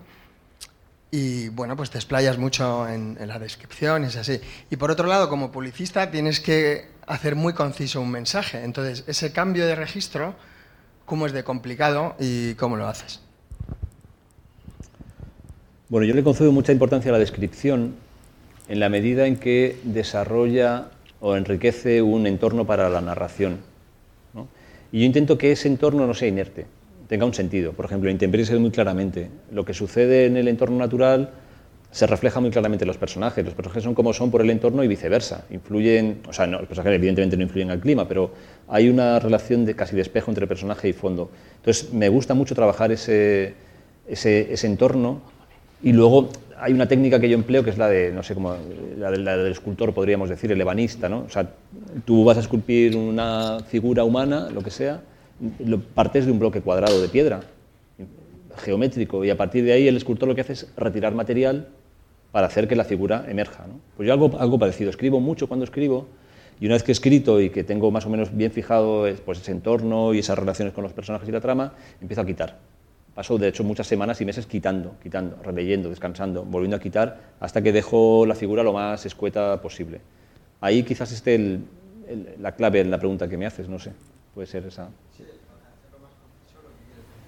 [1.10, 4.40] y, bueno, pues te explayas mucho en, la descripción y es así.
[4.70, 8.64] Y por otro lado, como publicista, tienes que hacer muy conciso un mensaje.
[8.64, 10.36] Entonces, ese cambio de registro,
[11.06, 13.22] ¿cómo es de complicado y cómo lo haces?
[15.90, 17.96] Bueno, yo le concedo mucha importancia a la descripción
[18.68, 20.90] en la medida en que desarrolla
[21.22, 23.60] o enriquece un entorno para la narración.
[24.92, 26.66] Y yo intento que ese entorno no sea inerte,
[27.08, 27.74] tenga un sentido.
[27.74, 29.30] Por ejemplo, en Intemperie se ve muy claramente.
[29.52, 31.30] Lo que sucede en el entorno natural
[31.92, 33.44] se refleja muy claramente en los personajes.
[33.44, 35.46] Los personajes son como son por el entorno y viceversa.
[35.50, 38.32] Influyen, o sea, no, los personajes evidentemente no influyen al clima, pero
[38.68, 41.32] hay una relación de casi de espejo entre personaje y fondo.
[41.58, 43.54] Entonces, me gusta mucho trabajar ese,
[44.08, 45.22] ese, entorno
[45.82, 46.30] y luego
[46.60, 48.56] hay una técnica que yo empleo que es la de, no sé cómo,
[48.98, 51.20] la, de- la del escultor, podríamos decir, el ebanista, ¿no?
[51.20, 51.50] O sea,
[52.04, 55.02] tú vas a esculpir una figura humana, lo que sea,
[55.94, 57.42] partes de un bloque cuadrado de piedra,
[58.58, 61.68] geométrico, y a partir de ahí el escultor lo que hace es retirar material
[62.32, 63.68] para hacer que la figura emerja.
[63.68, 63.80] ¿no?
[63.96, 66.08] Pues yo algo, algo parecido, escribo mucho cuando escribo,
[66.60, 69.40] y una vez que he escrito y que tengo más o menos bien fijado pues,
[69.40, 72.58] ese entorno y esas relaciones con los personajes y la trama, empiezo a quitar.
[73.14, 77.62] Paso, de hecho, muchas semanas y meses quitando, quitando, releyendo, descansando, volviendo a quitar, hasta
[77.62, 80.02] que dejo la figura lo más escueta posible.
[80.62, 81.60] Ahí quizás esté
[82.40, 83.92] la clave en la pregunta que me haces, no sé,
[84.38, 84.90] puede ser esa.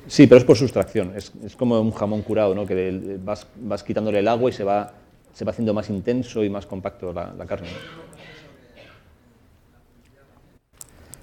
[0.06, 2.68] Sí, pero es por sustracción, es, es como un jamón curado, ¿no?
[2.68, 4.94] que vas, vas quitándole el agua y se va,
[5.34, 7.70] se va haciendo más intenso y más compacto la, la carne.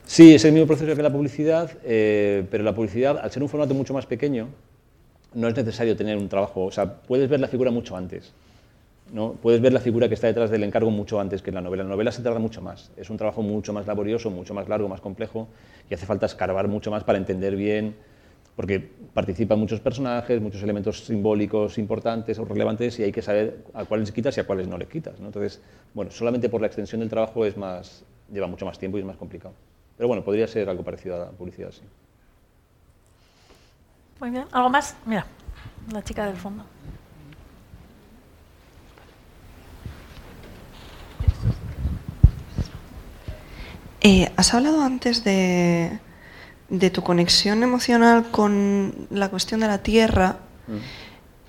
[0.04, 3.48] Sí, es el mismo proceso que la publicidad, eh, pero la publicidad, al ser un
[3.48, 4.48] formato mucho más pequeño,
[5.34, 8.32] no es necesario tener un trabajo, o sea, puedes ver la figura mucho antes.
[9.12, 9.32] ¿No?
[9.32, 11.84] Puedes ver la figura que está detrás del encargo mucho antes que en la novela.
[11.84, 14.88] La novela se tarda mucho más, es un trabajo mucho más laborioso, mucho más largo,
[14.88, 15.48] más complejo,
[15.88, 17.94] y hace falta escarbar mucho más para entender bien,
[18.56, 18.80] porque
[19.12, 24.10] participan muchos personajes, muchos elementos simbólicos importantes o relevantes, y hay que saber a cuáles
[24.12, 25.20] quitas y a cuáles no le quitas.
[25.20, 25.26] ¿no?
[25.26, 25.60] Entonces,
[25.94, 29.06] bueno, solamente por la extensión del trabajo es más, lleva mucho más tiempo y es
[29.06, 29.54] más complicado.
[29.96, 31.82] Pero bueno, podría ser algo parecido a la publicidad, sí.
[34.20, 34.46] Muy bien.
[34.52, 34.96] ¿Algo más?
[35.04, 35.26] Mira,
[35.92, 36.64] la chica del fondo.
[44.08, 45.98] Eh, has hablado antes de,
[46.68, 50.36] de tu conexión emocional con la cuestión de la tierra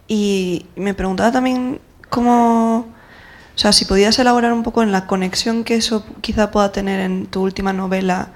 [0.07, 1.79] y me preguntaba también
[2.09, 6.71] cómo, o sea, si podías elaborar un poco en la conexión que eso quizá pueda
[6.71, 8.29] tener en tu última novela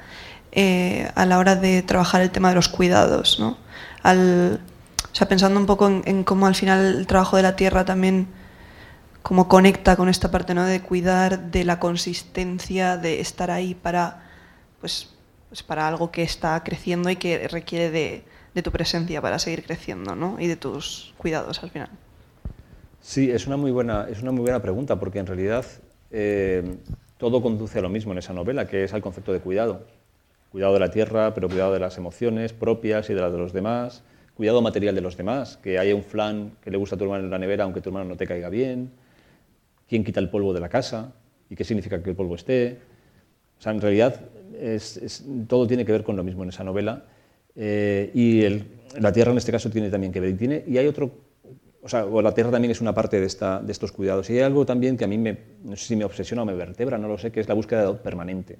[0.51, 3.57] eh, a la hora de trabajar el tema de los cuidados, ¿no?
[4.03, 4.61] Al,
[5.11, 7.85] o sea, pensando un poco en, en cómo al final el trabajo de la tierra
[7.85, 8.27] también
[9.21, 10.65] cómo conecta con esta parte ¿no?
[10.65, 14.23] de cuidar de la consistencia, de estar ahí para,
[14.79, 15.09] pues,
[15.49, 18.23] pues para algo que está creciendo y que requiere de,
[18.53, 20.37] de tu presencia para seguir creciendo ¿no?
[20.39, 21.89] y de tus cuidados al final.
[23.01, 25.65] Sí, es una muy buena, es una muy buena pregunta, porque en realidad
[26.11, 26.63] eh,
[27.17, 29.87] todo conduce a lo mismo en esa novela, que es al concepto de cuidado.
[30.51, 33.53] Cuidado de la tierra, pero cuidado de las emociones propias y de las de los
[33.53, 34.03] demás.
[34.35, 37.23] Cuidado material de los demás, que haya un flan que le gusta a tu hermano
[37.23, 38.91] en la nevera aunque tu hermano no te caiga bien.
[39.91, 41.11] ¿Quién quita el polvo de la casa?
[41.49, 42.77] ¿Y qué significa que el polvo esté?
[43.59, 44.21] O sea, en realidad
[45.47, 47.03] todo tiene que ver con lo mismo en esa novela.
[47.57, 50.29] Eh, y la tierra en este caso tiene también que ver.
[50.29, 51.11] Y, tiene, y hay otro
[51.83, 54.29] o sea, o la tierra también es una parte de, esta, de estos cuidados.
[54.29, 56.53] Y hay algo también que a mí me, no sé si me obsesiona o me
[56.53, 58.59] vertebra, no lo sé, que es la búsqueda permanente,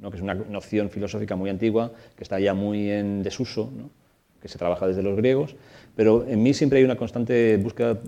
[0.00, 0.10] ¿no?
[0.10, 3.88] que es una noción filosófica muy antigua, que está ya muy en desuso, ¿no?
[4.40, 5.54] que se trabaja desde los griegos,
[5.94, 8.00] pero en mí siempre hay una constante búsqueda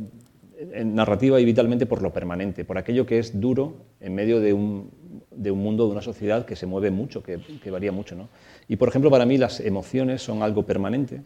[0.85, 4.91] narrativa y vitalmente por lo permanente, por aquello que es duro en medio de un,
[5.31, 8.15] de un mundo, de una sociedad que se mueve mucho, que, varía mucho.
[8.15, 8.29] ¿no?
[8.69, 11.23] Y, por ejemplo, para mí las emociones son algo permanente,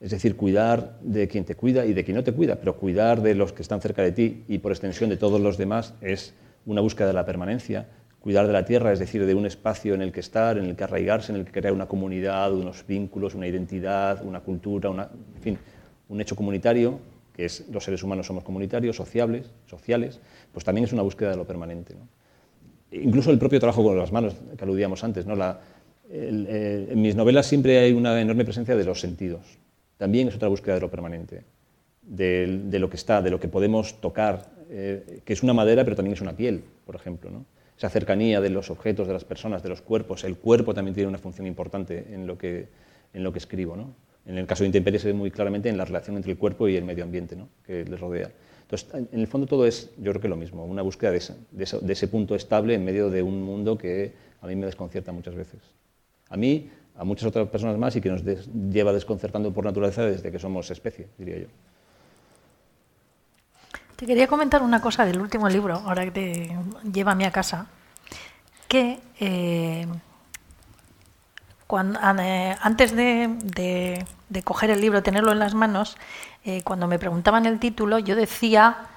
[0.00, 3.22] es decir, cuidar de quien te cuida y de quien no te cuida, pero cuidar
[3.22, 6.34] de los que están cerca de ti y por extensión de todos los demás es
[6.66, 7.88] una búsqueda de la permanencia.
[8.20, 10.76] Cuidar de la tierra, es decir, de un espacio en el que estar, en el
[10.76, 15.42] que arraigarse, en el que crear una comunidad, unos vínculos, una identidad, una cultura, en
[15.42, 15.58] fin,
[16.08, 17.00] un hecho comunitario,
[17.32, 20.20] que es los seres humanos somos comunitarios, sociables, sociales,
[20.52, 21.94] pues también es una búsqueda de lo permanente.
[22.90, 25.24] Incluso el propio trabajo con las manos, que aludíamos antes.
[25.24, 25.34] ¿no?
[25.34, 25.60] La,
[26.10, 29.58] eh, en mis novelas siempre hay una enorme presencia de los sentidos
[30.02, 31.44] también es otra búsqueda de lo permanente,
[32.02, 35.94] de, lo que está, de lo que podemos tocar, eh, que es una madera, pero
[35.94, 37.30] también es una piel, por ejemplo.
[37.78, 40.24] Esa cercanía de los objetos, de las personas, de los cuerpos.
[40.24, 42.66] El cuerpo también tiene una función importante en lo que,
[43.14, 43.76] en lo que escribo.
[44.24, 46.68] En el caso de Intemperie se ve muy claramente en la relación entre el cuerpo
[46.68, 47.36] y el medio ambiente
[47.66, 48.30] que les rodea.
[48.62, 52.08] Entonces, en el fondo todo es, yo creo que lo mismo, una búsqueda de ese,
[52.08, 55.60] punto estable en medio de un mundo que a mí me desconcierta muchas veces.
[56.30, 60.30] A mí, a muchas otras personas más y que nos lleva desconcertando por naturaleza desde
[60.30, 61.46] que somos especie, diría yo.
[63.96, 66.56] Te quería comentar una cosa del último libro, ahora que te
[66.92, 67.66] lleva a mi a casa,
[68.68, 69.86] que eh,
[71.72, 74.04] cuando, eh, antes de,
[74.44, 75.96] coger el libro, tenerlo en las manos,
[76.44, 78.88] eh, cuando me preguntaban el título, yo decía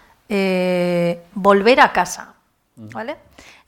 [1.36, 2.34] volver a casa.
[2.76, 3.16] ¿vale?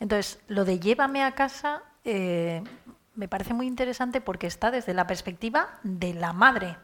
[0.02, 5.70] Entonces, lo de llévame a casa me parece muy interesante porque está desde la perspectiva
[5.84, 6.76] de la madre.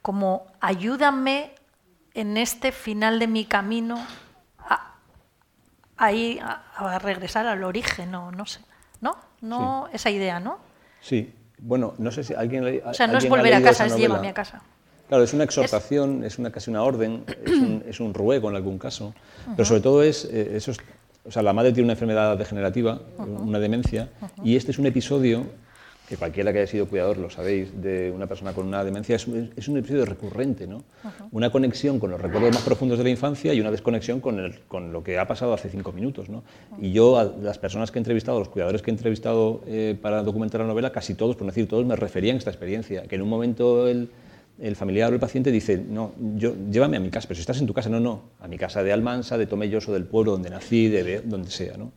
[0.00, 1.54] Como ayúdame
[2.14, 4.02] en este final de mi camino
[4.60, 4.94] a,
[5.98, 8.60] a, regresar al origen, no, no sé.
[9.02, 9.18] ¿No?
[9.42, 10.67] no Esa idea, ¿no?
[11.00, 11.32] Sí.
[11.58, 12.82] Bueno, no sé si alguien...
[12.84, 14.62] O sea, no es volver a casa, es llévame a casa.
[15.08, 17.24] Claro, es una exhortación, es, una casi una orden,
[17.86, 19.14] es un, ruego en algún caso,
[19.56, 20.72] pero sobre todo es, eh, eso
[21.24, 24.10] o sea, la madre tiene una enfermedad degenerativa, una demencia,
[24.42, 25.46] y este es un episodio
[26.08, 29.26] que cualquiera que haya sido cuidador, lo sabéis, de una persona con una demencia, es,
[29.26, 30.84] un episodio recurrente, ¿no?
[31.32, 34.60] Una conexión con los recuerdos más profundos de la infancia y una desconexión con, el,
[34.60, 36.44] con lo que ha pasado hace cinco minutos, ¿no?
[36.80, 40.22] Y yo, a las personas que he entrevistado, los cuidadores que he entrevistado eh, para
[40.22, 43.16] documentar la novela, casi todos, por no decir todos, me referían a esta experiencia, que
[43.16, 44.10] en un momento el
[44.60, 47.60] el familiar o el paciente dice, no, yo, llévame a mi casa, pero si estás
[47.60, 50.50] en tu casa, no, no, a mi casa de Almansa, de Tomelloso, del pueblo donde
[50.50, 51.76] nací, de, donde sea.
[51.76, 51.92] ¿no?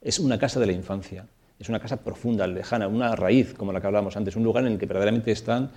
[0.00, 1.26] Es una casa de la infancia,
[1.64, 4.72] es una casa profunda, lejana, una raíz, como la que hablábamos antes, un lugar en
[4.72, 5.70] el que verdaderamente está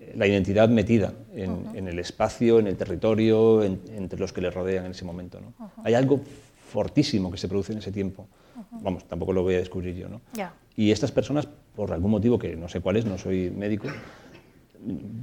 [0.00, 4.84] eh, la identidad metida en, el espacio, en el territorio, entre los que le rodean
[4.84, 5.40] en ese momento.
[5.40, 5.70] ¿no?
[5.84, 6.20] Hay algo
[6.70, 8.28] fortísimo que se produce en ese tiempo.
[8.82, 10.08] Vamos, tampoco lo voy a descubrir yo.
[10.08, 10.20] ¿no?
[10.76, 13.88] Y estas personas, por algún motivo que no sé cuál es, no soy médico,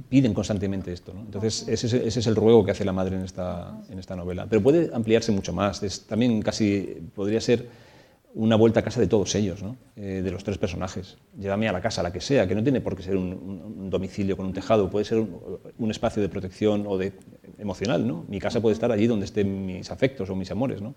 [0.08, 1.14] piden constantemente esto.
[1.14, 1.20] ¿no?
[1.20, 4.46] Entonces, ese, es el ruego que hace la madre en esta, en esta novela.
[4.50, 5.84] Pero puede ampliarse mucho más.
[5.84, 7.89] Es, también casi podría ser
[8.34, 9.76] una vuelta a casa de todos ellos, ¿no?
[9.96, 11.16] Eh, de los tres personajes.
[11.38, 14.36] Llévame a la casa, la que sea, que no tiene por qué ser un, domicilio
[14.36, 17.12] con un tejado, puede ser un, espacio de protección o de
[17.58, 18.06] emocional.
[18.06, 18.24] ¿no?
[18.28, 20.80] Mi casa puede estar allí donde estén mis afectos o mis amores.
[20.80, 20.94] ¿no?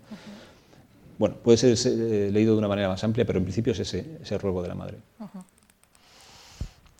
[1.18, 4.18] Bueno, puede ser eh, leído de una manera más amplia, pero en principio es ese,
[4.22, 4.98] ese ruego de la madre.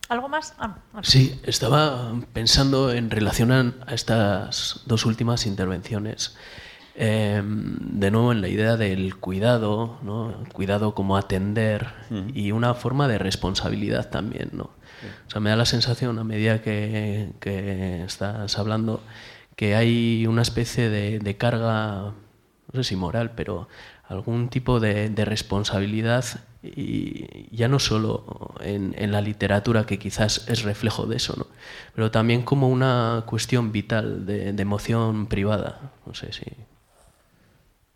[0.09, 0.53] ¿Algo más?
[0.59, 6.35] Ah, sí, estaba pensando en relación a estas dos últimas intervenciones.
[6.97, 10.33] Em, de nuevo en la idea del cuidado, ¿no?
[10.53, 11.87] cuidado como atender
[12.33, 14.51] y una forma de responsabilidad también.
[14.53, 14.63] ¿no?
[14.63, 17.33] O sea, me da la sensación a medida que,
[18.05, 19.01] estás hablando
[19.57, 22.13] que hay una especie de, carga,
[22.71, 23.67] no sé si moral, pero
[24.07, 26.25] algún tipo de, de responsabilidad
[26.75, 31.47] y ya no solo en, la literatura, que quizás es reflejo de eso, ¿no?
[31.93, 35.91] pero también como una cuestión vital de, emoción privada.
[36.05, 36.45] No sé si.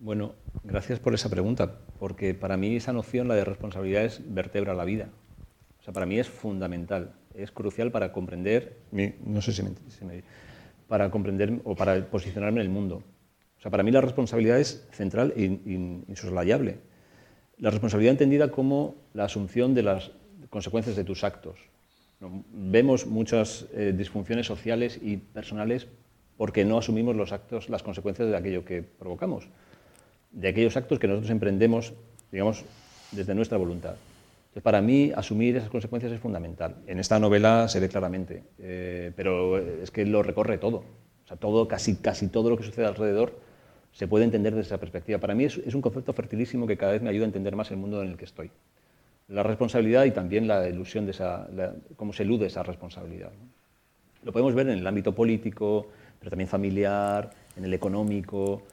[0.02, 4.74] Bueno, gracias por esa pregunta, porque para mí esa noción, la de responsabilidad, es vertebra
[4.74, 5.10] la vida.
[5.82, 8.78] O sea, para mí es fundamental, es crucial para comprender,
[9.26, 10.24] no sé si me,
[10.88, 13.04] para comprender o para posicionarme en el mundo.
[13.58, 15.44] O sea, para mí la responsabilidad es central e
[16.08, 16.78] insoslayable.
[17.58, 20.12] La responsabilidad entendida como la asunción de las
[20.50, 21.60] consecuencias de tus actos.
[22.22, 25.88] Vemos muchas eh, disfunciones sociales y personales
[26.38, 29.50] porque no asumimos los actos, las consecuencias de aquello que provocamos,
[30.32, 31.94] de aquellos actos que nosotros emprendemos,
[32.32, 32.66] digamos,
[33.12, 33.96] desde nuestra voluntad.
[34.64, 36.76] para mí, asumir esas consecuencias es fundamental.
[36.86, 40.78] En esta novela se ve claramente, eh, pero es que lo recorre todo.
[41.24, 43.40] O sea, todo, casi, casi todo lo que sucede alrededor
[43.94, 45.20] se puede entender desde esa perspectiva.
[45.20, 47.78] Para mí es, un concepto fertilísimo que cada vez me ayuda a entender más el
[47.78, 48.52] mundo en el que estoy
[49.30, 51.48] la responsabilidad y también la ilusión de esa,
[51.96, 53.32] cómo se elude esa responsabilidad.
[54.24, 55.88] Lo podemos ver en el ámbito político,
[56.20, 58.64] pero también familiar, en el económico.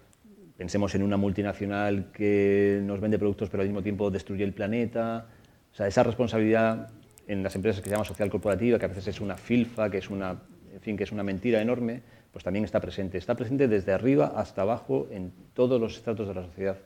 [0.56, 5.26] Pensemos en una multinacional que nos vende productos pero al mismo tiempo destruye el planeta.
[5.72, 6.90] O sea, esa responsabilidad
[7.26, 9.98] en las empresas que se llama social corporativa, que a veces es una filfa, que
[9.98, 10.40] es una,
[10.72, 12.00] en fin, que es una mentira enorme,
[12.32, 13.18] pues también está presente.
[13.18, 16.78] Está presente desde arriba hasta abajo en todos los estratos de la sociedad,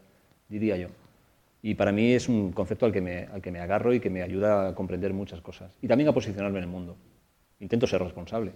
[0.48, 0.88] diría yo.
[1.62, 4.10] Y para mí es un concepto al que, me, al que me agarro y que
[4.10, 5.76] me ayuda a comprender muchas cosas.
[5.82, 6.96] Y también a posicionarme en el mundo.
[7.60, 8.52] Intento ser responsable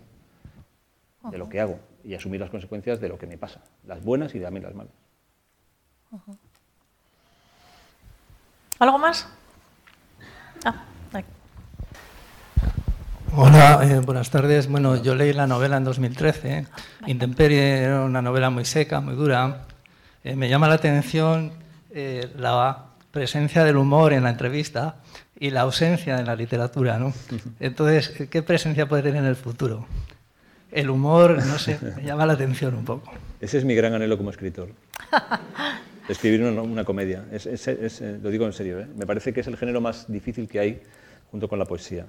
[1.31, 4.35] de lo que hago y asumir las consecuencias de lo que me pasa, las buenas
[4.35, 5.04] y también las malas.
[8.79, 9.27] ¿Algo más?
[10.65, 10.85] Ah,
[13.37, 14.69] Hola, eh, buenas tardes.
[14.69, 16.67] Bueno, yo leí la novela en 2013.
[17.07, 19.67] Intemperie era una novela muy seca, muy dura.
[20.23, 21.53] Eh, me llama la atención
[21.91, 24.97] eh, la presencia del humor en la entrevista
[25.39, 26.99] y la ausencia en la literatura.
[26.99, 27.13] ¿no?
[27.61, 29.87] Entonces, ¿qué presencia puede tener en el futuro?
[30.71, 33.11] El humor, no sé, me llama la atención un poco.
[33.41, 34.69] Ese es mi gran anhelo como escritor.
[36.09, 37.25] Escribir una, comedia.
[37.33, 38.81] Eh, lo digo en serio.
[38.81, 38.87] ¿eh?
[38.97, 40.83] Me parece que es el género más difícil que hay
[41.31, 42.07] junto con la poesía.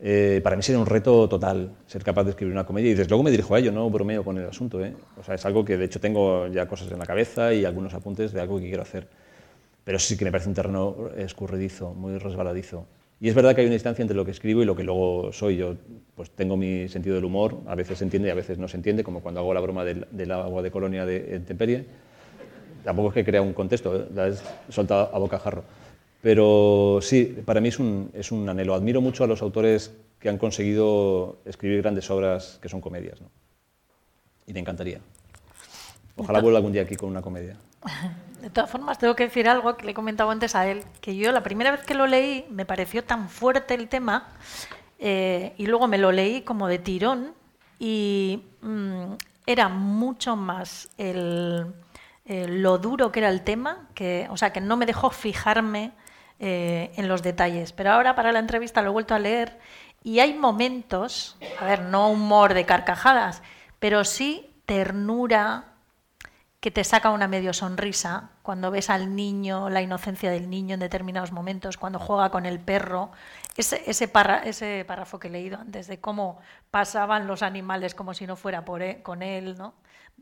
[0.00, 3.08] Eh, para mí sería un reto total ser capaz de escribir una comedia y desde
[3.08, 4.80] luego me dirijo a ello, no bromeo con el asunto.
[5.24, 8.32] Sea, es algo que de hecho tengo ya cosas en la cabeza y algunos apuntes
[8.32, 9.06] de algo que quiero hacer
[9.84, 12.86] pero sí que me parece un terreno escurridizo, muy resbaladizo.
[13.20, 15.32] Y es verdad que hay una distancia entre lo que escribo y lo que luego
[15.32, 15.56] soy.
[15.56, 15.76] Yo
[16.16, 18.76] pues tengo mi sentido del humor, a veces se entiende y a veces no se
[18.76, 21.84] entiende, como cuando hago la broma del, agua de colonia de Temperie.
[22.84, 24.06] Tampoco es que crea un contexto, ¿eh?
[24.14, 24.34] la he
[24.68, 25.64] soltado a bocajarro.
[26.20, 28.74] Pero sí, para mí es un, anhelo.
[28.74, 33.20] Admiro mucho a los autores que han conseguido escribir grandes obras que son comedias.
[33.20, 33.28] ¿no?
[34.46, 35.00] Y me encantaría.
[36.16, 37.56] Ojalá vuelva algún día aquí con una comedia.
[38.40, 41.16] De todas formas, tengo que decir algo que le he comentado antes a él, que
[41.16, 44.28] yo la primera vez que lo leí me pareció tan fuerte el tema
[44.98, 47.34] eh, y luego me lo leí como de tirón
[47.78, 49.14] y mm,
[49.46, 51.66] era mucho más el,
[52.26, 55.92] lo duro que era el tema, que, o sea, que no me dejó fijarme
[56.38, 57.72] eh, en los detalles.
[57.72, 59.58] Pero ahora para la entrevista lo he vuelto a leer
[60.02, 63.42] y hay momentos, a ver, no humor de carcajadas,
[63.78, 65.64] pero sí ternura,
[66.64, 70.80] que te saca una medio sonrisa cuando ves al niño, la inocencia del niño en
[70.80, 73.10] determinados momentos, cuando juega con el perro.
[73.54, 74.10] Ese, ese,
[74.44, 76.38] ese párrafo que he leído antes de cómo
[76.70, 79.74] pasaban los animales como si no fuera e, con él, ¿no?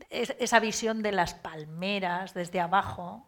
[0.09, 3.27] Esa visión de las palmeras desde abajo,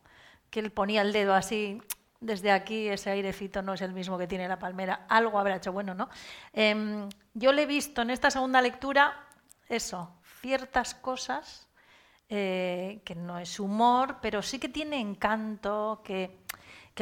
[0.50, 1.82] que él ponía el dedo así,
[2.20, 5.72] desde aquí ese airecito no es el mismo que tiene la palmera, algo habrá hecho
[5.72, 6.10] bueno, ¿no?
[6.54, 9.28] Em, yo le he visto en esta segunda lectura
[9.70, 11.68] eso, ciertas cosas
[12.30, 16.45] eh, que no es humor, pero sí que tiene encanto, que,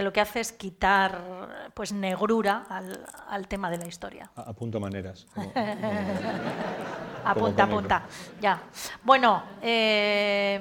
[0.02, 2.66] lo que hace es quitar pues negrura
[3.30, 4.32] al, tema de la historia.
[4.36, 5.28] Apunto maneras.
[7.24, 8.04] apunta, apunta.
[8.42, 8.64] Ya.
[9.04, 10.60] Bueno, eh,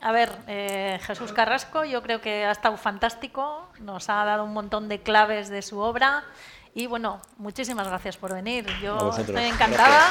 [0.00, 4.52] a ver, eh, Jesús Carrasco, yo creo que ha estado fantástico, nos ha dado un
[4.52, 6.22] montón de claves de su obra
[6.74, 8.64] y bueno, muchísimas gracias por venir.
[8.80, 10.10] Yo estoy encantada.